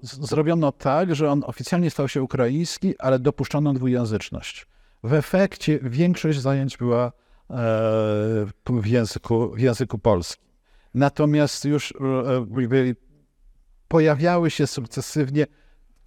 Zrobiono 0.02 0.72
tak, 0.72 1.16
że 1.16 1.32
on 1.32 1.44
oficjalnie 1.46 1.90
stał 1.90 2.08
się 2.08 2.24
ukraiński, 2.24 3.00
ale 3.00 3.20
dopuszczono 3.20 3.74
dwujęzyczność. 3.74 4.68
W 5.04 5.14
efekcie 5.14 5.80
większość 5.84 6.40
zajęć 6.40 6.78
była 6.78 7.06
e, 7.06 7.12
w 8.70 8.86
języku, 8.86 9.52
w 9.52 9.60
języku 9.60 10.00
polskim. 10.00 10.48
Natomiast 10.94 11.66
już 11.66 11.94
pojawiały 13.88 14.52
się 14.52 14.68
sukcesywnie 14.68 15.48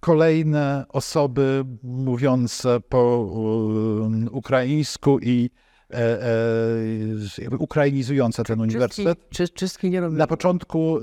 kolejne 0.01 0.85
osoby 0.89 1.65
mówiące 1.83 2.79
po 2.89 3.27
e, 4.25 4.29
ukraińsku 4.29 5.19
i 5.19 5.49
e, 5.93 5.97
e, 5.97 7.57
ukrainizujące 7.59 8.43
ten 8.43 8.61
uniwersytet. 8.61 9.19
Czystki, 9.19 9.35
czy, 9.35 9.49
czystki 9.49 9.89
nie 9.89 10.01
robią. 10.01 10.17
Na 10.17 10.27
początku 10.27 10.97
y, 10.97 11.01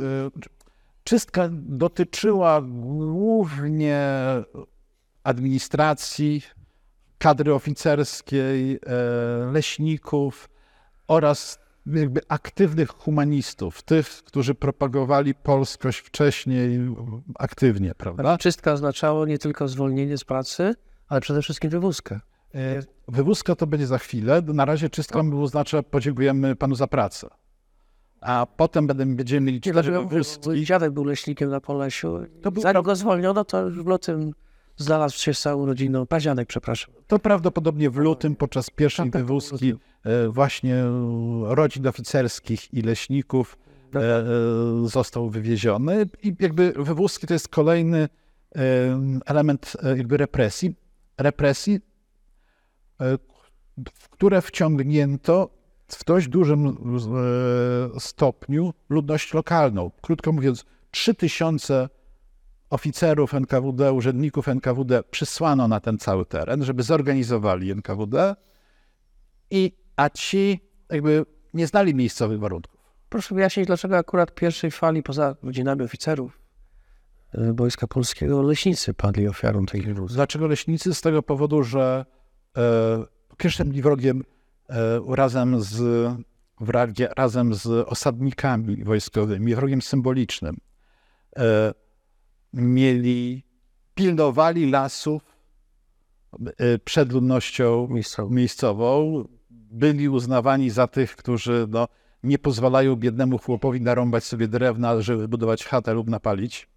czystka 1.05 1.49
dotyczyła 1.53 2.62
głównie 2.62 4.09
administracji, 5.24 6.42
kadry 7.18 7.55
oficerskiej, 7.55 8.72
e, 8.72 9.53
leśników 9.53 10.49
oraz 11.09 11.59
jakby 11.93 12.20
aktywnych 12.28 12.89
humanistów, 12.91 13.82
tych, 13.82 14.09
którzy 14.09 14.55
propagowali 14.55 15.34
polskość 15.34 15.99
wcześniej 15.99 16.80
aktywnie, 17.39 17.95
prawda? 17.95 18.39
Czystka 18.39 18.72
oznaczało 18.72 19.26
nie 19.26 19.39
tylko 19.39 19.68
zwolnienie 19.68 20.18
z 20.18 20.24
pracy, 20.24 20.74
ale 21.09 21.20
przede 21.20 21.43
wszystkim 21.43 21.70
wywózkę. 21.70 22.20
E, 22.55 22.82
Wywózka 23.09 23.55
to 23.55 23.66
będzie 23.66 23.86
za 23.86 23.99
chwilę. 23.99 24.43
Na 24.47 24.64
razie 24.64 24.89
czystka 24.91 25.20
oznacza 25.43 25.82
podziękujemy 25.82 26.57
panu 26.57 26.74
za 26.74 26.86
pracę. 26.86 27.28
A 28.20 28.47
potem 28.57 28.86
będę- 28.86 29.16
będziemy 29.16 29.47
mieli 29.47 29.61
cztery 29.61 29.93
wywózki. 29.93 30.64
dziadek 30.64 30.91
był 30.93 31.05
leśnikiem 31.05 31.51
na 31.51 31.61
Polesiu. 31.61 32.18
To 32.43 32.51
był 32.53 32.62
Zanim 32.62 32.82
go 32.82 32.97
zwolniono, 32.97 33.45
to 33.45 33.61
już 33.62 33.82
w 33.82 33.86
lutym 33.86 34.32
znalazł 34.78 35.18
się 35.18 35.34
z 35.34 35.40
całą 35.40 35.66
rodziną. 35.66 36.06
Pazianek, 36.06 36.48
przepraszam. 36.48 36.94
To 37.06 37.18
prawdopodobnie 37.18 37.90
w 37.90 37.96
lutym 37.96 38.36
podczas 38.36 38.70
pierwszej 38.70 39.06
Tak, 39.06 39.12
tak, 39.12 39.22
wywózki 39.22 39.74
e, 40.04 40.28
właśnie 40.28 40.84
rodzin 41.42 41.86
oficerskich 41.86 42.74
i 42.74 42.82
leśników 42.82 43.58
e, 43.94 43.98
e, 43.98 44.24
został 44.84 45.30
wywieziony 45.30 46.08
i 46.22 46.34
jakby 46.40 46.72
wywózki 46.76 47.26
to 47.26 47.34
jest 47.34 47.48
kolejny 47.48 48.08
element 49.26 49.76
jakby 49.96 50.16
represji, 50.16 50.74
represji, 51.18 51.80
w 53.94 54.08
które 54.10 54.42
wciągnięto 54.42 55.50
w 55.88 56.04
dość 56.04 56.28
dużym 56.28 56.76
stopniu 57.98 58.74
ludność 58.88 59.34
lokalną. 59.34 59.90
Krótko 60.00 60.32
mówiąc, 60.32 60.64
3000 60.90 61.88
oficerów 62.70 63.34
NKWD, 63.34 63.92
urzędników 63.92 64.48
NKWD 64.48 65.02
przysłano 65.02 65.68
na 65.68 65.80
ten 65.80 65.98
cały 65.98 66.26
teren, 66.26 66.64
żeby 66.64 66.82
zorganizowali 66.82 67.70
NKWD, 67.70 68.34
i, 69.50 69.72
a 69.96 70.10
ci 70.10 70.60
jakby 70.90 71.26
nie 71.54 71.66
znali 71.66 71.94
miejscowych 71.94 72.40
warunków. 72.40 72.80
Proszę 73.08 73.34
wyjaśnić, 73.34 73.66
dlaczego 73.66 73.96
akurat 73.96 74.34
pierwszej 74.34 74.70
fali, 74.70 75.02
poza 75.02 75.36
rodzinami 75.42 75.82
oficerów 75.82 76.40
e, 77.34 77.52
Wojska 77.52 77.86
Polskiego, 77.86 78.42
leśnicy 78.42 78.94
padli 78.94 79.28
ofiarą 79.28 79.66
tej 79.66 79.82
wywózki. 79.82 80.14
Dlaczego 80.14 80.46
leśnicy? 80.46 80.94
Z 80.94 81.00
tego 81.00 81.22
powodu, 81.22 81.62
że 81.62 82.04
e, 82.56 83.64
byli 83.64 83.82
wrogiem 83.82 84.24
e, 84.68 85.00
razem, 85.08 85.60
z, 85.60 86.08
wragie, 86.60 87.08
razem 87.16 87.54
z 87.54 87.66
osadnikami 87.66 88.84
wojskowymi, 88.84 89.54
wrogiem 89.54 89.82
symbolicznym. 89.82 90.56
E, 91.36 91.74
mieli, 92.53 93.44
pilnowali 93.94 94.70
lasów 94.70 95.22
e, 96.59 96.78
przed 96.78 97.12
ludnością 97.12 97.88
Miejscowy. 97.90 98.34
miejscową, 98.34 99.24
byli 99.51 100.09
uznawani 100.09 100.70
za 100.70 100.86
tych, 100.86 101.16
którzy 101.16 101.66
no, 101.68 101.88
nie 102.22 102.38
pozwalają 102.38 102.96
biednemu 102.96 103.38
chłopowi 103.38 103.80
narąbać 103.80 104.24
sobie 104.24 104.49
drewna, 104.49 105.01
żeby 105.01 105.28
budować 105.28 105.64
chatę 105.64 105.94
lub 105.94 106.11
napalić. 106.11 106.68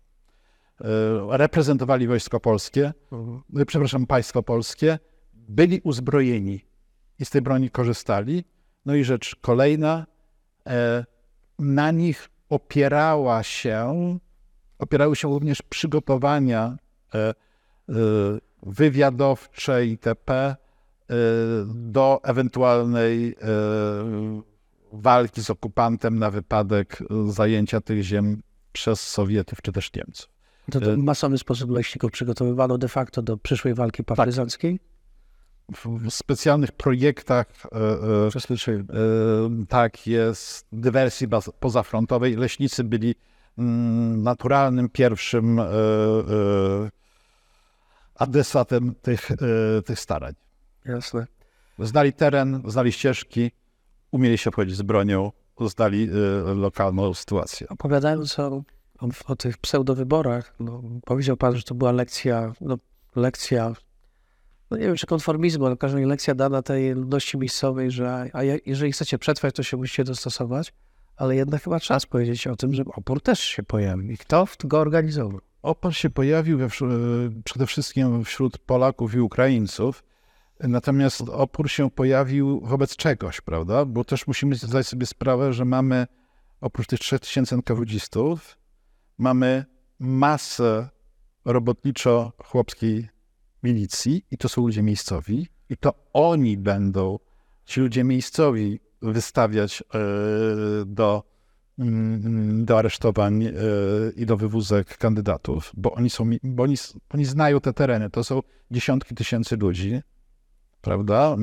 E, 0.81 1.37
Reprezentowali 1.37 2.07
wojsko 2.07 2.39
polskie, 2.39 2.93
e, 3.57 3.65
przepraszam, 3.65 4.05
państwo 4.05 4.43
polskie, 4.43 4.99
byli 5.33 5.81
uzbrojeni 5.83 6.65
i 7.19 7.25
z 7.25 7.29
tej 7.29 7.41
broni 7.41 7.69
korzystali. 7.69 8.43
No 8.85 8.95
i 8.95 9.03
rzecz 9.03 9.35
kolejna, 9.35 10.05
e, 10.67 11.05
na 11.59 11.91
nich 11.91 12.29
opierała 12.49 13.43
się, 13.43 13.93
opierały 14.81 15.15
się 15.15 15.27
również 15.27 15.61
przygotowania 15.61 16.77
e, 17.13 17.17
e, 17.19 17.33
wywiadowcze 18.63 19.85
itp. 19.85 20.33
e, 20.33 20.55
do 21.65 22.19
ewentualnej 22.23 23.35
walki 24.93 25.43
z 25.43 25.49
okupantem 25.49 26.19
na 26.19 26.31
wypadek 26.31 27.03
zajęcia 27.27 27.81
tych 27.81 28.03
ziem 28.03 28.41
przez 28.71 29.01
Sowietów 29.01 29.61
czy 29.61 29.71
też 29.71 29.93
Niemców. 29.93 30.29
To, 30.71 30.79
to 30.79 30.91
w 30.91 30.97
masowy 30.97 31.37
sposób 31.37 31.71
leśników 31.71 32.11
przygotowywano 32.11 32.77
de 32.77 32.87
facto 32.87 33.21
do 33.21 33.37
przyszłej 33.37 33.73
walki 33.73 34.03
partyzanckiej. 34.03 34.79
W, 35.75 35.99
w 35.99 36.11
specjalnych 36.11 36.71
projektach 36.71 37.47
e, 37.71 37.77
e, 38.77 39.65
tak 39.69 40.07
jest, 40.07 40.67
dywersji 40.71 41.27
baz- 41.27 41.51
pozafrontowej 41.59 42.35
leśnicy 42.35 42.83
byli 42.83 43.15
naturalnym 43.57 44.89
pierwszym 44.89 45.59
e, 45.59 45.63
e, 45.63 45.67
adresatem 48.15 48.95
tych, 49.01 49.31
e, 49.31 49.35
tych 49.81 49.99
starań. 49.99 50.33
Jasne. 50.85 51.27
Znali 51.79 52.13
teren, 52.13 52.61
znali 52.65 52.91
ścieżki, 52.91 53.51
umieli 54.11 54.37
się 54.37 54.49
obchodzić 54.49 54.75
z 54.75 54.81
bronią, 54.81 55.31
znali 55.67 56.09
lokalną 56.55 57.13
sytuację. 57.13 57.67
Opowiadając 57.69 58.39
o, 58.39 58.63
o, 58.99 59.07
o 59.25 59.35
tych 59.35 59.57
pseudowyborach, 59.57 60.53
no, 60.59 60.81
powiedział 61.05 61.37
pan, 61.37 61.57
że 61.57 61.63
to 61.63 61.75
była 61.75 61.91
lekcja, 61.91 62.53
no, 62.61 62.77
lekcja, 63.15 63.73
no 64.71 64.77
nie 64.77 64.85
wiem 64.85 64.95
czy 64.95 65.07
konformizmu, 65.07 65.65
ale 65.65 65.75
razie 65.81 66.07
lekcja 66.07 66.35
dana 66.35 66.61
tej 66.61 66.93
ludności 66.93 67.37
miejscowej, 67.37 67.91
że 67.91 68.29
a 68.33 68.43
je- 68.43 68.59
jeżeli 68.65 68.91
chcecie 68.91 69.17
przetrwać, 69.17 69.55
to 69.55 69.63
się 69.63 69.77
musicie 69.77 70.03
dostosować, 70.03 70.73
ale 71.21 71.35
jednak 71.35 71.63
chyba 71.63 71.79
czas 71.79 72.05
powiedzieć 72.05 72.47
o 72.47 72.55
tym, 72.55 72.73
że 72.73 72.83
opór 72.85 73.21
też 73.21 73.39
się 73.39 73.63
pojawi. 73.63 74.13
I 74.13 74.17
kto 74.17 74.47
go 74.63 74.79
organizował? 74.79 75.41
Opór 75.61 75.93
się 75.93 76.09
pojawił 76.09 76.57
we, 76.57 76.65
e, 76.65 76.69
przede 77.43 77.67
wszystkim 77.67 78.23
wśród 78.25 78.57
Polaków 78.57 79.13
i 79.13 79.19
Ukraińców, 79.19 80.03
natomiast 80.59 81.21
opór 81.21 81.69
się 81.69 81.91
pojawił 81.91 82.61
wobec 82.61 82.95
czegoś, 82.95 83.41
prawda? 83.41 83.85
Bo 83.85 84.03
też 84.03 84.27
musimy 84.27 84.55
zdać 84.55 84.87
sobie 84.87 85.05
sprawę, 85.05 85.53
że 85.53 85.65
mamy 85.65 86.07
oprócz 86.61 86.87
tych 86.87 86.99
3000 86.99 87.55
NKWD-stów, 87.55 88.57
mamy 89.17 89.65
masę 89.99 90.89
robotniczo-chłopskiej 91.45 93.07
milicji 93.63 94.25
i 94.31 94.37
to 94.37 94.49
są 94.49 94.61
ludzie 94.61 94.83
miejscowi 94.83 95.47
i 95.69 95.77
to 95.77 95.93
oni 96.13 96.57
będą, 96.57 97.19
ci 97.65 97.81
ludzie 97.81 98.03
miejscowi 98.03 98.79
wystawiać 99.01 99.81
e, 99.81 99.85
do 100.85 101.23
mm, 101.79 102.65
do 102.65 102.77
aresztowań 102.77 103.43
e, 103.43 103.51
i 104.15 104.25
do 104.25 104.37
wywózek 104.37 104.97
kandydatów, 104.97 105.71
bo 105.77 105.91
oni, 105.93 106.09
są, 106.09 106.29
bo 106.43 106.63
oni, 106.63 106.75
oni 107.09 107.25
znają 107.25 107.59
te 107.59 107.73
tereny. 107.73 108.09
To 108.09 108.23
są 108.23 108.41
dziesiątki 108.71 109.15
tysięcy 109.15 109.57
ludzi, 109.57 110.01
prawda? 110.81 111.35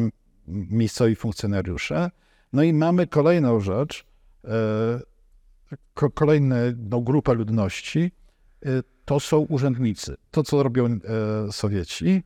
Miejscowi 0.46 1.16
funkcjonariusze. 1.16 2.10
No 2.52 2.62
i 2.62 2.72
mamy 2.72 3.06
kolejną 3.06 3.60
rzecz, 3.60 4.06
e, 4.44 4.50
ko- 5.94 6.10
kolejną 6.10 6.54
grupę 7.04 7.34
ludności, 7.34 8.12
to 9.04 9.20
są 9.20 9.38
urzędnicy. 9.38 10.16
To, 10.30 10.42
co 10.42 10.62
robią 10.62 10.98
Sowieci, 11.50 12.22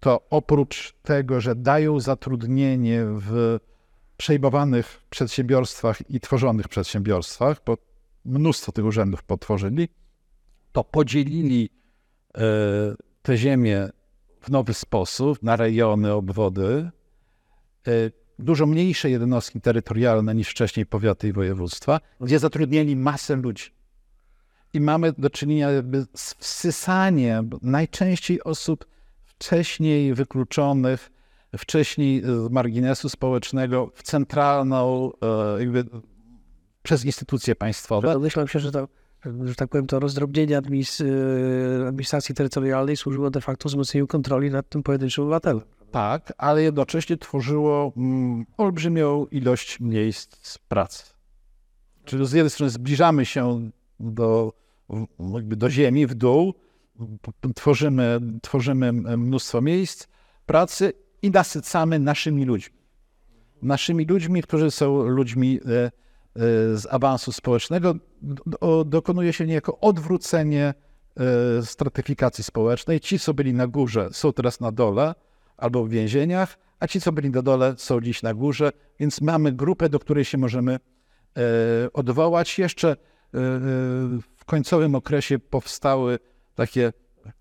to 0.00 0.20
oprócz 0.30 0.94
tego, 1.02 1.40
że 1.40 1.54
dają 1.54 2.00
zatrudnienie 2.00 3.04
w 3.06 3.58
przejmowanych 4.22 5.02
przedsiębiorstwach 5.10 6.10
i 6.10 6.20
tworzonych 6.20 6.68
przedsiębiorstwach, 6.68 7.60
bo 7.66 7.78
mnóstwo 8.24 8.72
tych 8.72 8.84
urzędów 8.84 9.22
potworzyli, 9.22 9.88
to 10.72 10.84
podzielili 10.84 11.70
e, 12.34 12.40
te 13.22 13.36
ziemię 13.36 13.88
w 14.40 14.50
nowy 14.50 14.74
sposób 14.74 15.42
na 15.42 15.56
rejony, 15.56 16.12
obwody, 16.12 16.90
e, 17.86 17.90
dużo 18.38 18.66
mniejsze 18.66 19.10
jednostki 19.10 19.60
terytorialne 19.60 20.34
niż 20.34 20.48
wcześniej 20.48 20.86
powiaty 20.86 21.28
i 21.28 21.32
województwa, 21.32 22.00
gdzie 22.20 22.38
zatrudnili 22.38 22.96
masę 22.96 23.36
ludzi. 23.36 23.70
I 24.72 24.80
mamy 24.80 25.12
do 25.18 25.30
czynienia 25.30 25.68
z 26.16 26.34
wsysaniem 26.34 27.50
najczęściej 27.62 28.42
osób 28.42 28.86
wcześniej 29.24 30.14
wykluczonych, 30.14 31.11
wcześniej 31.58 32.22
z 32.22 32.50
marginesu 32.50 33.08
społecznego 33.08 33.90
w 33.94 34.02
centralną, 34.02 35.10
e, 35.22 35.60
jakby 35.60 35.84
przez 36.82 37.04
instytucje 37.04 37.54
państwowe. 37.54 38.12
Domyślam 38.12 38.48
się, 38.48 38.60
że 38.60 38.72
to, 38.72 38.88
że 39.44 39.54
tak 39.54 39.68
powiem, 39.68 39.86
to 39.86 40.00
rozdrobnienie 40.00 40.58
y, 40.58 41.86
administracji 41.88 42.34
terytorialnej 42.34 42.96
służyło 42.96 43.30
de 43.30 43.40
facto 43.40 43.68
wzmocnieniu 43.68 44.06
kontroli 44.06 44.50
nad 44.50 44.68
tym 44.68 44.82
pojedynczym 44.82 45.24
obywatelem. 45.24 45.64
Tak, 45.90 46.32
ale 46.38 46.62
jednocześnie 46.62 47.16
tworzyło 47.16 47.92
mm, 47.96 48.46
olbrzymią 48.56 49.26
ilość 49.26 49.80
miejsc 49.80 50.58
pracy. 50.58 51.04
Czyli 52.04 52.26
z 52.26 52.32
jednej 52.32 52.50
strony 52.50 52.70
zbliżamy 52.70 53.26
się 53.26 53.70
do, 54.00 54.52
jakby 55.34 55.56
do 55.56 55.70
ziemi, 55.70 56.06
w 56.06 56.14
dół, 56.14 56.54
tworzymy, 57.54 58.20
tworzymy 58.42 58.92
mnóstwo 58.92 59.60
miejsc 59.60 60.06
pracy 60.46 60.92
i 61.22 61.30
nasycamy 61.30 61.98
naszymi 61.98 62.44
ludźmi. 62.44 62.76
Naszymi 63.62 64.06
ludźmi, 64.06 64.42
którzy 64.42 64.70
są 64.70 65.02
ludźmi 65.02 65.60
e, 65.66 65.84
e, 65.84 65.90
z 66.76 66.86
awansu 66.90 67.32
społecznego, 67.32 67.94
dokonuje 68.86 69.32
się 69.32 69.46
niejako 69.46 69.78
odwrócenie 69.80 70.74
e, 71.16 71.62
stratyfikacji 71.62 72.44
społecznej. 72.44 73.00
Ci, 73.00 73.18
co 73.18 73.34
byli 73.34 73.54
na 73.54 73.66
górze, 73.66 74.08
są 74.12 74.32
teraz 74.32 74.60
na 74.60 74.72
dole 74.72 75.14
albo 75.56 75.84
w 75.84 75.88
więzieniach, 75.88 76.58
a 76.80 76.86
ci, 76.86 77.00
co 77.00 77.12
byli 77.12 77.30
na 77.30 77.42
dole, 77.42 77.74
są 77.76 78.00
dziś 78.00 78.22
na 78.22 78.34
górze, 78.34 78.72
więc 79.00 79.20
mamy 79.20 79.52
grupę, 79.52 79.88
do 79.88 79.98
której 79.98 80.24
się 80.24 80.38
możemy 80.38 80.78
odwołać. 81.92 82.58
Jeszcze 82.58 82.96
w 84.36 84.44
końcowym 84.46 84.94
okresie 84.94 85.38
powstały 85.38 86.18
takie, 86.54 86.92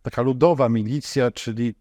taka 0.02 0.22
ludowa 0.22 0.70
milicja, 0.70 1.32
czyli 1.32 1.76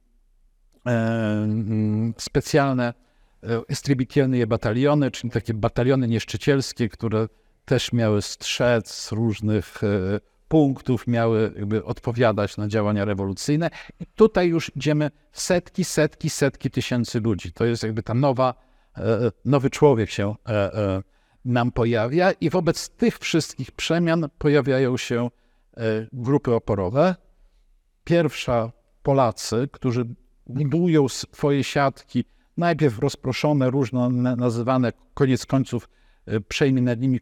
specjalne 2.18 2.94
e, 3.42 3.60
estribitielne 3.68 4.46
bataliony, 4.46 5.10
czyli 5.10 5.30
takie 5.30 5.54
bataliony 5.54 6.08
nieszczycielskie, 6.08 6.88
które 6.88 7.28
też 7.64 7.92
miały 7.92 8.22
strzec 8.22 9.12
różnych 9.12 9.84
e, 9.84 10.20
punktów, 10.48 11.06
miały 11.06 11.52
jakby 11.56 11.84
odpowiadać 11.84 12.56
na 12.56 12.68
działania 12.68 13.04
rewolucyjne. 13.04 13.70
I 14.00 14.06
tutaj 14.06 14.48
już 14.48 14.76
idziemy 14.76 15.10
setki, 15.32 15.84
setki, 15.84 16.30
setki 16.30 16.70
tysięcy 16.70 17.20
ludzi. 17.20 17.52
To 17.52 17.64
jest 17.64 17.82
jakby 17.82 18.02
ta 18.02 18.14
nowa, 18.14 18.54
e, 18.96 19.32
nowy 19.44 19.70
człowiek 19.70 20.10
się 20.10 20.34
e, 20.48 20.74
e, 20.74 21.02
nam 21.44 21.72
pojawia 21.72 22.32
i 22.32 22.50
wobec 22.50 22.88
tych 22.88 23.18
wszystkich 23.18 23.72
przemian 23.72 24.28
pojawiają 24.38 24.96
się 24.96 25.30
e, 25.76 25.80
grupy 26.12 26.54
oporowe. 26.54 27.14
Pierwsza 28.04 28.72
Polacy, 29.02 29.68
którzy 29.72 30.04
budują 30.51 31.09
swoje 31.09 31.64
siatki, 31.64 32.24
najpierw 32.57 32.98
rozproszone, 32.98 33.70
różno 33.70 34.11
na- 34.11 34.36
nazywane, 34.36 34.92
koniec 35.14 35.46
końców 35.46 35.88
e, 36.26 36.40
przejmie 36.40 36.82
nad 36.82 37.01
nimi 37.01 37.20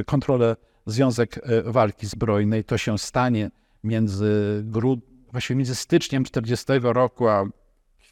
e, 0.00 0.04
kontrolę 0.04 0.56
Związek 0.86 1.40
e, 1.42 1.62
Walki 1.72 2.06
Zbrojnej. 2.06 2.64
To 2.64 2.78
się 2.78 2.98
stanie 2.98 3.50
między, 3.84 4.62
grud, 4.64 5.00
właściwie 5.32 5.58
między 5.58 5.74
styczniem 5.74 6.24
40 6.24 6.66
roku, 6.82 7.28
a 7.28 7.44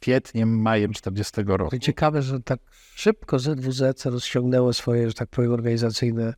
kwietniem, 0.01 0.61
majem 0.61 0.93
40 0.93 1.41
roku. 1.45 1.75
I 1.75 1.79
ciekawe, 1.79 2.21
że 2.21 2.39
tak 2.39 2.59
szybko 2.95 3.39
ZWZ 3.39 4.05
rozciągnęło 4.05 4.73
swoje, 4.73 5.07
że 5.07 5.13
tak 5.13 5.29
powiem, 5.29 5.51
organizacyjne 5.53 6.33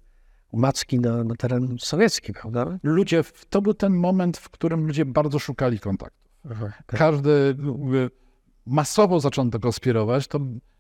macki 0.54 1.00
na, 1.00 1.24
na 1.24 1.36
teren 1.36 1.76
sowiecki, 1.80 2.34
prawda? 2.34 2.80
Ludzie, 2.84 3.24
to 3.50 3.62
był 3.62 3.74
ten 3.74 3.94
moment, 3.94 4.38
w 4.38 4.50
którym 4.50 4.88
ludzie 4.88 5.06
bardzo 5.06 5.40
szukali 5.40 5.80
kontaktu. 5.80 6.31
Każdy 6.86 7.56
jakby 7.68 8.12
masowo 8.66 9.20
zaczął 9.20 9.50
to 9.50 9.60
konspirować, 9.60 10.28
to 10.28 10.40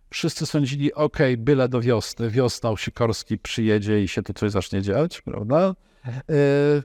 wszyscy 0.10 0.46
sądzili, 0.46 0.94
ok, 0.94 1.18
byle 1.38 1.70
do 1.70 1.82
wiosny, 1.82 2.30
wiosna 2.30 2.78
Sikorski 2.78 3.38
przyjedzie 3.38 4.04
i 4.04 4.08
się 4.08 4.24
tu 4.24 4.34
coś 4.34 4.52
zacznie 4.52 4.82
dziać, 4.82 5.22
prawda? 5.22 5.76
Y, 6.32 6.84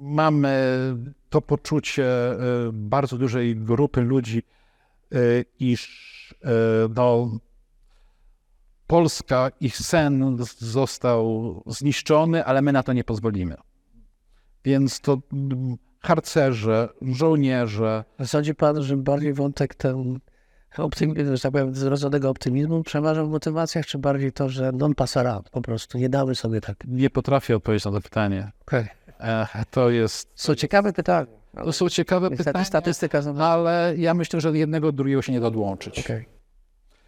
Mamy 0.00 0.56
to 1.30 1.40
poczucie 1.42 2.32
y, 2.32 2.36
bardzo 2.72 3.18
dużej 3.18 3.56
grupy 3.56 4.00
ludzi, 4.00 4.42
y, 5.14 5.44
iż 5.58 6.06
no, 6.96 7.38
Polska, 8.86 9.50
ich 9.60 9.76
sen 9.76 10.36
został 10.58 11.62
zniszczony, 11.66 12.44
ale 12.44 12.62
my 12.62 12.72
na 12.72 12.82
to 12.82 12.92
nie 12.92 13.04
pozwolimy. 13.04 13.56
Więc 14.64 15.00
to 15.00 15.18
harcerze, 16.00 16.88
żołnierze, 17.02 18.04
Sądzi 18.24 18.54
pan, 18.54 18.82
że 18.82 18.96
bardziej 18.96 19.32
wątek 19.32 19.74
ten 19.74 20.18
optymizm, 20.76 21.36
że 21.36 21.42
tak 21.42 21.52
powiem, 21.52 21.74
zrodzonego 21.74 22.30
optymizmu 22.30 22.82
przeważa 22.82 23.24
w 23.24 23.28
motywacjach, 23.28 23.86
czy 23.86 23.98
bardziej 23.98 24.32
to, 24.32 24.48
że 24.48 24.72
non 24.72 24.94
passera, 24.94 25.42
po 25.50 25.62
prostu 25.62 25.98
nie 25.98 26.08
damy 26.08 26.34
sobie 26.34 26.60
tak. 26.60 26.76
nie 26.88 27.10
potrafię 27.10 27.56
odpowiedzieć 27.56 27.84
na 27.84 27.90
to 27.90 28.00
pytanie. 28.00 28.50
Okay. 28.62 28.88
E, 29.20 29.46
To 29.70 29.90
jest. 29.90 30.28
Są 30.34 30.54
ciekawe 30.54 30.92
pytania. 30.92 31.26
To 31.64 31.72
są 31.72 31.88
ciekawe 31.88 32.28
Niestety 32.30 32.48
pytania, 32.48 32.64
statystyka 32.64 33.22
ale 33.38 33.94
ja 33.96 34.14
myślę, 34.14 34.40
że 34.40 34.58
jednego 34.58 34.88
od 34.88 34.96
drugiego 34.96 35.22
się 35.22 35.32
nie 35.32 35.40
da 35.40 35.46
odłączyć. 35.46 36.08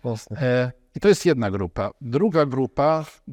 Jasne. 0.04 0.40
E, 0.40 0.72
I 0.94 1.00
to 1.00 1.08
jest 1.08 1.26
jedna 1.26 1.50
grupa. 1.50 1.90
Druga 2.00 2.46
grupa, 2.46 3.04
e, 3.28 3.32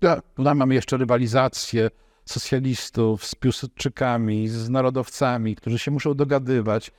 ja, 0.00 0.22
tutaj 0.36 0.54
mamy 0.54 0.74
jeszcze 0.74 0.96
rywalizację 0.96 1.90
socjalistów 2.30 3.24
z 3.24 3.34
piłsudczykami, 3.34 4.48
z 4.48 4.68
narodowcami, 4.68 5.56
którzy 5.56 5.78
się 5.78 5.90
muszą 5.90 6.14
dogadywać. 6.14 6.90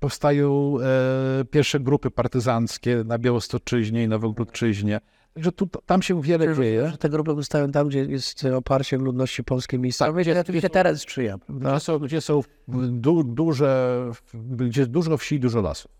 Powstają 0.00 0.76
e, 0.80 1.44
pierwsze 1.44 1.80
grupy 1.80 2.10
partyzanckie 2.10 3.02
na 3.04 3.18
Białostoczyźnie 3.18 4.02
i 4.04 4.08
Nowogródczyźnie. 4.08 5.00
Także 5.34 5.52
tu, 5.52 5.68
tam 5.86 6.02
się 6.02 6.22
wiele 6.22 6.54
dzieje. 6.54 6.90
Że 6.90 6.98
te 6.98 7.08
grupy 7.08 7.34
powstają 7.34 7.72
tam, 7.72 7.88
gdzie 7.88 8.04
jest 8.04 8.44
oparcie 8.44 8.98
ludności 8.98 9.44
polskiej 9.44 9.80
miejscowej, 9.80 10.24
gdzie 10.24 10.40
oczywiście 10.40 10.70
teren 10.70 10.98
sprzyja. 10.98 11.38
Gdzie 11.48 11.80
są, 11.80 11.98
gdzie 11.98 12.20
są 12.20 12.42
du, 12.88 13.24
duże, 13.24 14.00
gdzie 14.34 14.80
jest 14.80 14.90
dużo 14.90 15.16
wsi 15.16 15.34
i 15.34 15.40
dużo 15.40 15.60
lasów. 15.60 15.90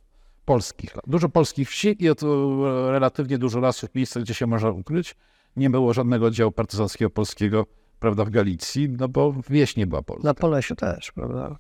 Polskich. 0.45 0.97
Dużo 1.07 1.29
polskich 1.29 1.69
wsi 1.71 1.97
i 1.99 2.17
to 2.17 2.91
relatywnie 2.91 3.39
dużo 3.39 3.61
lasów, 3.61 3.95
miejsca, 3.95 4.21
gdzie 4.21 4.35
się 4.35 4.47
można 4.47 4.71
ukryć. 4.71 5.15
Nie 5.57 5.71
było 5.71 5.93
żadnego 5.93 6.27
oddziału 6.27 6.53
partyzanckiego 6.53 7.11
polskiego, 7.11 7.67
prawda, 8.01 8.25
w 8.25 8.31
Galicji, 8.31 8.89
no 8.89 9.09
bo 9.09 9.35
wieś 9.51 9.77
nie 9.77 9.87
była 9.87 10.03
polska. 10.03 10.29
Na 10.29 10.35
Polesiu 10.35 10.77
też, 10.77 11.13
prawda? 11.13 11.57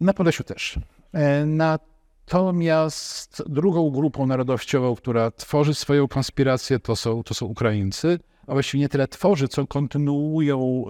Na 0.00 0.14
Podlesiu 0.14 0.44
też. 0.44 0.78
E, 1.12 1.46
Natomiast 1.46 3.42
drugą 3.46 3.90
grupą 3.90 4.26
narodowościową, 4.26 4.94
która 4.94 5.30
tworzy 5.30 5.74
swoją 5.74 6.08
konspirację, 6.08 6.78
to 6.78 6.96
są, 6.96 7.22
to 7.22 7.34
są 7.34 7.46
Ukraińcy, 7.46 8.18
a 8.46 8.52
właściwie 8.52 8.80
nie 8.80 8.88
tyle 8.88 9.08
tworzy, 9.08 9.48
co 9.48 9.66
kontynuują 9.66 10.84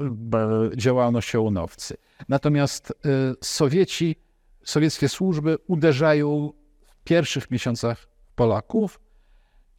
e, 0.73 0.77
działalność 0.77 1.35
ołonowcy. 1.35 1.97
Natomiast 2.29 2.91
e, 2.91 2.95
Sowieci, 3.41 4.17
sowieckie 4.65 5.09
służby 5.09 5.59
uderzają 5.67 6.53
w 6.87 7.05
pierwszych 7.05 7.51
miesiącach 7.51 8.09
Polaków 8.35 9.01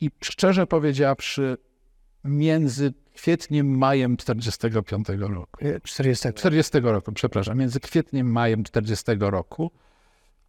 i 0.01 0.11
szczerze 0.23 0.67
powiedziawszy, 0.67 1.57
między 2.23 2.93
kwietniem, 3.16 3.78
majem 3.78 4.18
45 4.18 5.07
roku. 5.20 5.59
40. 5.84 6.34
40 6.34 6.80
roku, 6.80 7.11
przepraszam, 7.11 7.57
między 7.57 7.80
kwietniem, 7.80 8.32
majem 8.32 8.63
40 8.63 9.05
roku, 9.20 9.72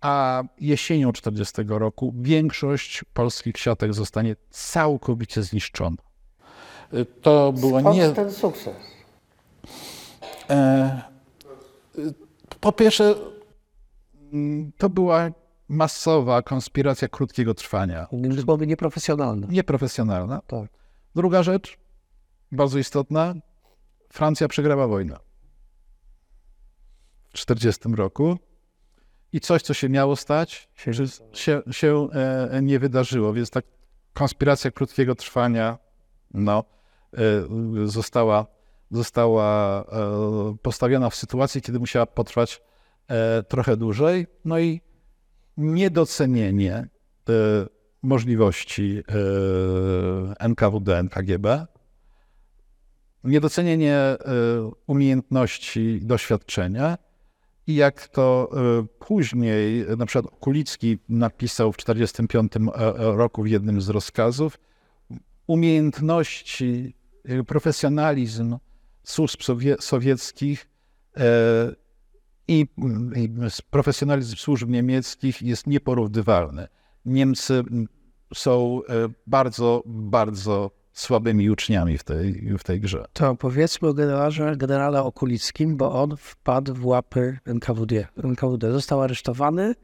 a 0.00 0.42
jesienią 0.60 1.12
40 1.12 1.62
roku 1.68 2.14
większość 2.16 3.04
polskich 3.12 3.58
siatek 3.58 3.94
zostanie 3.94 4.36
całkowicie 4.50 5.42
zniszczona. 5.42 5.96
Y, 6.94 7.04
To 7.22 7.52
było 7.52 7.92
nie... 7.92 8.10
ten 8.10 8.32
sukces? 8.32 8.74
E, 10.50 11.00
po 12.60 12.72
pierwsze, 12.72 13.14
mm, 14.32 14.72
to 14.78 14.88
była 14.88 15.30
masowa 15.68 16.42
konspiracja 16.42 17.08
krótkiego 17.08 17.54
trwania, 17.54 18.06
Innymi 18.12 18.42
słowy, 18.42 18.66
nieprofesjonalne. 18.66 19.46
nieprofesjonalna. 19.50 20.40
Tak. 20.46 20.70
Druga 21.14 21.42
rzecz, 21.42 21.76
bardzo 22.52 22.78
istotna, 22.78 23.34
Francja 24.08 24.48
przegrała 24.48 24.86
wojnę 24.86 25.16
w 27.28 27.32
1940 27.32 27.96
roku 27.96 28.38
i 29.32 29.40
coś, 29.40 29.62
co 29.62 29.74
się 29.74 29.88
miało 29.88 30.16
stać, 30.16 30.68
Się 30.74 30.94
się, 30.94 31.04
się, 31.32 31.62
się 31.70 32.08
e, 32.12 32.62
nie 32.62 32.78
wydarzyło, 32.78 33.32
więc 33.32 33.50
ta 33.50 33.60
konspiracja 34.12 34.70
krótkiego 34.70 35.14
trwania 35.14 35.78
no, 36.34 36.64
e, 37.12 37.18
została, 37.88 38.46
została 38.90 39.80
e, 39.82 40.56
postawiona 40.62 41.10
w 41.10 41.14
sytuacji, 41.14 41.62
kiedy 41.62 41.78
musiała 41.78 42.06
potrwać 42.06 42.62
e, 43.08 43.42
trochę 43.42 43.76
dłużej, 43.76 44.26
no 44.44 44.58
i 44.58 44.80
niedocenienie 45.56 46.74
e, 46.74 46.88
możliwości 48.02 49.02
e, 50.38 50.44
NKWD, 50.48 50.98
NKGB, 50.98 51.66
niedocenienie 53.26 53.94
e, 53.94 54.16
umiejętności, 54.86 56.00
doświadczenia 56.02 56.98
i 57.66 57.74
jak 57.74 58.08
to 58.08 58.50
e, 58.52 58.86
później, 58.98 59.80
e, 59.80 59.96
na 59.96 60.06
przykład 60.06 60.34
Kulicki 60.40 60.98
napisał 61.08 61.72
w 61.72 61.76
1945 61.76 62.52
roku 62.96 63.42
w 63.42 63.46
jednym 63.46 63.80
z 63.80 63.88
rozkazów, 63.88 64.58
umiejętności, 65.46 66.94
e, 67.24 67.44
profesjonalizm 67.44 68.58
służb 69.04 69.42
sowie, 69.42 69.76
sowieckich 69.80 70.68
e, 71.16 71.22
i, 72.48 72.66
i 73.16 73.30
profesjonalizm 73.70 74.36
służb 74.36 74.68
niemieckich 74.68 75.42
jest 75.42 75.66
nieporównywalny. 75.66 76.68
Niemcy 77.04 77.62
są 78.34 78.80
e, 78.88 79.08
bardzo, 79.26 79.82
bardzo 79.86 80.70
słabymi 81.00 81.50
uczniami 81.50 81.98
w 81.98 82.04
tej, 82.04 82.58
w 82.58 82.64
tej 82.64 82.80
grze. 82.80 83.04
To 83.12 83.34
powiedzmy 83.34 83.88
o 83.88 83.94
generale, 83.94 84.56
generale 84.56 85.02
Okulickim, 85.02 85.76
bo 85.76 86.02
on 86.02 86.16
wpadł 86.16 86.74
w 86.74 86.86
łapy 86.86 87.38
NKWD. 87.46 88.06
NKWD 88.16 88.72
został 88.72 89.02
aresztowany 89.02 89.74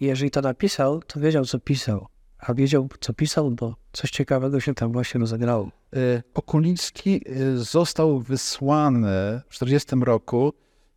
i 0.00 0.04
jeżeli 0.04 0.30
to 0.30 0.40
napisał, 0.40 1.02
to 1.02 1.20
wiedział, 1.20 1.44
co 1.44 1.58
pisał. 1.58 2.06
A 2.38 2.54
wiedział, 2.54 2.88
co 3.00 3.14
pisał, 3.14 3.50
bo 3.50 3.76
coś 3.92 4.10
ciekawego 4.10 4.60
się 4.60 4.74
tam 4.74 4.92
właśnie 4.92 5.20
rozegrało. 5.20 5.70
E, 5.96 6.22
Okulicki 6.34 7.22
e, 7.26 7.56
został 7.56 8.20
wysłany 8.20 9.40
w 9.48 9.58
1940 9.58 10.04
roku 10.04 10.52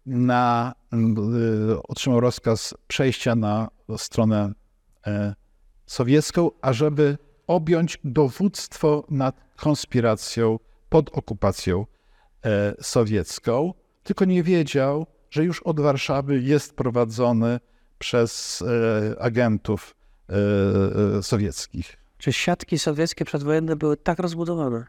na, 0.05 0.73
e, 0.93 0.97
otrzymał 1.83 2.19
rozkaz 2.19 2.73
przejścia 2.87 3.35
na 3.35 3.69
stronę 3.97 4.53
sowiecką, 5.85 6.51
ażeby 6.61 7.17
objąć 7.47 7.99
dowództwo 8.03 9.05
nad 9.09 9.35
konspiracją 9.55 10.59
pod 10.89 11.09
okupacją 11.09 11.85
e, 12.45 12.73
sowiecką. 12.81 13.73
Tylko 14.03 14.25
nie 14.25 14.43
wiedział, 14.43 15.05
że 15.29 15.43
już 15.43 15.63
od 15.63 15.79
Warszawy 15.79 16.41
jest 16.41 16.75
prowadzony 16.75 17.59
przez 17.99 18.61
e, 18.61 19.21
agentów 19.21 19.95
e, 20.29 21.23
sowieckich. 21.23 21.97
Czy 22.17 22.33
siatki 22.33 22.79
sowieckie 22.79 23.25
przedwojenne 23.25 23.75
były 23.75 23.97
tak 23.97 24.19
rozbudowane? 24.19 24.85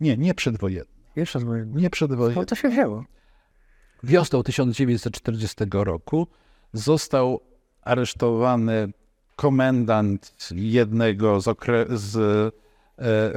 Nie, 0.00 0.16
nie 0.16 0.34
przedwojenne. 0.34 0.94
Nie 1.16 1.24
przedwojenne. 1.24 1.80
Nie 1.80 1.90
przedwojenne. 1.90 2.40
No 2.40 2.46
to 2.46 2.54
się 2.54 2.68
wzięło. 2.68 3.04
Wiosną 4.02 4.42
1940 4.42 5.56
roku 5.72 6.26
został 6.72 7.40
aresztowany 7.82 8.92
komendant 9.36 10.34
jednego 10.54 11.40
z, 11.40 11.44
okre- 11.44 11.96
z 11.96 12.16
e, 12.98 13.04
e, 13.04 13.34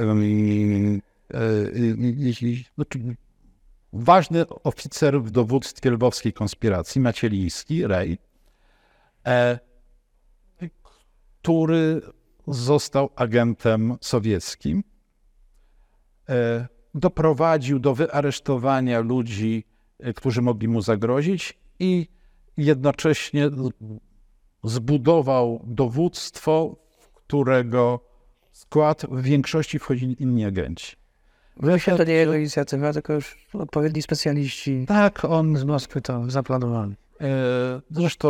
e, 1.34 2.64
znaczy, 2.74 3.16
ważny 3.92 4.48
oficer 4.48 5.22
w 5.22 5.30
dowództwie 5.30 5.90
lwowskiej 5.90 6.32
konspiracji, 6.32 7.00
Macieliński, 7.00 7.86
Rej, 7.86 8.18
który 11.42 12.02
został 12.46 13.10
agentem 13.16 13.96
sowieckim. 14.00 14.84
Doprowadził 16.94 17.78
do 17.78 17.94
wyaresztowania 17.94 19.00
ludzi, 19.00 19.64
którzy 20.16 20.42
mogli 20.42 20.68
mu 20.68 20.82
zagrozić 20.82 21.58
i 21.78 22.08
jednocześnie 22.56 23.50
zbudował 24.64 25.60
dowództwo, 25.64 26.76
w 26.98 27.10
którego 27.10 28.00
skład 28.52 29.06
w 29.10 29.22
większości 29.22 29.78
wchodzili 29.78 30.22
inni 30.22 30.44
agenci. 30.44 30.96
Myślę, 31.60 31.96
to 31.96 32.04
nie 32.04 32.12
jego 32.12 32.34
inicjatywa, 32.34 32.92
tylko 32.92 33.12
już 33.12 33.46
odpowiedni 33.54 34.02
specjaliści 34.02 34.84
Tak, 34.88 35.24
on 35.24 35.56
z 35.56 35.64
Moskwy 35.64 36.00
to 36.00 36.30
zaplanowali. 36.30 36.94
E, 37.20 37.80
Zresztą 37.90 38.28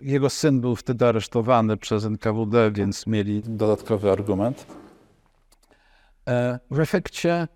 e, 0.00 0.04
jego 0.04 0.30
syn 0.30 0.60
był 0.60 0.76
wtedy 0.76 1.06
aresztowany 1.06 1.76
przez 1.76 2.04
NKWD, 2.04 2.70
więc 2.72 3.06
mieli 3.06 3.42
dodatkowy 3.44 4.10
argument. 4.12 4.66
E, 6.28 6.58
W 6.70 6.80
efekcie 6.80 7.48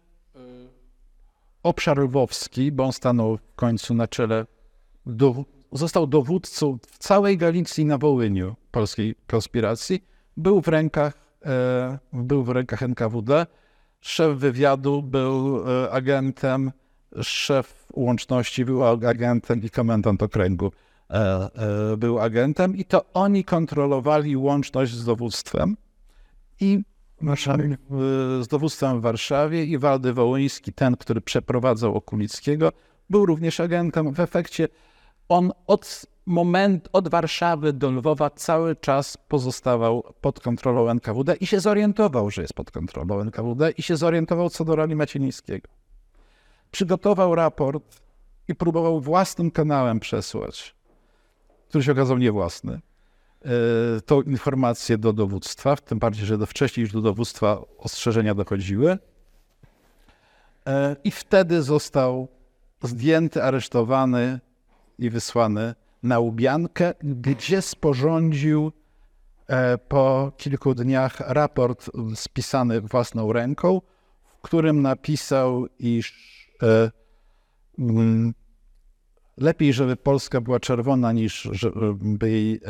obszar 1.62 1.98
lwowski, 1.98 2.72
bo 2.72 2.84
on 2.84 2.92
stanął 2.92 3.36
w 3.36 3.54
końcu 3.54 3.94
na 3.94 4.08
czele, 4.08 4.46
został 5.72 6.06
dowódcą 6.06 6.78
w 6.90 6.98
całej 6.98 7.38
Galicji 7.38 7.84
na 7.84 7.98
Wołyniu 7.98 8.54
polskiej 8.70 9.14
konspiracji, 9.26 10.04
był 10.36 10.60
w 10.60 10.68
rękach, 10.68 11.14
e, 11.44 11.98
był 12.12 12.44
w 12.44 12.48
rękach 12.48 12.82
NKWD. 12.82 13.46
Szef 14.00 14.38
wywiadu 14.38 15.02
był 15.02 15.64
e, 15.68 15.90
agentem, 15.90 16.72
szef 17.22 17.86
łączności 17.92 18.64
był 18.64 18.84
agentem 18.84 19.62
i 19.62 19.70
komendant 19.70 20.22
okręgu 20.22 20.72
e, 21.10 21.50
był 21.96 22.20
agentem 22.20 22.76
i 22.76 22.84
to 22.84 23.04
oni 23.14 23.44
kontrolowali 23.44 24.36
łączność 24.36 24.92
z 24.92 25.04
dowództwem 25.04 25.76
i 26.60 26.82
Warszawie, 27.22 27.76
z 28.40 28.48
dowództwem 28.48 28.98
w 28.98 29.02
Warszawie 29.02 29.64
i 29.64 29.78
Waldy 29.78 30.12
Wołyński, 30.12 30.72
ten, 30.72 30.96
który 30.96 31.20
przeprowadzał 31.20 31.94
Okulickiego, 31.94 32.72
był 33.10 33.26
również 33.26 33.60
agentem. 33.60 34.12
W 34.12 34.20
efekcie 34.20 34.68
on 35.28 35.52
od 35.66 36.06
moment, 36.26 36.88
od 36.92 37.08
Warszawy 37.08 37.72
do 37.72 37.90
Lwowa 37.90 38.30
cały 38.30 38.76
czas 38.76 39.16
pozostawał 39.16 40.04
pod 40.20 40.40
kontrolą 40.40 40.88
NKWD 40.88 41.34
i 41.34 41.46
się 41.46 41.60
zorientował, 41.60 42.30
że 42.30 42.42
jest 42.42 42.54
pod 42.54 42.70
kontrolą 42.70 43.20
NKWD 43.20 43.70
i 43.70 43.82
się 43.82 43.96
zorientował 43.96 44.50
co 44.50 44.64
do 44.64 44.76
roli 44.76 44.96
Macielińskiego. 44.96 45.68
Przygotował 46.70 47.34
raport 47.34 48.02
i 48.48 48.54
próbował 48.54 49.00
własnym 49.00 49.50
kanałem 49.50 50.00
przesłać, 50.00 50.74
który 51.68 51.84
się 51.84 51.92
okazał 51.92 52.18
niewłasny, 52.18 52.80
e, 53.44 54.00
tą 54.00 54.22
informację 54.22 54.98
do 54.98 55.12
dowództwa, 55.12 55.76
tym 55.76 55.98
bardziej, 55.98 56.26
że 56.26 56.38
do 56.38 56.46
wcześniej 56.46 56.82
już 56.82 56.92
do 56.92 57.00
dowództwa 57.00 57.62
ostrzeżenia 57.78 58.34
dochodziły. 58.34 58.98
E, 60.66 60.96
I 61.04 61.10
wtedy 61.10 61.62
został 61.62 62.28
zdjęty, 62.82 63.42
aresztowany 63.42 64.40
i 65.02 65.10
wysłany 65.10 65.74
na 66.02 66.18
Łubiankę, 66.18 66.94
gdzie 67.02 67.62
sporządził 67.62 68.72
e, 69.46 69.78
po 69.78 70.32
kilku 70.36 70.74
dniach 70.74 71.20
raport 71.20 71.90
spisany 72.14 72.80
własną 72.80 73.32
ręką, 73.32 73.80
w 74.24 74.42
którym 74.42 74.82
napisał, 74.82 75.66
iż 75.78 76.12
e, 76.62 76.90
mm, 77.78 78.34
lepiej, 79.36 79.72
żeby 79.72 79.96
Polska 79.96 80.40
była 80.40 80.60
czerwona, 80.60 81.12
niż 81.12 81.48
żeby 81.52 82.30
jej 82.30 82.54
e, 82.54 82.60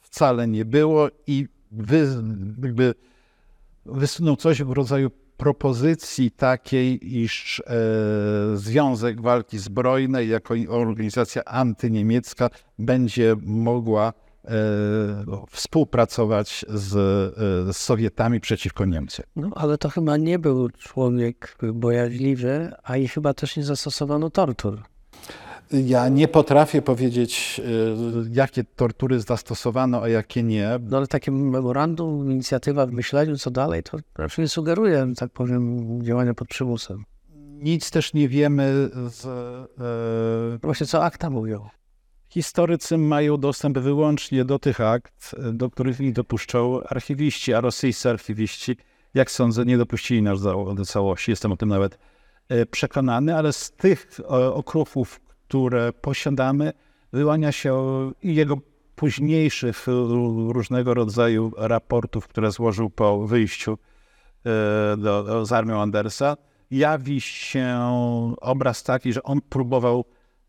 wcale 0.00 0.48
nie 0.48 0.64
było 0.64 1.08
i 1.26 1.48
wy, 1.70 2.06
wysunął 3.86 4.36
coś 4.36 4.62
w 4.62 4.70
rodzaju 4.70 5.10
propozycji 5.40 6.30
takiej, 6.30 7.16
iż 7.18 7.60
e, 7.60 8.56
Związek 8.56 9.20
Walki 9.20 9.58
Zbrojnej 9.58 10.28
jako 10.28 10.54
organizacja 10.68 11.44
antyniemiecka 11.44 12.50
będzie 12.78 13.36
mogła 13.42 14.12
e, 14.44 14.50
współpracować 15.50 16.64
z, 16.68 16.94
e, 17.68 17.72
z 17.72 17.76
Sowietami 17.76 18.40
przeciwko 18.40 18.84
Niemcom. 18.84 19.24
No, 19.36 19.50
ale 19.54 19.78
to 19.78 19.88
chyba 19.88 20.16
nie 20.16 20.38
był 20.38 20.70
człowiek 20.70 21.56
bojaźliwy, 21.74 22.72
a 22.82 22.96
i 22.96 23.08
chyba 23.08 23.34
też 23.34 23.56
nie 23.56 23.64
zastosowano 23.64 24.30
tortur. 24.30 24.82
Ja 25.72 26.08
nie 26.08 26.28
potrafię 26.28 26.82
powiedzieć, 26.82 27.60
y, 27.64 28.30
jakie 28.32 28.64
tortury 28.64 29.20
zastosowano, 29.20 30.02
a 30.02 30.08
jakie 30.08 30.42
nie. 30.42 30.70
No 30.82 30.96
ale 30.96 31.06
takie 31.06 31.30
memorandum, 31.32 32.30
inicjatywa 32.32 32.86
w 32.86 32.92
myśleniu, 32.92 33.38
co 33.38 33.50
dalej, 33.50 33.82
to 33.82 33.98
raczej 34.18 34.48
sugeruje, 34.48 35.06
że 35.08 35.14
tak 35.14 35.30
powiem, 35.32 36.02
działania 36.04 36.34
pod 36.34 36.48
przymusem. 36.48 37.04
Nic 37.62 37.90
też 37.90 38.14
nie 38.14 38.28
wiemy 38.28 38.90
z. 39.08 39.24
No 40.52 40.58
Właśnie 40.62 40.86
co 40.86 41.04
akta 41.04 41.30
mówią. 41.30 41.68
Historycy 42.28 42.98
mają 42.98 43.36
dostęp 43.36 43.78
wyłącznie 43.78 44.44
do 44.44 44.58
tych 44.58 44.80
akt, 44.80 45.36
do 45.52 45.70
których 45.70 46.00
ich 46.00 46.12
dopuszczą 46.12 46.82
archiwiści, 46.82 47.54
a 47.54 47.60
rosyjscy 47.60 48.10
archiwiści, 48.10 48.76
jak 49.14 49.30
sądzę, 49.30 49.64
nie 49.64 49.78
dopuścili 49.78 50.22
nas 50.22 50.42
do, 50.42 50.84
całości. 50.84 51.30
Jestem 51.30 51.52
o 51.52 51.56
tym 51.56 51.68
nawet 51.68 51.98
e, 52.48 52.66
przekonany, 52.66 53.36
ale 53.36 53.52
z 53.52 53.70
tych 53.70 54.20
e, 54.20 54.24
okruchów, 54.54 55.20
które 55.50 55.92
posiadamy, 55.92 56.72
wyłania 57.12 57.52
się 57.52 57.74
i 58.22 58.34
jego 58.34 58.56
późniejszych 58.96 59.88
e, 59.88 59.90
różnego 60.52 60.94
rodzaju 60.94 61.52
raportów, 61.56 62.28
które 62.28 62.50
złożył 62.50 62.90
po 62.90 63.26
wyjściu 63.26 63.78
do, 64.98 65.22
do, 65.22 65.46
z 65.46 65.52
armią 65.52 65.80
Andersa, 65.80 66.36
jawi 66.70 67.20
się 67.20 67.78
obraz 68.40 68.82
taki, 68.82 69.12
że 69.12 69.22
on 69.22 69.40
próbował 69.40 70.04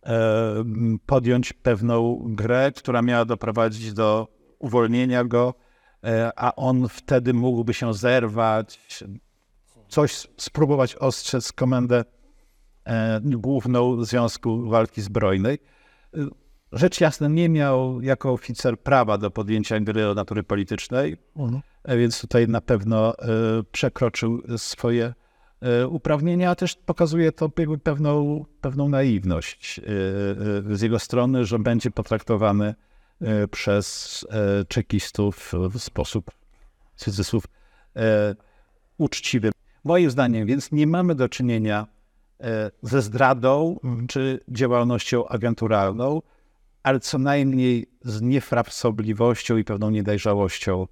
E, 0.06 0.64
podjąć 1.06 1.54
pewną 1.54 2.22
grę, 2.26 2.72
która 2.76 3.02
miała 3.02 3.26
doprowadzić 3.26 3.93
do 3.93 4.28
uwolnienia 4.60 5.24
go, 5.24 5.54
e, 6.04 6.32
a 6.36 6.56
on 6.56 6.88
wtedy 6.89 7.34
mógłby 7.34 7.74
się 7.74 7.93
zerwać, 7.93 8.80
coś 9.88 10.28
spróbować 10.38 10.95
ostrzec 10.95 11.52
komendę 11.52 11.99
e, 11.99 12.06
główną 13.24 14.04
Związku 14.04 14.70
Walki 14.70 15.02
Zbrojnej. 15.02 15.60
Rzecz 16.72 17.02
jasna, 17.02 17.28
nie 17.28 17.50
miał 17.50 18.02
jako 18.02 18.32
oficer 18.32 18.80
prawa 18.80 19.18
do 19.18 19.32
podjęcia 19.32 19.80
gry 19.80 20.16
natury 20.16 20.44
politycznej, 20.44 21.18
mhm. 21.36 21.62
więc 22.00 22.22
tutaj 22.22 22.48
na 22.48 22.62
pewno 22.62 23.14
przekroczył 23.72 24.42
swoje 24.58 25.14
E, 25.62 25.88
uprawnienia, 25.88 26.50
a 26.50 26.56
też 26.56 26.76
pokazuje 26.76 27.32
to 27.32 27.50
pewną, 27.84 28.46
pewną 28.62 28.89
naiwność 28.89 29.80
e, 29.80 29.84
e, 30.72 30.76
z 30.76 30.82
jego 30.82 31.00
strony, 31.00 31.46
że 31.46 31.60
będzie 31.60 31.92
potraktowany 31.92 32.76
przez 33.52 34.28
czekistów 34.68 35.54
w 35.72 35.80
sposób, 35.80 36.32
w 36.96 37.00
cudzysłów, 37.00 37.44
uczciwy. 38.98 39.52
Moim 39.84 40.12
zdaniem 40.12 40.48
więc 40.48 40.72
nie 40.72 40.88
mamy 40.88 41.16
do 41.16 41.30
czynienia 41.30 41.88
ze 42.84 43.02
zdradą 43.02 43.80
czy 44.08 44.39
działalnością 44.48 45.28
agenturalną, 45.28 46.22
ale 46.84 47.00
co 47.00 47.18
najmniej 47.18 47.89
z 48.02 48.22
niefrapsobliwością 48.22 49.58
i 49.58 49.64
pewną 49.64 49.89
niedojrzałością 49.89 50.88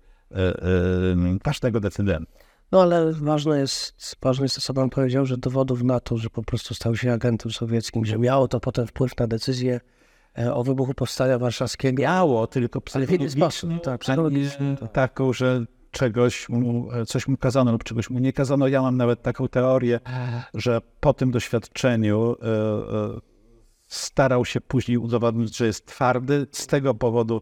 każdego 1.43 1.80
decydenta. 1.80 2.32
No 2.72 2.82
ale 2.82 3.14
ważne 3.14 3.60
jest, 3.60 4.16
ważne 4.22 4.45
jest 4.45 4.56
to, 4.56 4.62
co 4.62 4.74
pan 4.74 4.89
powiedział, 4.89 5.26
że 5.26 5.38
dowodów 5.38 5.84
na 5.84 6.00
to, 6.00 6.18
że 6.18 6.30
po 6.30 6.43
prostu 6.43 6.74
stał 6.74 6.95
się 6.95 7.14
agentem 7.14 7.52
sowieckim, 7.52 8.06
że 8.06 8.18
miało 8.18 8.47
to 8.47 8.60
potem 8.60 8.88
wpływ 8.88 9.18
na 9.18 9.28
decyzję 9.28 9.80
e, 10.38 10.54
o 10.54 10.64
wybuchu 10.64 10.93
Powstania 10.93 11.39
Warszawskiego. 11.39 12.02
Miało, 12.02 12.47
tylko 12.47 12.82
inny 13.18 13.30
sposób. 13.30 13.70
Tak, 13.84 14.06
tak. 14.06 14.18
Taką, 14.91 15.34
że 15.34 15.66
czegoś 15.91 16.49
mu, 16.49 16.89
coś 17.07 17.27
mu 17.27 17.37
kazano 17.37 17.71
lub 17.71 17.83
czegoś 17.83 18.09
mu 18.09 18.19
nie 18.19 18.33
kazano. 18.33 18.67
Ja 18.67 18.81
mam 18.81 18.97
nawet 18.97 19.21
taką 19.21 19.47
teorię, 19.47 19.99
że 20.53 20.81
po 20.99 21.13
tym 21.13 21.31
doświadczeniu 21.31 22.35
e, 22.41 22.45
e, 22.45 23.19
starał 23.87 24.45
się 24.45 24.61
później 24.61 24.97
udowodnić, 24.97 25.57
że 25.57 25.65
jest 25.65 25.85
twardy. 25.85 26.47
Z 26.51 26.67
tego 26.67 26.93
powodu 26.93 27.41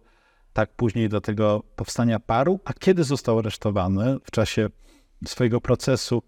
tak 0.54 0.76
później 0.76 1.10
do 1.10 1.22
tego 1.22 1.64
powstania 1.76 2.20
paru. 2.20 2.60
A 2.66 2.74
kiedy 2.74 3.04
został 3.04 3.40
aresztowany 3.40 4.18
w 4.24 4.32
czasie 4.32 4.70
swojego 5.26 5.62
procesu 5.62 6.24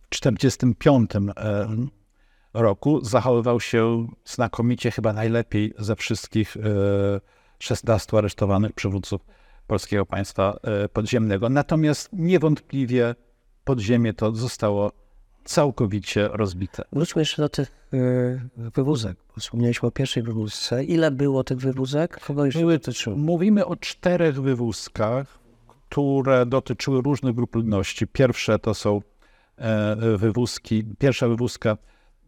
w 0.00 0.08
1945 0.08 1.10
e, 1.16 1.68
roku 2.54 3.04
zachowywał 3.04 3.60
się 3.60 4.08
znakomicie, 4.24 4.90
chyba 4.90 5.12
najlepiej 5.12 5.74
ze 5.78 5.96
wszystkich 5.96 6.56
16 7.58 8.16
e, 8.16 8.18
aresztowanych 8.18 8.72
przywódców 8.72 9.20
polskiego 9.72 10.06
państwa 10.06 10.56
e, 10.62 10.88
podziemnego. 10.88 11.48
Natomiast 11.48 12.08
niewątpliwie 12.12 13.14
podziemie 13.64 14.14
to 14.14 14.32
zostało 14.34 14.92
całkowicie 15.44 16.28
rozbite. 16.32 16.82
Wróćmy 16.92 17.22
jeszcze 17.22 17.42
do 17.42 17.48
tych 17.48 17.88
wywózek. 18.56 19.16
Wspomnieliśmy 19.38 19.88
o 19.88 19.90
pierwszej 19.90 20.22
wywózce. 20.22 20.84
Ile 20.84 21.10
było 21.10 21.44
tych 21.44 21.58
wywózek? 21.58 22.20
Kogo 22.20 22.46
jeszcze 22.46 22.60
Były, 22.60 22.80
Mówimy 23.16 23.66
o 23.66 23.76
czterech 23.76 24.42
wywózkach 24.42 25.42
które 25.92 26.46
dotyczyły 26.46 27.02
różnych 27.02 27.34
grup 27.34 27.54
ludności. 27.54 28.06
Pierwsze 28.06 28.58
to 28.58 28.74
są 28.74 29.00
e, 29.56 29.96
wywózki, 30.16 30.84
pierwsza 30.98 31.28
wywózka 31.28 31.76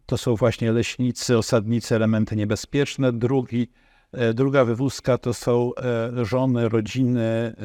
to 0.05 0.17
są 0.17 0.35
właśnie 0.35 0.71
leśnicy, 0.71 1.37
osadnicy, 1.37 1.95
elementy 1.95 2.35
niebezpieczne. 2.35 3.13
Drugi, 3.13 3.61
e, 3.63 3.84
druga 4.33 4.65
wywózka 4.65 5.17
to 5.17 5.33
są 5.33 5.71
e, 5.75 6.25
żony, 6.25 6.69
rodziny 6.69 7.55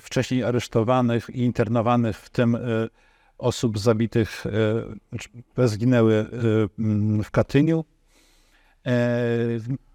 wcześniej 0.00 0.44
aresztowanych 0.44 1.30
i 1.30 1.38
internowanych, 1.40 2.16
w 2.16 2.30
tym 2.30 2.58
osób 3.38 3.78
zabitych, 3.78 4.44
zginęły 5.56 6.26
w 7.24 7.30
Katyniu. 7.30 7.84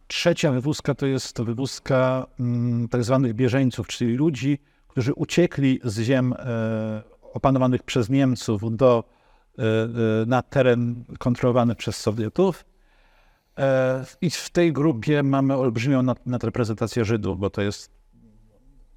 Trzecia 0.08 0.52
wywózka 0.52 0.96
to 0.96 1.06
jest 1.06 1.42
wywózka 1.42 2.28
tak 2.90 3.04
zwanych 3.04 3.34
bieżeńców, 3.34 3.88
czyli 3.88 4.16
ludzi, 4.16 4.60
którzy 4.88 5.14
uciekli 5.14 5.80
z 5.84 6.00
ziem 6.00 6.34
e, 6.34 7.04
opanowanych 7.34 7.84
przez 7.84 8.10
Niemców 8.10 8.76
do, 8.78 9.04
e, 9.60 9.64
e, 9.64 10.26
na 10.26 10.42
teren 10.42 11.04
kontrolowany 11.20 11.76
przez 11.76 11.98
Sowietów. 11.98 12.66
I 14.22 14.30
w 14.30 14.50
tej 14.50 14.74
grupie 14.74 15.24
mamy 15.24 15.56
olbrzymią 15.56 16.04
nadreprezentację 16.26 17.06
Żydów, 17.06 17.40
bo 17.40 17.50
to 17.50 17.62
jest 17.62 17.98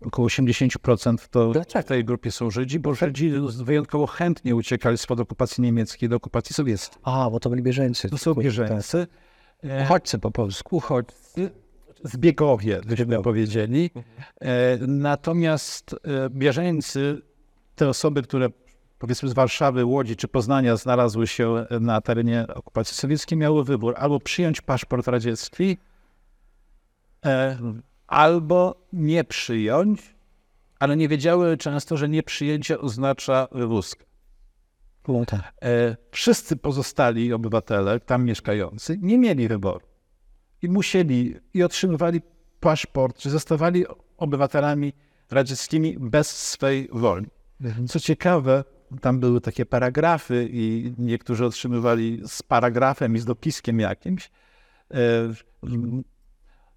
około 0.07 0.29
80% 0.29 1.29
to 1.31 1.53
w 1.83 1.85
tej 1.85 2.05
grupie 2.05 2.31
są 2.31 2.51
Żydzi, 2.51 2.79
bo 2.79 2.95
Żydzi 2.95 3.33
wyjątkowo 3.65 4.07
chętnie 4.07 4.57
uciekali 4.57 4.99
spod 4.99 5.21
okupacji 5.21 5.63
niemieckiej 5.63 6.09
do 6.09 6.17
okupacji 6.17 6.55
sowieckiej. 6.55 6.99
A, 7.03 7.31
bo 7.31 7.41
to 7.41 7.51
byli 7.51 7.63
bieżeńcy. 7.63 8.11
To 8.11 8.19
są 8.19 8.35
bieżeńcy. 8.35 9.07
Uchodźcy 9.83 10.19
po 10.19 10.31
polsku. 10.31 10.77
Uchodźcy 10.77 11.51
zbiegowie, 12.05 12.81
byśmy 12.87 13.23
powiedzieli. 13.23 13.91
E, 14.41 14.79
natomiast 14.87 15.95
e, 15.95 16.31
bieżeńcy, 16.31 17.23
te 17.75 17.89
osoby, 17.89 18.23
które 18.23 18.49
powiedzmy 19.01 19.28
z 19.28 19.32
Warszawy, 19.32 19.84
Łodzi 19.84 20.16
czy 20.16 20.28
Poznania 20.28 20.76
znalazły 20.76 21.26
się 21.26 21.66
na 21.80 22.01
terenie 22.01 22.46
okupacji 22.55 22.96
sowieckiej, 22.96 23.38
miały 23.38 23.64
wybór 23.64 23.94
albo 23.96 24.20
przyjąć 24.20 24.61
paszport 24.61 25.09
radziecki, 25.09 25.78
e, 27.26 27.59
albo 28.07 28.86
nie 28.92 29.24
przyjąć, 29.24 30.14
ale 30.78 30.96
nie 30.96 31.09
wiedziały 31.09 31.57
często, 31.57 31.96
że 31.96 32.09
nieprzyjęcie 32.09 32.80
oznacza 32.80 33.48
wywózkę. 33.53 34.05
Tak. 35.26 35.55
Wszyscy 36.11 36.57
pozostali 36.57 37.32
obywatele 37.32 38.01
tam 38.01 38.24
mieszkający 38.24 38.98
nie 39.03 39.18
mieli 39.18 39.48
wyboru 39.48 39.86
i 40.62 40.68
musieli 40.68 41.36
i 41.55 41.62
otrzymywali 41.62 42.20
paszport, 42.61 43.18
czy 43.18 43.30
zostawali 43.30 43.84
obywatelami 44.16 44.92
radzieckimi 45.30 45.96
bez 45.98 46.48
swej 46.51 46.88
woli. 46.92 47.26
Mhm. 47.61 47.88
Co 47.88 48.01
ciekawe, 48.01 48.64
tam 49.01 49.20
były 49.20 49.41
takie 49.41 49.66
paragrafy 49.66 50.49
i 50.53 50.93
niektórzy 50.99 51.45
otrzymywali 51.45 52.20
z 52.26 52.43
paragrafem 52.43 53.16
i 53.16 53.18
z 53.18 53.24
dopiskiem 53.24 53.80
jakimś. 53.80 54.30
E, 54.91 54.97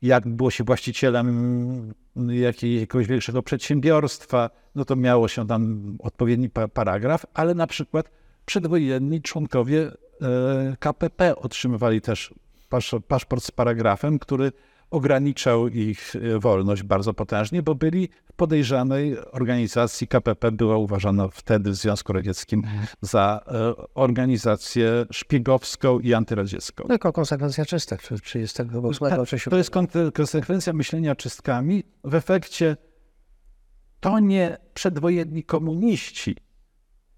jak 0.02 0.28
było 0.28 0.52
się 0.52 0.64
właścicielem 0.64 1.94
jakiegoś 2.30 3.08
większego 3.08 3.44
przedsiębiorstwa, 3.44 4.50
no 4.76 4.86
to 4.86 4.96
miało 4.96 5.28
się 5.28 5.48
tam 5.48 5.94
odpowiedni 6.00 6.50
paragraf, 6.50 7.26
ale 7.34 7.54
na 7.56 7.68
przykład 7.68 8.10
przedwojenni 8.46 9.22
członkowie 9.22 9.92
e, 10.22 10.76
KPP 10.80 11.36
otrzymywali 11.36 12.02
też 12.02 12.34
paszport 13.08 13.44
z 13.44 13.52
paragrafem, 13.52 14.20
który 14.20 14.52
ograniczał 14.94 15.68
ich 15.68 16.16
e, 16.16 16.40
wolność 16.40 16.84
bardzo 16.84 17.14
potężnie, 17.14 17.64
bo 17.64 17.76
byli 17.76 18.10
w 18.26 18.34
podejrzanej 18.34 19.18
organizacji 19.32 20.08
KPP 20.08 20.52
była 20.52 20.78
uważana 20.78 21.28
wtedy 21.28 21.70
w 21.72 21.76
Związku 21.76 22.14
Radzieckim 22.14 22.60
mhm. 22.60 22.88
za 23.02 23.42
e, 23.48 23.74
organizację 23.94 25.06
szpiegowską 25.12 26.00
i 26.00 26.14
antyradziecką. 26.14 26.84
Tylko 26.88 27.14
konsekwencja 27.14 27.66
czystek 27.66 28.02
38 28.24 29.10
tak, 29.10 29.20
To 29.50 29.58
jest 29.58 29.72
konsekwencja 30.14 30.74
myślenia 30.74 31.16
czystkami. 31.16 31.84
W 32.04 32.16
efekcie 32.16 32.78
to 34.00 34.20
nie 34.20 34.58
przedwojenni 34.74 35.44
komuniści 35.44 36.36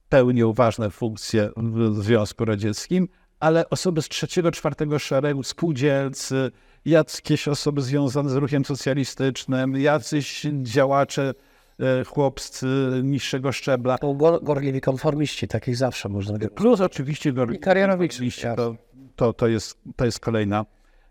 pełnią 0.10 0.54
ważne 0.54 0.90
funkcje 0.90 1.50
w 1.58 2.04
Związku 2.04 2.46
Radzieckim, 2.46 3.08
ale 3.40 3.70
osoby 3.70 4.02
z 4.02 4.10
trzeciego, 4.10 4.52
czwartego 4.52 5.00
szeregu, 5.00 5.44
spółdzielcy, 5.44 6.52
jakieś 6.86 7.48
osoby 7.48 7.82
związane 7.82 8.30
z 8.30 8.36
ruchem 8.36 8.66
socjalistycznym, 8.66 9.76
jacyś 9.76 10.48
działacze 10.62 11.34
e, 11.80 12.04
chłopscy 12.04 12.68
niższego 13.04 13.52
szczebla. 13.52 13.98
Gorliwi 14.42 14.82
konformiści, 14.82 15.48
takich 15.48 15.78
zawsze 15.78 16.10
można 16.10 16.38
Plus 16.56 16.82
oczywiście 16.82 17.34
gorliwi 17.34 17.58
I 17.58 17.62
karierowi 17.62 18.06
oczywiście 18.06 18.54
to, 18.56 18.76
to, 19.16 19.34
to, 19.34 19.48
jest, 19.48 19.78
to 19.96 20.06
jest 20.06 20.20
kolejna, 20.20 20.66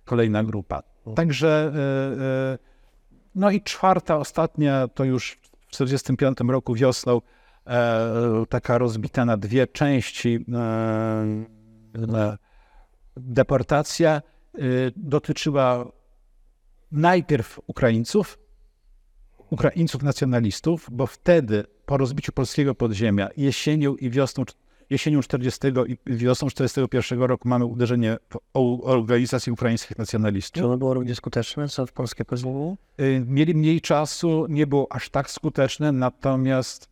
kolejna 0.04 0.44
grupa. 0.44 0.82
Także 1.16 1.72
e, 1.74 2.52
e, 2.52 2.58
no 3.34 3.50
i 3.50 3.62
czwarta, 3.62 4.16
ostatnia, 4.16 4.88
to 4.88 5.04
już 5.04 5.38
w 5.68 5.70
1945 5.70 6.50
roku 6.50 6.74
wiosną 6.74 7.20
taka 8.48 8.78
rozbita 8.78 9.24
na 9.24 9.36
dwie 9.36 9.66
części 9.66 10.44
deportacja 13.16 14.22
dotyczyła 14.96 15.92
najpierw 16.92 17.60
Ukraińców, 17.66 18.38
Ukraińców 19.50 20.02
nacjonalistów, 20.02 20.88
bo 20.92 21.06
wtedy 21.06 21.64
po 21.86 21.96
rozbiciu 21.96 22.32
polskiego 22.32 22.74
podziemia 22.74 23.28
jesienią 23.36 23.94
i 23.96 24.10
wiosną 24.10 24.44
jesienią 24.90 25.20
40 25.22 25.60
i 26.06 26.16
wiosną 26.16 26.48
41 26.48 27.22
roku 27.22 27.48
mamy 27.48 27.64
uderzenie 27.64 28.16
w 28.30 28.36
o- 28.54 28.82
organizacji 28.82 29.52
ukraińskich 29.52 29.98
nacjonalistów. 29.98 30.60
Czy 30.62 30.66
ono 30.66 30.76
było 30.78 30.94
równie 30.94 31.14
skuteczne, 31.14 31.68
co 31.68 31.86
w 31.86 31.92
polskie 31.92 32.24
podziemie? 32.24 32.76
Y, 33.00 33.24
Mieli 33.26 33.54
mniej 33.54 33.80
czasu, 33.80 34.46
nie 34.48 34.66
było 34.66 34.92
aż 34.92 35.10
tak 35.10 35.30
skuteczne, 35.30 35.92
natomiast 35.92 36.88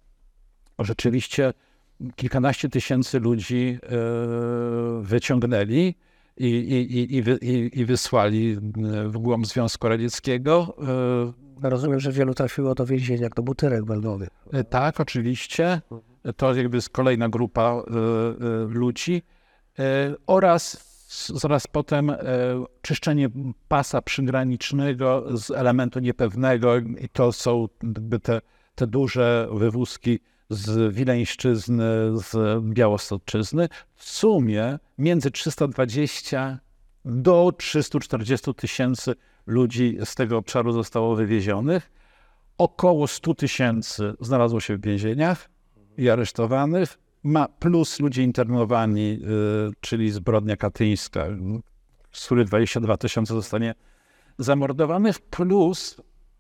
rzeczywiście 0.79 1.53
kilkanaście 2.17 2.69
tysięcy 2.69 3.21
ludzi 3.21 3.79
y, 3.83 5.03
wyciągnęli 5.03 5.95
i, 6.37 6.47
i, 6.47 7.17
i, 7.17 7.23
wy, 7.23 7.37
i, 7.73 7.85
wysłali 7.85 8.51
y, 8.53 9.09
w 9.09 9.19
głąb 9.19 9.47
Związku 9.47 9.89
Radzieckiego. 9.89 10.77
Y, 11.65 11.69
Rozumiem, 11.69 12.01
że 12.01 12.13
wielu 12.13 12.35
trafiło 12.35 12.75
do 12.75 12.87
więzienia, 12.87 13.23
jak 13.23 13.35
do 13.35 13.43
butyrek 13.43 13.85
belgowych. 13.85 14.29
Y, 14.55 14.65
Tak, 14.65 15.01
oczywiście. 15.01 15.81
To 16.37 16.55
jakby 16.55 16.77
jest 16.77 16.91
kolejna 16.91 17.29
grupa 17.29 17.83
ludzi. 18.69 19.23
Oraz 20.27 20.93
zaraz 21.35 21.67
potem 21.67 22.13
czyszczenie 22.83 23.29
pasa 23.69 24.03
przygranicznego 24.03 25.39
z 25.39 25.51
elementu 25.51 26.01
niepewnego 26.01 26.79
i 26.79 27.09
to 27.13 27.33
są 27.33 27.69
jakby 27.83 28.19
te, 28.19 28.41
te 28.75 28.87
duże 28.87 29.49
wywózki 29.53 30.21
z 30.53 30.95
Wileńszczyzny, 30.95 31.85
z 32.15 32.63
Białostoczyzny. 32.65 33.69
W 33.95 34.11
sumie 34.11 34.79
między 34.99 35.31
320 35.31 36.59
do 37.05 37.53
340 37.59 38.55
tysięcy 38.55 39.15
ludzi 39.47 39.99
z 40.05 40.15
tego 40.15 40.37
obszaru 40.37 40.73
zostało 40.73 41.17
wywiezionych. 41.17 41.93
Około 42.59 43.07
100 43.07 43.35
tysięcy 43.35 44.15
znalazło 44.21 44.61
się 44.61 44.77
w 44.77 44.81
więzieniach 44.81 45.51
i 45.99 46.11
aresztowanych, 46.11 46.99
ma 47.23 47.49
plus 47.49 48.01
ludzie 48.01 48.23
internowani, 48.23 49.19
y, 49.71 49.73
czyli 49.81 50.11
zbrodnia 50.11 50.57
katyńska, 50.57 51.27
z 52.13 52.27
których 52.27 52.47
22 52.47 52.97
tysiące 52.97 53.35
zostanie 53.35 53.75
zamordowanych, 54.39 55.21
plus 55.21 55.97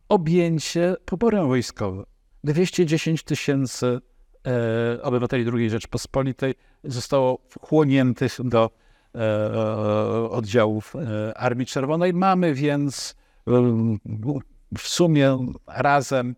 objęcie 0.08 0.96
poborem 1.04 1.48
wojskowym. 1.48 2.11
210 2.44 3.22
tysięcy 3.22 4.00
e, 4.46 5.02
obywateli 5.02 5.50
II 5.54 5.70
Rzeczpospolitej 5.70 6.54
zostało 6.84 7.38
wchłoniętych 7.48 8.36
do 8.44 8.70
e, 9.14 10.30
oddziałów 10.30 10.96
e, 10.96 11.38
Armii 11.38 11.66
Czerwonej. 11.66 12.12
Mamy 12.12 12.54
więc 12.54 13.14
w 14.78 14.88
sumie 14.88 15.38
razem 15.66 16.34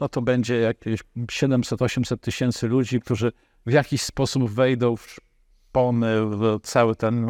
no 0.00 0.08
to 0.08 0.22
będzie 0.22 0.60
jakieś 0.60 1.00
700-800 1.16 2.18
tysięcy 2.18 2.68
ludzi, 2.68 3.00
którzy 3.00 3.32
w 3.66 3.72
jakiś 3.72 4.02
sposób 4.02 4.50
wejdą 4.50 4.96
w 4.96 5.16
szpony, 5.70 6.26
w 6.26 6.58
cały 6.62 6.96
ten 6.96 7.26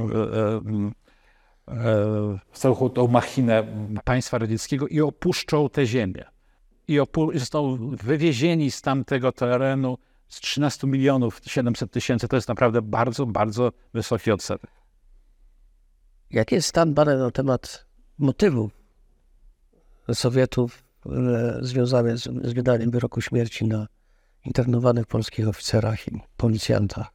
w 2.53 2.59
całą 2.59 2.89
tą 2.89 3.09
machinę 3.09 3.67
państwa 4.05 4.39
radzieckiego 4.39 4.89
i 4.89 5.01
opuszczą 5.01 5.69
tę 5.69 5.87
ziemię. 5.87 6.32
I 7.33 7.39
zostaną 7.39 7.97
wywiezieni 7.97 8.71
z 8.71 8.83
tamtego 8.83 9.33
terenu 9.33 9.99
z 10.29 10.41
13 10.41 10.87
milionów 10.87 11.41
700 11.47 11.93
tysięcy. 11.93 12.29
To 12.29 12.37
jest 12.37 12.49
naprawdę 12.49 12.83
bardzo, 12.83 13.27
bardzo 13.27 13.73
wysoki 13.95 14.33
odsetek. 14.33 14.71
Jaki 16.31 16.55
jest 16.55 16.69
stan 16.69 16.95
badań 16.95 17.19
na 17.19 17.31
temat 17.31 17.87
motywów 18.19 18.83
Sowietów 20.15 20.85
e, 21.07 21.59
związanych 21.61 22.19
z, 22.19 22.23
z 22.23 22.53
wydaniem 22.53 22.91
wyroku 22.91 23.21
śmierci 23.21 23.65
na 23.65 23.87
internowanych 24.45 25.07
polskich 25.07 25.49
oficerach 25.49 26.09
i 26.09 26.21
policjantach? 26.37 27.13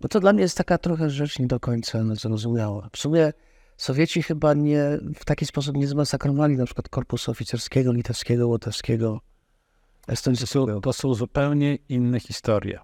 Bo 0.00 0.08
to 0.08 0.20
dla 0.20 0.32
mnie 0.32 0.42
jest 0.42 0.56
taka 0.56 0.78
trochę 0.78 1.10
rzecz 1.10 1.38
nie 1.38 1.46
do 1.46 1.60
końca 1.60 2.14
zrozumiała. 2.14 2.88
W 2.92 2.98
sumie 2.98 3.32
Sowieci 3.76 4.22
chyba 4.22 4.54
nie, 4.54 4.80
w 5.14 5.24
taki 5.24 5.46
sposób 5.46 5.76
nie 5.76 5.86
zmasakrowali 5.86 6.56
na 6.56 6.64
przykład 6.64 6.88
korpusu 6.88 7.30
oficerskiego, 7.30 7.92
litewskiego, 7.92 8.48
łotewskiego, 8.48 9.20
To 10.06 10.12
estońskiego. 10.12 10.66
są, 10.66 10.80
to 10.80 10.92
są 10.92 11.14
zupełnie 11.14 11.78
inne 11.88 12.20
historie. 12.20 12.80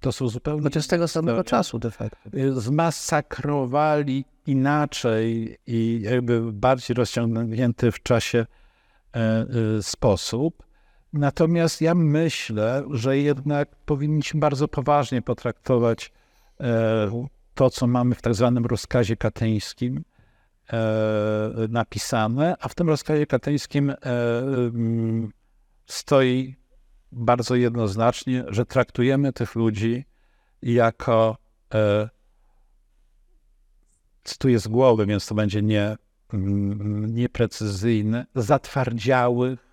To 0.00 0.12
są 0.12 0.28
zupełnie 0.28 0.62
Chociaż 0.62 0.84
z 0.84 0.88
tego 0.88 1.08
samego 1.08 1.38
Historia. 1.38 1.58
czasu 1.58 1.78
de 1.78 1.90
facto. 1.90 2.18
zmasakrowali 2.52 4.24
inaczej 4.46 5.58
i 5.66 6.00
jakby 6.02 6.52
bardziej 6.52 6.94
rozciągnięty 6.94 7.92
w 7.92 8.02
czasie 8.02 8.38
e, 9.16 9.18
e, 9.18 9.82
sposób. 9.82 10.66
Natomiast 11.12 11.80
ja 11.80 11.94
myślę, 11.94 12.84
że 12.90 13.18
jednak 13.18 13.76
powinniśmy 13.76 14.40
bardzo 14.40 14.68
poważnie 14.68 15.22
potraktować 15.22 16.12
e, 16.60 17.26
to, 17.54 17.70
co 17.70 17.86
mamy 17.86 18.14
w 18.14 18.22
tak 18.22 18.34
zwanym 18.34 18.66
rozkazie 18.66 19.16
katyńskim 19.16 20.04
napisane, 21.68 22.56
a 22.60 22.68
w 22.68 22.74
tym 22.74 22.88
rozkazie 22.88 23.26
katyńskim 23.26 23.90
e, 23.90 23.96
mm, 24.42 25.32
stoi 25.86 26.56
bardzo 27.12 27.54
jednoznacznie, 27.54 28.44
że 28.48 28.66
traktujemy 28.66 29.32
tych 29.32 29.54
ludzi 29.54 30.04
jako 30.62 31.36
e, 31.74 32.08
cytuję 34.24 34.58
z 34.58 34.68
głowy, 34.68 35.06
więc 35.06 35.26
to 35.26 35.34
będzie 35.34 35.62
nie, 35.62 35.96
mm, 36.32 37.14
nieprecyzyjne, 37.14 38.26
zatwardziałych, 38.34 39.66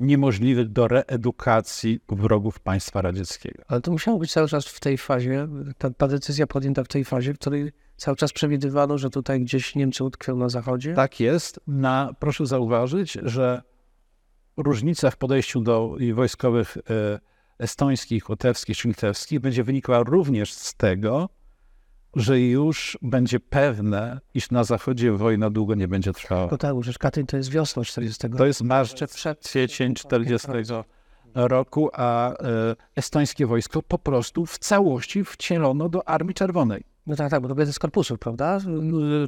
niemożliwych 0.00 0.68
do 0.68 0.88
reedukacji 0.88 2.00
wrogów 2.08 2.60
państwa 2.60 3.02
radzieckiego. 3.02 3.62
Ale 3.68 3.80
to 3.80 3.90
musiało 3.90 4.18
być 4.18 4.32
cały 4.32 4.48
czas 4.48 4.66
w 4.66 4.80
tej 4.80 4.98
fazie, 4.98 5.48
ta, 5.78 5.90
ta 5.90 6.08
decyzja 6.08 6.46
podjęta 6.46 6.84
w 6.84 6.88
tej 6.88 7.04
fazie, 7.04 7.34
w 7.34 7.38
której 7.38 7.72
cały 7.98 8.16
czas 8.16 8.32
przewidywano, 8.32 8.98
że 8.98 9.10
tutaj 9.10 9.40
gdzieś 9.40 9.74
Niemcy 9.74 10.04
utkwią 10.04 10.36
na 10.36 10.48
zachodzie. 10.48 10.94
Tak 10.94 11.20
jest. 11.20 11.60
Na, 11.66 12.14
proszę 12.18 12.46
zauważyć, 12.46 13.18
że 13.22 13.62
różnica 14.56 15.10
w 15.10 15.16
podejściu 15.16 15.60
do 15.60 15.96
wojskowych 16.14 16.76
e, 16.76 17.18
estońskich, 17.58 18.28
łotewskich 18.28 18.76
czy 18.76 18.88
litewskich 18.88 19.40
będzie 19.40 19.64
wynikała 19.64 20.02
również 20.02 20.52
z 20.52 20.74
tego, 20.74 21.28
że 22.16 22.40
już 22.40 22.98
będzie 23.02 23.40
pewne, 23.40 24.20
iż 24.34 24.50
na 24.50 24.64
zachodzie 24.64 25.12
wojna 25.12 25.50
długo 25.50 25.74
nie 25.74 25.88
będzie 25.88 26.12
trwała. 26.12 26.48
Bo 26.48 26.58
tak, 26.58 26.82
że 26.82 26.92
Katyń 26.92 27.26
to 27.26 27.36
jest 27.36 27.50
wiosna 27.50 27.84
40. 27.84 28.28
To 28.30 28.46
jest 28.46 28.62
marz, 28.62 28.90
Jeszcze 28.90 29.06
przed 29.06 29.40
kwiecień 29.40 29.94
40 29.94 30.48
roku, 31.34 31.90
a 31.92 32.32
e, 32.32 32.36
estońskie 32.96 33.46
wojsko 33.46 33.82
po 33.82 33.98
prostu 33.98 34.46
w 34.46 34.58
całości 34.58 35.24
wcielono 35.24 35.88
do 35.88 36.08
Armii 36.08 36.34
Czerwonej. 36.34 36.84
No 37.08 37.16
tak, 37.16 37.30
tak, 37.30 37.42
bo 37.42 37.48
to 37.48 37.54
będzie 37.54 37.72
z 37.72 37.78
korpusów, 37.78 38.18
prawda? 38.18 38.58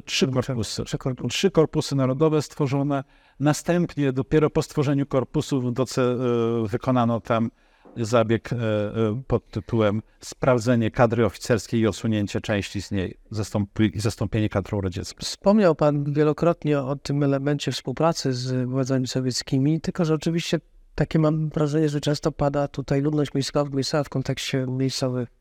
Trzy 0.05 0.27
korpusy. 0.27 0.83
Trzy 0.83 0.97
korpusy. 0.97 1.29
Trzy 1.29 1.51
korpusy 1.51 1.95
narodowe 1.95 2.41
stworzone. 2.41 3.03
Następnie 3.39 4.13
dopiero 4.13 4.49
po 4.49 4.61
stworzeniu 4.61 5.05
korpusów 5.05 5.73
doce, 5.73 6.17
wykonano 6.65 7.21
tam 7.21 7.51
zabieg 7.97 8.53
e, 8.53 8.55
e, 8.55 9.21
pod 9.27 9.49
tytułem 9.49 10.01
sprawdzenie 10.19 10.91
kadry 10.91 11.25
oficerskiej 11.25 11.79
i 11.79 11.87
osunięcie 11.87 12.41
części 12.41 12.81
z 12.81 12.91
niej, 12.91 13.17
zastąpi, 13.31 13.91
zastąpienie 13.95 14.49
kadrą 14.49 14.81
radziecką. 14.81 15.19
Wspomniał 15.21 15.75
Pan 15.75 16.13
wielokrotnie 16.13 16.79
o 16.79 16.95
tym 16.95 17.23
elemencie 17.23 17.71
współpracy 17.71 18.33
z 18.33 18.69
władzami 18.69 19.07
sowieckimi, 19.07 19.81
tylko 19.81 20.05
że 20.05 20.13
oczywiście 20.13 20.59
takie 20.95 21.19
mam 21.19 21.49
wrażenie, 21.49 21.89
że 21.89 22.01
często 22.01 22.31
pada 22.31 22.67
tutaj 22.67 23.01
ludność 23.01 23.33
miejska, 23.33 23.65
miejscowa 23.65 24.03
w 24.03 24.09
kontekście 24.09 24.65
miejscowych 24.67 25.40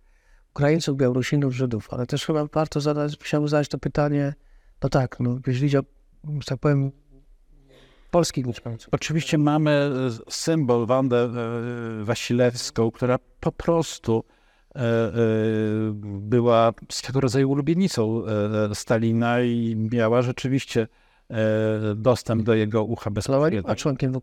Ukraińców, 0.61 0.97
Białorusinów, 0.97 1.55
Żydów, 1.55 1.89
ale 1.93 2.07
też 2.07 2.27
chyba 2.27 2.47
warto 2.53 2.81
zadać, 2.81 3.17
chciałbym 3.21 3.49
zadać 3.49 3.69
to 3.69 3.79
pytanie, 3.79 4.35
no 4.83 4.89
tak, 4.89 5.21
no 5.21 5.39
jeśli 5.47 5.79
o, 5.79 5.83
że 6.25 6.45
tak 6.47 6.59
powiem, 6.59 6.93
polskich 8.11 8.47
mieszkańców. 8.47 8.89
Oczywiście 8.93 9.39
mamy 9.39 9.71
e, 9.71 10.31
symbol 10.33 10.87
Wandę 10.87 11.19
e, 11.19 12.05
Wasilewską, 12.05 12.91
która 12.91 13.19
po 13.41 13.53
prostu 13.53 14.25
e, 14.77 14.81
była 16.05 16.73
swego 16.93 17.21
rodzaju 17.21 17.51
ulubienicą 17.51 18.23
Stalina 18.75 19.41
i 19.41 19.77
miała 19.93 20.23
rzeczywiście 20.23 20.89
dostęp 21.97 22.43
do 22.43 22.55
jego 22.55 22.85
ucha 22.85 23.11
bezpośrednio. 23.11 23.75
członkiem 23.75 24.15
e, 24.17 24.21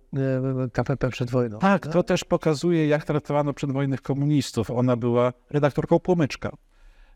KPP 0.74 1.10
przed 1.10 1.32
wojną. 1.32 1.60
Tak, 1.60 1.88
to 1.88 2.04
też 2.04 2.24
pokazuje, 2.24 2.88
jak 2.88 3.06
traktowano 3.06 3.54
przedwojennych 3.54 4.02
komunistów. 4.02 4.72
Ona 4.72 4.96
była 4.96 5.34
redaktorką 5.50 6.00
Płomyczka. 6.00 6.58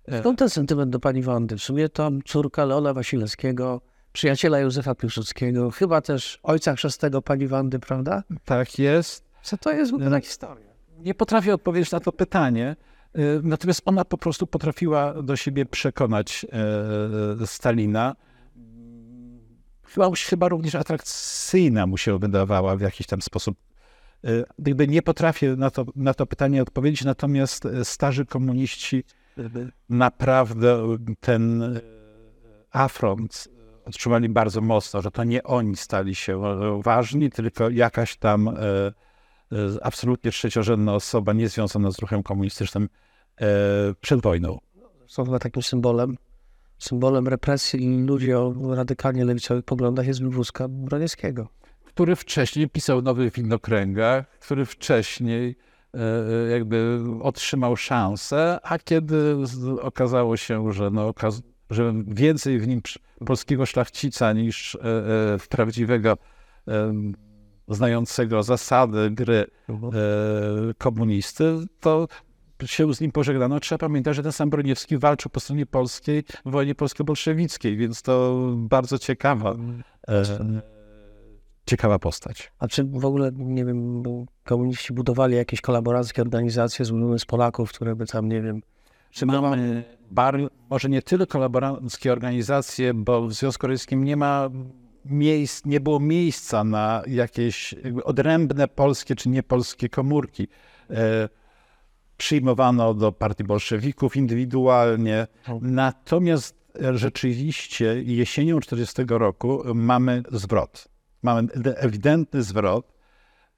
E, 0.07 0.19
Skąd 0.19 0.39
ten 0.39 0.49
sentyment 0.49 0.91
do 0.91 0.99
pani 0.99 1.21
Wandy? 1.21 1.57
W 1.57 1.63
sumie 1.63 1.89
to 1.89 2.11
córka 2.25 2.65
Leona 2.65 2.93
Wasilewskiego, 2.93 3.81
przyjaciela 4.13 4.59
Józefa 4.59 4.95
Piłsudskiego, 4.95 5.71
chyba 5.71 6.01
też 6.01 6.39
ojca 6.43 6.75
chrzestnego 6.75 7.21
pani 7.21 7.47
Wandy, 7.47 7.79
prawda? 7.79 8.23
Tak 8.45 8.79
jest. 8.79 9.25
Co 9.43 9.57
to 9.57 9.71
jest 9.71 9.91
w 9.91 10.21
historia? 10.21 10.71
Nie 10.99 11.13
potrafię 11.13 11.53
odpowiedzieć 11.53 11.91
na 11.91 11.99
to 11.99 12.11
pytanie, 12.11 12.75
natomiast 13.43 13.81
ona 13.85 14.05
po 14.05 14.17
prostu 14.17 14.47
potrafiła 14.47 15.21
do 15.23 15.35
siebie 15.35 15.65
przekonać 15.65 16.45
e, 17.41 17.47
Stalina. 17.47 18.15
Chyba, 20.29 20.49
również 20.49 20.75
atrakcyjna 20.75 21.87
mu 21.87 21.97
się 21.97 22.19
wydawała 22.19 22.75
w 22.75 22.81
jakiś 22.81 23.07
tam 23.07 23.21
sposób. 23.21 23.57
E, 24.23 24.29
Gdyby 24.59 24.87
nie 24.87 25.01
potrafię 25.01 25.55
na 25.55 25.71
to, 25.71 25.85
na 25.95 26.13
to 26.13 26.25
pytanie 26.25 26.61
odpowiedzieć, 26.61 27.03
natomiast 27.03 27.65
e, 27.65 27.85
starzy 27.85 28.25
komuniści 28.25 29.03
e, 29.37 29.43
naprawdę 29.89 30.97
ten 31.19 31.63
afront 32.71 33.47
odczuwali 33.85 34.29
bardzo 34.29 34.61
mocno, 34.61 35.01
że 35.01 35.11
to 35.11 35.23
nie 35.23 35.43
oni 35.43 35.75
stali 35.75 36.15
się 36.15 36.45
e, 36.45 36.81
ważni, 36.83 37.29
tylko 37.29 37.69
jakaś 37.69 38.17
tam 38.17 38.47
e, 38.47 38.51
e, 38.51 38.93
absolutnie 39.81 40.31
trzeciorzędna 40.31 40.93
osoba 40.93 41.33
niezwiązana 41.33 41.91
z 41.91 41.99
ruchem 41.99 42.23
komunistycznym 42.23 42.89
przed 44.01 44.21
wojną. 44.21 44.59
Są 45.07 45.25
chyba 45.25 45.39
takim 45.39 45.63
symbolem, 45.63 46.17
symbolem 46.81 47.27
represji 47.27 48.03
ludzi 48.05 48.33
o 48.33 48.53
radykalnie 48.75 49.25
lewicowych 49.25 49.65
poglądach 49.65 50.07
jest 50.07 50.23
wywózka 50.23 50.67
Broniewskiego. 50.67 51.47
Który 51.85 52.15
wcześniej 52.15 52.69
pisał 52.69 53.01
w 53.01 53.03
Nowych 53.03 53.33
Widnokręgach, 53.33 54.39
który 54.39 54.65
wcześniej 54.65 55.55
e, 55.93 55.99
e, 56.47 56.51
jakby 56.51 56.99
otrzymał 57.21 57.77
szansę, 57.77 58.59
a 58.63 58.79
kiedy 58.79 59.35
okazało 59.81 60.37
się, 60.37 60.73
że, 60.73 60.89
no, 60.91 61.13
że 61.69 61.93
więcej 62.07 62.59
w 62.59 62.67
nim 62.67 62.81
polskiego 63.25 63.65
szlachcica 63.65 64.33
niż 64.33 64.75
e, 64.75 64.79
prawdziwego 65.49 66.17
znającego 67.67 68.43
zasady 68.43 69.11
gry 69.11 69.45
komunisty, 70.77 71.57
to 71.79 72.07
się 72.67 72.93
z 72.93 73.01
nim 73.01 73.11
pożegnano. 73.11 73.59
Trzeba 73.59 73.79
pamiętać, 73.79 74.15
że 74.15 74.23
ten 74.23 74.31
sam 74.31 74.49
Broniewski 74.49 74.97
walczył 74.97 75.31
po 75.31 75.39
stronie 75.39 75.65
polskiej 75.65 76.23
w 76.45 76.51
wojnie 76.51 76.75
polsko-bolszewickiej, 76.75 77.77
więc 77.77 78.01
to 78.01 78.45
bardzo 78.55 78.99
ciekawa, 78.99 79.55
e, 80.07 80.23
ciekawa 81.65 81.99
postać. 81.99 82.51
A 82.59 82.67
czy 82.67 82.83
w 82.83 83.05
ogóle, 83.05 83.31
nie 83.35 83.65
wiem, 83.65 84.03
komuniści 84.43 84.93
budowali 84.93 85.35
jakieś 85.35 85.61
kolaborackie 85.61 86.21
organizacje 86.21 86.85
złożone 86.85 87.19
z 87.19 87.25
Polaków, 87.25 87.69
które 87.69 87.95
by 87.95 88.05
tam, 88.05 88.29
nie 88.29 88.41
wiem, 88.41 88.61
Czy 89.11 89.25
mamy 89.25 89.83
bar, 90.11 90.39
może 90.69 90.89
nie 90.89 91.01
tyle 91.01 91.27
kolaboranckie 91.27 92.11
organizacje, 92.11 92.93
bo 92.93 93.27
w 93.27 93.33
Związku 93.33 93.67
Radzieckim 93.67 94.03
nie 94.03 94.17
ma 94.17 94.49
miejsc, 95.05 95.65
nie 95.65 95.79
było 95.79 95.99
miejsca 95.99 96.63
na 96.63 97.03
jakieś 97.07 97.75
odrębne 98.03 98.67
polskie 98.67 99.15
czy 99.15 99.29
niepolskie 99.29 99.89
komórki. 99.89 100.47
E, 100.89 101.29
przyjmowano 102.21 102.93
do 102.93 103.11
partii 103.11 103.43
bolszewików 103.43 104.15
indywidualnie. 104.15 105.27
Natomiast 105.61 106.55
e, 106.83 106.97
rzeczywiście 106.97 108.01
jesienią 108.03 108.59
40 108.59 109.01
roku 109.07 109.63
mamy 109.75 110.23
zwrot. 110.31 110.87
Mamy 111.23 111.47
ewidentny 111.75 112.43
zwrot. 112.43 112.93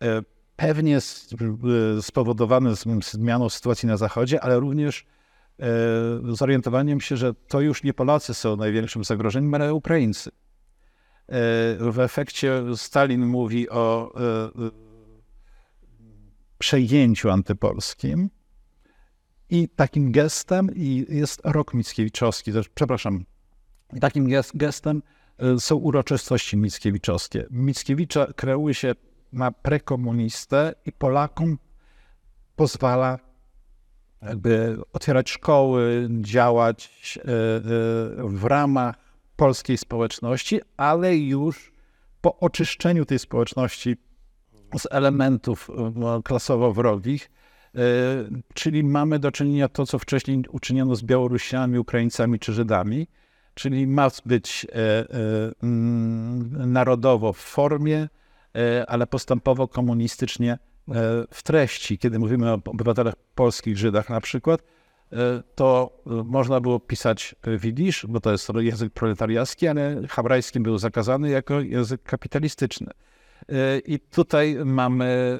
E, 0.01 0.21
Pewnie 0.55 0.97
e, 0.97 2.01
spowodowany 2.01 2.73
zmianą 3.01 3.49
sytuacji 3.49 3.87
na 3.87 3.97
Zachodzie, 3.97 4.41
ale 4.41 4.59
również 4.59 5.05
e, 5.59 5.65
zorientowaniem 6.29 7.01
się, 7.01 7.17
że 7.17 7.33
to 7.33 7.61
już 7.61 7.83
nie 7.83 7.93
Polacy 7.93 8.33
są 8.33 8.55
największym 8.55 9.03
zagrożeniem, 9.03 9.53
ale 9.53 9.73
Ukraińcy. 9.73 10.31
W 11.79 11.99
efekcie 11.99 12.63
Stalin 12.75 13.25
mówi 13.25 13.69
o 13.69 14.13
przejęciu 16.57 17.29
antypolskim 17.29 18.29
i 19.53 19.69
takim 19.69 20.11
gestem 20.11 20.69
i 20.75 21.05
jest 21.09 21.41
rok 21.43 21.73
Mickiewiczowski, 21.73 22.53
też, 22.53 22.69
przepraszam, 22.69 23.25
takim 24.01 24.29
gest, 24.29 24.57
gestem 24.57 25.01
e, 25.37 25.59
są 25.59 25.75
uroczystości 25.75 26.57
mickiewiczowskie. 26.57 27.45
Mickiewicza 27.51 28.27
kreuje 28.35 28.73
się 28.73 28.95
na 29.33 29.51
prekomunistę 29.51 30.75
i 30.85 30.91
Polakom 30.91 31.57
pozwala 32.55 33.19
jakby 34.21 34.77
otwierać 34.93 35.29
szkoły, 35.29 36.09
działać 36.21 36.89
e, 37.17 37.21
e, 37.21 37.29
w 38.23 38.43
ramach 38.43 38.95
polskiej 39.35 39.77
społeczności, 39.77 40.61
ale 40.77 41.17
już 41.17 41.73
po 42.21 42.39
oczyszczeniu 42.39 43.05
tej 43.05 43.19
społeczności 43.19 43.97
z 44.77 44.87
elementów 44.91 45.69
no, 45.95 46.23
klasowo 46.23 46.73
wrogich, 46.73 47.29
czyli 48.53 48.83
mamy 48.83 49.19
do 49.19 49.31
czynienia 49.31 49.67
to, 49.67 49.85
co 49.85 49.99
wcześniej 49.99 50.43
uczyniono 50.51 50.95
z 50.95 51.03
Białorusinami, 51.03 51.79
Ukraińcami 51.79 52.39
czy 52.39 52.53
Żydami, 52.53 53.07
czyli 53.53 53.87
ma 53.87 54.07
być 54.25 54.67
e, 54.69 54.75
e, 54.75 55.05
mm, 55.63 56.71
narodowo 56.73 57.33
w 57.33 57.37
formie, 57.37 58.09
e, 58.55 58.85
ale 58.89 59.07
postępowo 59.07 59.67
komunistycznie 59.67 60.51
e, 60.51 60.57
w 61.31 61.43
treści. 61.43 61.97
Kiedy 61.97 62.19
mówimy 62.19 62.51
o 62.51 62.53
obywatelach 62.53 63.15
polskich, 63.35 63.77
Żydach 63.77 64.09
na 64.09 64.21
przykład, 64.21 64.61
e, 65.11 65.43
to 65.55 65.99
e, 66.07 66.09
można 66.09 66.61
było 66.61 66.79
pisać 66.79 67.35
e, 67.43 67.57
widzisz, 67.57 68.05
bo 68.09 68.19
to 68.19 68.31
jest 68.31 68.49
język 68.55 68.93
proletariacki, 68.93 69.67
ale 69.67 70.01
hebrajski 70.09 70.59
był 70.59 70.77
zakazany 70.77 71.29
jako 71.29 71.61
język 71.61 72.03
kapitalistyczny. 72.03 72.91
E, 73.49 73.79
I 73.79 73.99
tutaj 73.99 74.57
mamy 74.65 75.39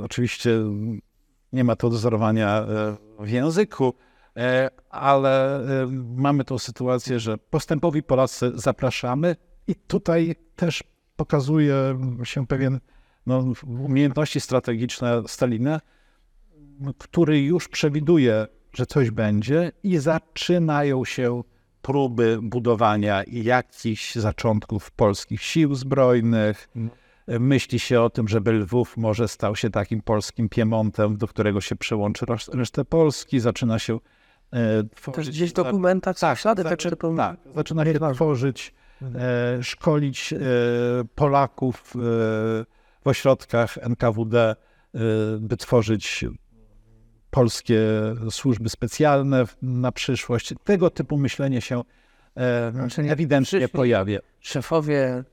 e, 0.00 0.04
oczywiście 0.04 0.60
nie 1.52 1.64
ma 1.64 1.76
to 1.76 1.90
dozorowania 1.90 2.58
e, 2.58 2.96
w 3.18 3.28
języku, 3.28 3.94
e, 4.36 4.70
ale 4.90 5.56
e, 5.56 5.86
mamy 6.16 6.44
tą 6.44 6.58
sytuację, 6.58 7.20
że 7.20 7.38
postępowi 7.38 8.02
Polacy 8.02 8.52
zapraszamy 8.54 9.36
i 9.66 9.74
tutaj 9.74 10.36
też 10.56 10.84
pokazuje 11.16 11.74
się 12.24 12.46
pewien 12.46 12.80
no, 13.26 13.44
umiejętności 13.66 14.40
strategiczne 14.40 15.22
Stalina, 15.26 15.80
który 16.98 17.42
już 17.42 17.68
przewiduje, 17.68 18.46
że 18.72 18.86
coś 18.86 19.10
będzie 19.10 19.72
i 19.82 19.98
zaczynają 19.98 21.04
się 21.04 21.42
próby 21.82 22.38
budowania 22.42 23.22
jakichś 23.26 24.14
zaczątków 24.14 24.90
polskich 24.90 25.42
sił 25.42 25.74
zbrojnych. 25.74 26.68
Myśli 27.40 27.78
się 27.78 28.00
o 28.00 28.10
tym, 28.10 28.28
żeby 28.28 28.52
Lwów 28.52 28.96
może 28.96 29.28
stał 29.28 29.56
się 29.56 29.70
takim 29.70 30.02
polskim 30.02 30.48
Piemontem, 30.48 31.16
do 31.16 31.28
którego 31.28 31.60
się 31.60 31.76
przyłączy 31.76 32.26
resztę 32.52 32.84
Polski. 32.84 33.40
Zaczyna 33.40 33.78
się 33.78 33.98
e, 34.52 34.84
tworzyć... 34.94 35.26
też 35.26 35.34
gdzieś 35.34 35.50
w 35.50 35.54
dokumentach 35.54 36.18
tak, 36.18 36.38
ślady 36.38 36.64
tak, 36.64 36.82
tak, 36.82 36.90
tak, 36.90 37.16
tak, 37.16 37.36
zaczyna 37.54 37.84
się 37.84 37.94
tworzyć, 38.14 38.74
e, 39.02 39.62
szkolić 39.62 40.32
e, 40.32 40.38
Polaków 41.14 41.94
e, 41.96 41.98
w 43.00 43.06
ośrodkach 43.06 43.78
NKWD, 43.78 44.36
e, 44.40 44.56
by 45.40 45.56
tworzyć 45.56 46.24
polskie 47.30 47.80
służby 48.30 48.68
specjalne 48.68 49.44
na 49.62 49.92
przyszłość. 49.92 50.54
Tego 50.64 50.90
typu 50.90 51.16
myślenie 51.16 51.60
się 51.60 51.82
e, 52.36 52.72
Znaczy, 52.72 53.02
ewidentnie 53.02 53.68
pojawia. 53.68 54.18
szefowie 54.40 55.24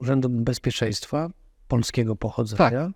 Urzędu 0.00 0.28
Bezpieczeństwa 0.28 1.30
polskiego 1.68 2.16
pochodzenia, 2.16 2.90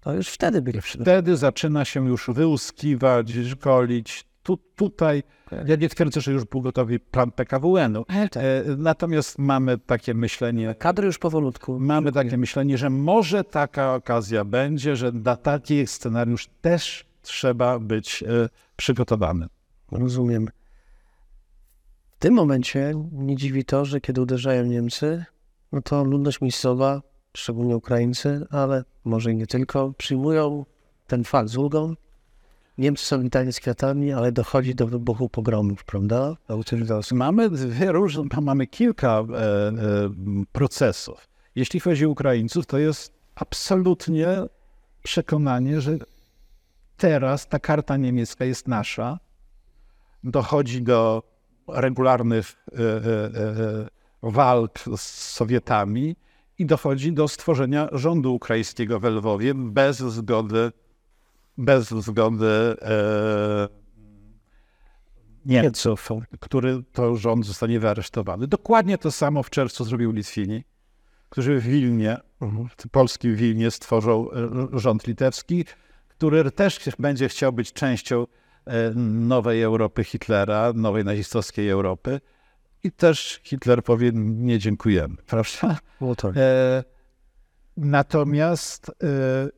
to 0.00 0.12
już 0.12 0.28
wtedy 0.28 0.62
byli. 0.62 0.80
Wtedy 0.80 1.36
zaczyna 1.36 1.84
się 1.84 2.08
już 2.08 2.30
wyłuskiwać, 2.30 3.32
szkolić. 3.50 4.28
Tu, 4.42 4.56
tutaj, 4.56 5.22
ja 5.66 5.76
nie 5.76 5.88
twierdzę, 5.88 6.20
że 6.20 6.32
już 6.32 6.44
był 6.44 6.62
gotowy 6.62 6.98
plan 6.98 7.30
PKWN-u, 7.32 8.04
E, 8.08 8.28
tak. 8.28 8.42
e, 8.42 8.64
natomiast 8.76 9.38
mamy 9.38 9.78
takie 9.78 10.14
myślenie, 10.14 10.74
Kadry 10.74 11.06
już 11.06 11.18
powolutku. 11.18 11.80
Mamy 11.80 12.12
takie 12.12 12.36
myślenie, 12.38 12.78
że 12.78 12.90
może 12.90 13.44
taka 13.44 13.94
okazja 13.94 14.44
będzie, 14.44 14.96
że 14.96 15.12
na 15.12 15.36
taki 15.36 15.86
scenariusz 15.86 16.48
też 16.60 17.04
trzeba 17.22 17.78
być 17.78 18.22
e, 18.22 18.48
przygotowany. 18.76 19.46
Rozumiem. 19.92 20.48
W 22.10 22.18
tym 22.18 22.34
momencie 22.34 22.94
nie 23.12 23.36
dziwi 23.36 23.64
to, 23.64 23.84
że 23.84 24.00
kiedy 24.00 24.20
uderzają 24.20 24.64
Niemcy, 24.64 25.24
no 25.72 25.82
to 25.82 26.04
ludność 26.04 26.40
miejscowa, 26.40 27.02
szczególnie 27.36 27.76
Ukraińcy, 27.76 28.46
ale 28.50 28.84
może 29.04 29.32
i 29.32 29.36
nie 29.36 29.46
tylko, 29.46 29.92
przyjmują 29.98 30.64
ten 31.06 31.24
fakt 31.24 31.48
z 31.48 31.56
ulgą. 31.56 31.94
Niemcy 32.78 33.06
są 33.06 33.22
witani 33.22 33.52
z 33.52 33.60
kwiatami, 33.60 34.12
ale 34.12 34.32
dochodzi 34.32 34.74
do 34.74 34.86
wybuchu 34.86 35.28
pogromów, 35.28 35.84
prawda? 35.84 36.36
Mamy 37.12 37.50
różne, 37.86 38.24
mamy 38.42 38.66
kilka 38.66 39.08
e, 39.08 39.38
e, 39.38 39.74
procesów. 40.52 41.28
Jeśli 41.54 41.80
chodzi 41.80 42.06
o 42.06 42.08
Ukraińców, 42.08 42.66
to 42.66 42.78
jest 42.78 43.12
absolutnie 43.34 44.28
przekonanie, 45.02 45.80
że 45.80 45.98
teraz 46.96 47.48
ta 47.48 47.58
karta 47.58 47.96
niemiecka 47.96 48.44
jest 48.44 48.68
nasza. 48.68 49.18
Dochodzi 50.24 50.82
do 50.82 51.22
regularnych 51.68 52.46
e, 52.72 52.76
e, 52.76 52.84
e, 52.84 53.88
walk 54.22 54.78
z 54.96 55.00
Sowietami 55.32 56.16
i 56.58 56.66
dochodzi 56.66 57.12
do 57.12 57.28
stworzenia 57.28 57.88
rządu 57.92 58.34
ukraińskiego 58.34 59.00
w 59.00 59.04
Lwowie 59.04 59.54
bez 59.54 59.98
zgody, 59.98 60.72
bez 61.58 61.88
zgody 61.88 62.76
e, 62.82 63.68
Niemców, 65.46 66.08
który 66.40 66.82
to 66.92 67.16
rząd 67.16 67.46
zostanie 67.46 67.80
wyaresztowany. 67.80 68.46
Dokładnie 68.46 68.98
to 68.98 69.10
samo 69.10 69.42
w 69.42 69.50
czerwcu 69.50 69.84
zrobił 69.84 70.12
Litwini, 70.12 70.64
którzy 71.28 71.60
w 71.60 71.64
Wilnie, 71.64 72.16
w 72.78 72.88
polskim 72.90 73.36
Wilnie 73.36 73.70
stworzą 73.70 74.30
e, 74.30 74.48
rząd 74.72 75.06
litewski, 75.06 75.64
który 76.08 76.50
też 76.50 76.78
będzie 76.98 77.28
chciał 77.28 77.52
być 77.52 77.72
częścią 77.72 78.26
e, 78.66 78.90
nowej 78.94 79.62
Europy 79.62 80.04
Hitlera, 80.04 80.72
nowej 80.74 81.04
nazistowskiej 81.04 81.68
Europy. 81.68 82.20
I 82.88 82.92
też 82.92 83.40
Hitler 83.42 83.82
powie, 83.82 84.10
nie 84.14 84.58
dziękujemy, 84.58 85.16
prawda? 85.26 85.78
No 86.00 86.14
tak. 86.14 86.36
E, 86.36 86.84
natomiast 87.76 88.88
e, 88.90 88.92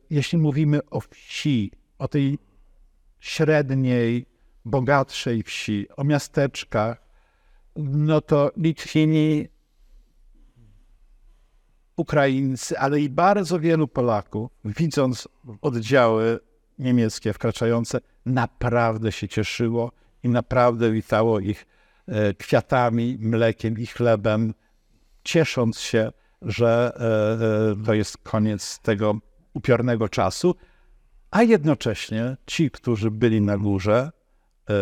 jeśli 0.09 0.37
mówimy 0.37 0.79
o 0.89 1.01
wsi, 1.01 1.71
o 1.97 2.07
tej 2.07 2.39
średniej, 3.19 4.25
bogatszej 4.65 5.43
wsi, 5.43 5.87
o 5.97 6.03
miasteczkach, 6.03 7.01
no 7.75 8.21
to 8.21 8.51
Litwini, 8.57 9.47
Ukraińcy, 11.95 12.79
ale 12.79 12.99
i 12.99 13.09
bardzo 13.09 13.59
wielu 13.59 13.87
Polaków, 13.87 14.51
widząc 14.65 15.27
oddziały 15.61 16.39
niemieckie 16.79 17.33
wkraczające, 17.33 17.99
naprawdę 18.25 19.11
się 19.11 19.27
cieszyło 19.27 19.91
i 20.23 20.29
naprawdę 20.29 20.91
witało 20.91 21.39
ich 21.39 21.65
kwiatami, 22.37 23.17
mlekiem 23.19 23.77
i 23.79 23.85
chlebem, 23.85 24.53
ciesząc 25.23 25.79
się, 25.79 26.11
że 26.41 26.91
e, 26.95 27.81
e, 27.81 27.85
to 27.85 27.93
jest 27.93 28.17
koniec 28.17 28.79
tego 28.79 29.15
upiornego 29.53 30.09
czasu, 30.09 30.55
a 31.31 31.43
jednocześnie 31.43 32.37
ci, 32.45 32.71
którzy 32.71 33.11
byli 33.11 33.41
na 33.41 33.57
górze, 33.57 34.11
e, 34.69 34.73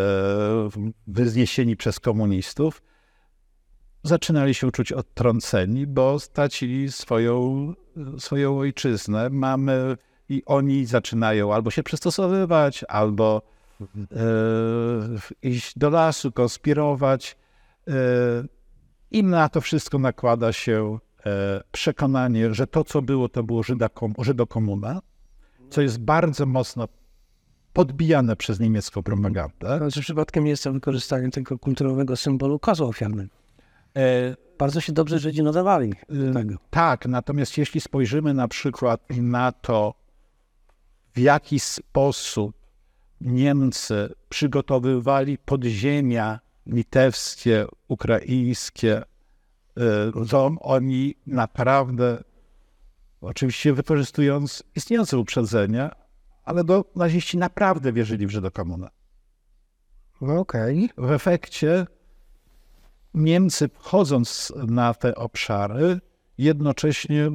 wyzniesieni 1.06 1.76
przez 1.76 2.00
komunistów, 2.00 2.82
zaczynali 4.02 4.54
się 4.54 4.72
czuć 4.72 4.92
odtrąceni, 4.92 5.86
bo 5.86 6.18
stracili 6.18 6.92
swoją, 6.92 7.74
swoją 8.18 8.58
ojczyznę. 8.58 9.30
Mamy 9.30 9.96
i 10.28 10.42
oni 10.46 10.86
zaczynają 10.86 11.54
albo 11.54 11.70
się 11.70 11.82
przystosowywać, 11.82 12.84
albo 12.88 13.42
e, 13.42 13.59
iść 15.42 15.78
do 15.78 15.90
lasu, 15.90 16.32
konspirować. 16.32 17.36
E, 17.88 17.92
I 19.10 19.24
na 19.24 19.48
to 19.48 19.60
wszystko 19.60 19.98
nakłada 19.98 20.52
się 20.52 20.98
e, 21.26 21.62
przekonanie, 21.72 22.54
że 22.54 22.66
to, 22.66 22.84
co 22.84 23.02
było, 23.02 23.28
to 23.28 23.42
było 23.42 23.62
Żydakom, 23.62 24.14
Żydokomuna, 24.18 25.00
co 25.70 25.82
jest 25.82 25.98
bardzo 26.00 26.46
mocno 26.46 26.88
podbijane 27.72 28.36
przez 28.36 28.60
niemiecką 28.60 29.02
propagandę. 29.02 29.78
Znaczy, 29.78 30.00
przypadkiem 30.00 30.46
jest 30.46 30.64
to 30.64 30.72
wykorzystanie 30.72 31.30
tego 31.30 31.58
kulturowego 31.58 32.16
symbolu 32.16 32.58
kozła 32.58 32.86
ofiarnego. 32.86 33.34
E, 33.96 34.36
Bardzo 34.58 34.80
się 34.80 34.92
dobrze 34.92 35.18
Żydzi 35.18 35.42
nadawali 35.42 35.94
do 36.08 36.32
tego. 36.32 36.54
Tak, 36.70 37.06
natomiast 37.06 37.58
jeśli 37.58 37.80
spojrzymy 37.80 38.34
na 38.34 38.48
przykład 38.48 39.00
na 39.16 39.52
to, 39.52 39.94
w 41.14 41.18
jaki 41.18 41.60
sposób 41.60 42.59
Niemcy 43.20 44.14
przygotowywali 44.28 45.38
podziemia 45.38 46.40
litewskie, 46.66 47.66
ukraińskie, 47.88 49.02
y, 49.02 50.28
to 50.30 50.50
oni 50.60 51.14
naprawdę, 51.26 52.24
oczywiście 53.20 53.72
wykorzystując 53.72 54.62
istniejące 54.76 55.18
uprzedzenia, 55.18 55.90
ale 56.44 56.64
do, 56.64 56.84
naziści 56.96 57.38
naprawdę 57.38 57.92
wierzyli 57.92 58.26
w 58.26 58.30
Żydokomunę. 58.30 58.88
No 60.20 60.38
okej. 60.38 60.90
W 60.98 61.10
efekcie 61.10 61.86
Niemcy 63.14 63.68
wchodząc 63.68 64.52
na 64.66 64.94
te 64.94 65.14
obszary, 65.14 66.00
jednocześnie 66.38 67.28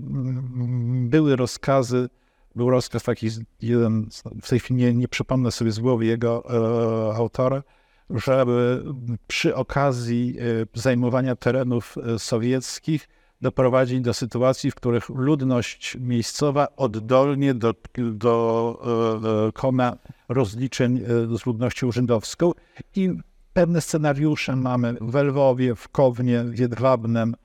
były 1.09 1.35
rozkazy, 1.35 2.09
był 2.55 2.69
rozkaz 2.69 3.03
taki, 3.03 3.29
jeden, 3.61 4.09
w 4.41 4.49
tej 4.49 4.59
chwili 4.59 4.79
nie, 4.79 4.93
nie 4.93 5.07
przypomnę 5.07 5.51
sobie 5.51 5.71
z 5.71 5.79
głowy 5.79 6.05
jego 6.05 6.43
e, 6.49 7.15
autora, 7.15 7.63
żeby 8.09 8.83
przy 9.27 9.55
okazji 9.55 10.37
e, 10.39 10.43
zajmowania 10.79 11.35
terenów 11.35 11.95
e, 11.97 12.19
sowieckich 12.19 13.09
doprowadzić 13.41 14.01
do 14.01 14.13
sytuacji, 14.13 14.71
w 14.71 14.75
których 14.75 15.09
ludność 15.09 15.97
miejscowa 15.99 16.67
oddolnie 16.75 17.53
do, 17.53 17.73
do, 18.13 19.47
e, 19.47 19.51
kona 19.51 19.97
rozliczeń 20.29 21.01
z 21.37 21.45
ludnością 21.45 21.91
żydowską 21.91 22.51
i 22.95 23.09
pewne 23.53 23.81
scenariusze 23.81 24.55
mamy 24.55 24.95
w 25.01 25.15
Lwowie, 25.15 25.75
w 25.75 25.89
Kownie, 25.89 26.43
w 26.43 26.59
Jedwabnem, 26.59 27.35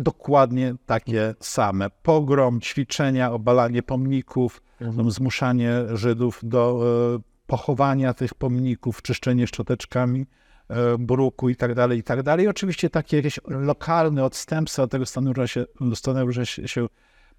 dokładnie 0.00 0.74
takie 0.86 1.34
same. 1.40 1.90
Pogrom, 2.02 2.60
ćwiczenia, 2.60 3.32
obalanie 3.32 3.82
pomników, 3.82 4.62
zmuszanie 5.08 5.72
Żydów 5.92 6.40
do 6.42 6.82
e, 7.16 7.20
pochowania 7.46 8.14
tych 8.14 8.34
pomników, 8.34 9.02
czyszczenie 9.02 9.46
szczoteczkami 9.46 10.26
e, 10.68 10.98
bruku 10.98 11.48
i 11.48 11.56
tak 11.56 11.74
dalej, 11.74 11.98
i 11.98 12.02
tak 12.02 12.22
dalej. 12.22 12.48
Oczywiście 12.48 12.90
takie 12.90 13.16
jakieś 13.16 13.40
lokalne 13.48 14.24
odstępstwa 14.24 14.82
od 14.82 14.90
tego 14.90 15.06
scenariusza 15.06 15.46
się, 15.46 15.64
scenariusza 15.94 16.44
się, 16.44 16.68
się 16.68 16.86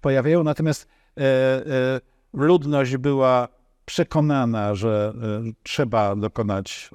pojawiają, 0.00 0.44
natomiast 0.44 0.88
e, 1.18 2.00
ludność 2.32 2.96
była 2.96 3.48
przekonana, 3.84 4.74
że 4.74 5.14
trzeba 5.62 6.16
dokonać 6.16 6.90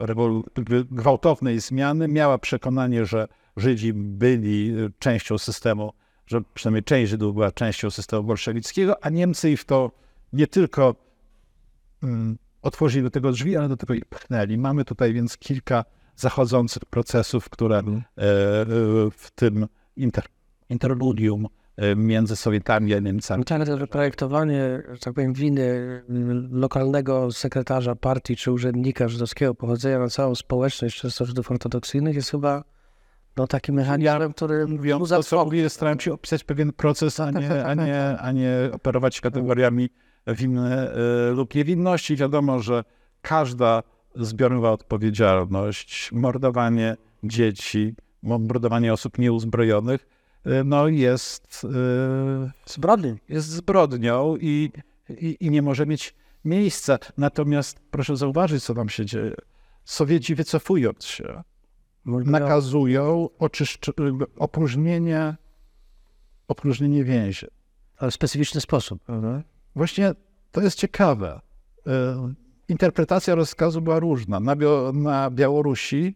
gwałtownej 0.92 1.60
zmiany, 1.60 2.08
miała 2.08 2.38
przekonanie, 2.38 3.06
że 3.06 3.28
Żydzi 3.58 3.94
byli 3.94 4.74
częścią 5.00 5.38
systemu, 5.38 5.94
że 6.28 6.42
przynajmniej 6.54 6.84
część 6.84 7.10
Żydów 7.10 7.34
była 7.34 7.52
częścią 7.52 7.90
systemu 7.90 8.24
bolszewickiego, 8.24 9.04
a 9.04 9.10
Niemcy 9.10 9.52
ich 9.52 9.62
w 9.62 9.66
to 9.66 9.92
nie 10.34 10.48
tylko 10.48 10.96
mm, 12.04 12.38
otworzyli 12.62 13.04
do 13.04 13.10
tego 13.10 13.32
drzwi, 13.32 13.58
ale 13.58 13.70
do 13.70 13.78
tego 13.78 13.94
ich 13.94 14.06
pchnęli. 14.06 14.58
Mamy 14.58 14.86
tutaj 14.86 15.14
więc 15.14 15.38
kilka 15.38 15.86
zachodzących 16.16 16.86
procesów, 16.86 17.50
które 17.50 17.78
e, 17.78 17.82
e, 17.82 18.66
w 19.12 19.32
tym 19.36 19.68
inter, 19.96 20.24
interludium 20.70 21.48
e, 21.78 21.96
między 21.96 22.36
Sowietami 22.36 22.94
a 22.94 23.00
Niemcami. 23.00 23.44
Tak, 23.44 23.66
to 23.66 23.88
projektowanie, 23.88 24.84
że 24.92 25.00
tak 25.00 25.14
powiem, 25.14 25.34
winy 25.34 25.64
mm, 26.10 26.50
lokalnego 26.52 27.32
sekretarza 27.32 27.96
partii 27.96 28.36
czy 28.36 28.52
urzędnika 28.52 29.08
żydowskiego 29.08 29.56
pochodzenia 29.56 30.00
na 30.00 30.10
całą 30.10 30.36
społeczność, 30.36 31.00
często 31.00 31.26
Żydów 31.26 31.52
ortodoksyjnych, 31.52 32.16
jest 32.16 32.32
chyba 32.32 32.64
no, 33.38 33.48
takim 33.48 33.76
mechanizmem, 33.76 34.34
który 34.34 34.68
Mówiąc 34.68 35.04
wzbudza 35.04 35.18
to, 35.18 35.24
co 35.24 35.70
staram 35.70 36.00
się 36.00 36.14
opisać 36.14 36.44
pewien 36.44 36.74
proces, 36.74 37.20
a 37.20 37.32
nie, 37.32 37.66
a 37.66 37.74
nie, 37.74 38.02
a 38.20 38.32
nie 38.32 38.52
operować 38.72 39.22
kategoriami 39.22 39.90
winy 40.28 40.70
e, 40.70 41.32
lub 41.32 41.56
niewinności. 41.56 42.16
Wiadomo, 42.16 42.60
że 42.60 42.84
każda 43.22 43.84
zbiorowa 44.16 44.72
odpowiedzialność, 44.72 46.12
mordowanie 46.12 46.98
dzieci, 47.24 47.96
mordowanie 48.24 48.94
osób 48.94 49.18
nieuzbrojonych, 49.18 50.08
e, 50.46 50.64
no 50.64 50.88
jest, 50.88 51.66
e, 51.66 52.52
Zbrodni. 52.66 53.16
jest 53.30 53.48
zbrodnią 53.48 54.36
i, 54.42 54.72
i, 55.10 55.38
i 55.40 55.52
nie 55.52 55.62
może 55.62 55.86
mieć 55.86 56.16
miejsca. 56.46 56.98
Natomiast 57.18 57.80
proszę 57.92 58.18
zauważyć, 58.18 58.64
co 58.64 58.74
tam 58.74 58.90
się 58.90 59.06
dzieje. 59.06 59.36
Sowieci 59.86 60.36
wycofując 60.36 61.06
się, 61.06 61.44
nakazują 62.08 63.30
oczyszcz- 63.40 64.26
opróżnienie, 64.38 65.36
opróżnienie 66.48 67.04
więzień. 67.04 67.50
Ale 67.98 68.12
w 68.12 68.14
specyficzny 68.14 68.62
sposób. 68.62 69.04
Właśnie 69.76 70.14
to 70.52 70.62
jest 70.62 70.78
ciekawe. 70.78 71.42
E, 71.88 72.34
Interpretacja 72.70 73.36
rozkazu 73.36 73.82
była 73.82 74.00
różna. 74.00 74.40
Na, 74.40 74.56
Bio- 74.56 74.94
na 74.94 75.32
Białorusi 75.32 76.16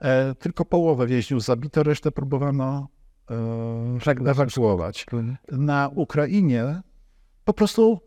e, 0.00 0.34
tylko 0.34 0.64
połowę 0.64 1.06
więźniów 1.06 1.42
zabito, 1.42 1.82
resztę 1.82 2.10
próbowano 2.10 2.88
e, 4.06 4.30
ewakuować. 4.30 5.06
Na 5.52 5.90
Ukrainie 5.94 6.82
po 7.44 7.52
prostu 7.52 8.00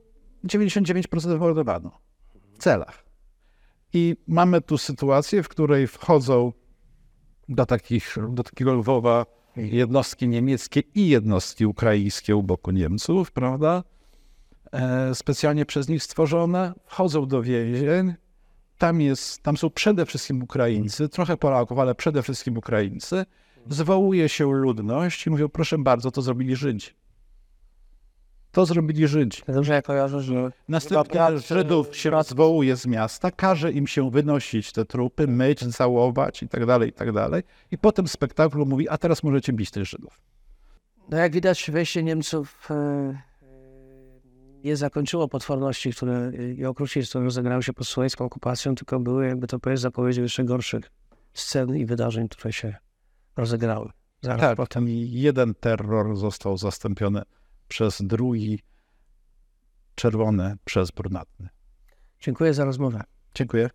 99% 0.45 1.39
mordowano 1.39 1.91
w 2.53 2.57
celach. 2.57 3.05
I 3.93 4.15
mamy 4.27 4.61
tu 4.61 4.77
sytuację, 4.77 5.43
w 5.43 5.49
której 5.49 5.87
wchodzą 5.87 6.53
do, 7.51 7.65
takich, 7.65 8.15
do 8.29 8.43
takiego 8.43 8.73
Lwowa 8.73 9.25
jednostki 9.55 10.27
niemieckie 10.27 10.81
i 10.95 11.07
jednostki 11.09 11.65
ukraińskie 11.65 12.35
u 12.35 12.43
boku 12.43 12.71
Niemców, 12.71 13.31
prawda? 13.31 13.83
E, 14.71 15.15
specjalnie 15.15 15.65
przez 15.65 15.89
nich 15.89 16.03
stworzone, 16.03 16.73
wchodzą 16.85 17.25
do 17.25 17.41
więzień. 17.41 18.13
Tam, 18.77 19.01
jest, 19.01 19.43
tam 19.43 19.57
są 19.57 19.69
przede 19.69 20.05
wszystkim 20.05 20.43
Ukraińcy, 20.43 21.09
trochę 21.09 21.37
Polaków, 21.37 21.79
ale 21.79 21.95
przede 21.95 22.23
wszystkim 22.23 22.57
Ukraińcy. 22.57 23.25
Zwołuje 23.69 24.29
się 24.29 24.51
ludność 24.51 25.27
i 25.27 25.29
mówią, 25.29 25.49
proszę 25.49 25.77
bardzo, 25.77 26.11
to 26.11 26.21
zrobili 26.21 26.55
Żydzi. 26.55 26.87
To 28.51 28.65
zrobili 28.65 29.07
Żydzi. 29.07 29.41
Dobrze, 29.47 29.73
ja 29.73 29.81
kojarzę, 29.81 30.21
że 30.21 30.51
Następnie 30.67 31.21
Żydów 31.39 31.97
się 31.97 32.09
brat- 32.11 32.27
zwołuje 32.27 32.75
z 32.75 32.85
miasta, 32.85 33.31
każe 33.31 33.71
im 33.71 33.87
się 33.87 34.11
wynosić 34.11 34.71
te 34.71 34.85
trupy, 34.85 35.27
myć, 35.27 35.75
całować 35.75 36.43
i 36.43 36.47
tak 36.49 36.65
dalej, 36.65 36.89
i 36.89 36.93
tak 36.93 37.11
dalej. 37.11 37.43
I 37.71 37.77
potem 37.77 38.07
spektaklu 38.07 38.65
mówi, 38.65 38.89
a 38.89 38.97
teraz 38.97 39.23
możecie 39.23 39.53
bić 39.53 39.71
tych 39.71 39.85
Żydów. 39.85 40.21
No 41.09 41.17
jak 41.17 41.33
widać, 41.33 41.71
wejście 41.71 42.03
Niemców 42.03 42.67
e, 42.71 43.21
nie 44.63 44.75
zakończyło 44.75 45.27
potworności 45.27 45.91
które, 45.93 46.31
i 46.57 46.65
okrucieństw, 46.65 47.11
które 47.11 47.23
rozegrały 47.25 47.63
się 47.63 47.73
pod 47.73 47.87
słowiecką 47.87 48.25
okupacją, 48.25 48.75
tylko 48.75 48.99
były, 48.99 49.27
jakby 49.27 49.47
to 49.47 49.59
powiedzieć, 49.59 49.81
zapowiedzią 49.81 50.21
jeszcze 50.21 50.43
gorszych 50.43 50.91
scen 51.33 51.75
i 51.77 51.85
wydarzeń, 51.85 52.29
które 52.29 52.53
się 52.53 52.75
rozegrały. 53.37 53.89
Zaraz 54.21 54.41
Tak, 54.41 54.57
potem. 54.57 54.85
jeden 54.89 55.53
terror 55.55 56.15
został 56.17 56.57
zastąpiony 56.57 57.21
przez 57.71 58.01
drugi, 58.01 58.59
czerwony 59.95 60.57
przez 60.65 60.91
brunatny. 60.91 61.49
Dziękuję 62.19 62.53
za 62.53 62.65
rozmowę. 62.65 63.03
Dziękuję. 63.35 63.69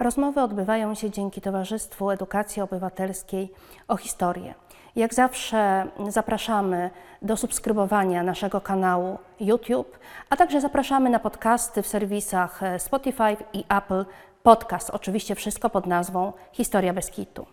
Rozmowy 0.00 0.40
odbywają 0.40 0.94
się 0.94 1.10
dzięki 1.10 1.40
Towarzystwu 1.40 2.10
Edukacji 2.10 2.62
Obywatelskiej 2.62 3.52
o 3.88 3.96
historię. 3.96 4.54
Jak 4.96 5.14
zawsze 5.14 5.90
zapraszamy 6.08 6.90
do 7.22 7.36
subskrybowania 7.36 8.22
naszego 8.22 8.60
kanału 8.60 9.18
YouTube, 9.40 9.98
a 10.30 10.36
także 10.36 10.60
zapraszamy 10.60 11.10
na 11.10 11.18
podcasty 11.18 11.82
w 11.82 11.86
serwisach 11.86 12.60
Spotify 12.78 13.36
i 13.52 13.64
Apple 13.68 14.04
Podcast. 14.42 14.90
Oczywiście 14.90 15.34
wszystko 15.34 15.70
pod 15.70 15.86
nazwą 15.86 16.32
Historia 16.52 16.92
bez 16.92 17.10
kitu. 17.10 17.46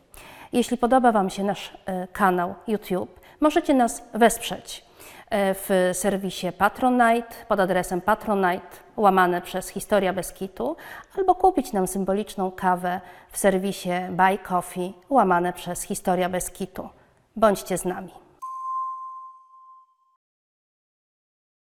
Jeśli 0.54 0.78
podoba 0.78 1.12
Wam 1.12 1.30
się 1.30 1.44
nasz 1.44 1.78
e, 1.86 2.08
kanał 2.08 2.56
YouTube, 2.68 3.20
możecie 3.40 3.74
nas 3.74 4.04
wesprzeć 4.14 4.86
e, 5.30 5.54
w 5.54 5.90
serwisie 5.94 6.52
Patronite 6.58 7.36
pod 7.48 7.60
adresem 7.60 8.02
patronite 8.02 8.78
łamane 8.98 9.42
przez 9.42 9.68
Historia 9.68 10.14
bez 10.14 10.34
kitu 10.34 10.76
albo 11.18 11.36
kupić 11.36 11.74
nam 11.74 11.88
symboliczną 11.88 12.52
kawę 12.52 13.02
w 13.32 13.38
serwisie 13.38 13.92
Buy 14.10 14.38
Coffee 14.38 14.94
łamane 15.10 15.54
przez 15.54 15.82
Historia 15.82 16.30
bez 16.30 16.52
kitu. 16.52 16.90
Bądźcie 17.36 17.78
z 17.78 17.86
nami. 17.86 18.27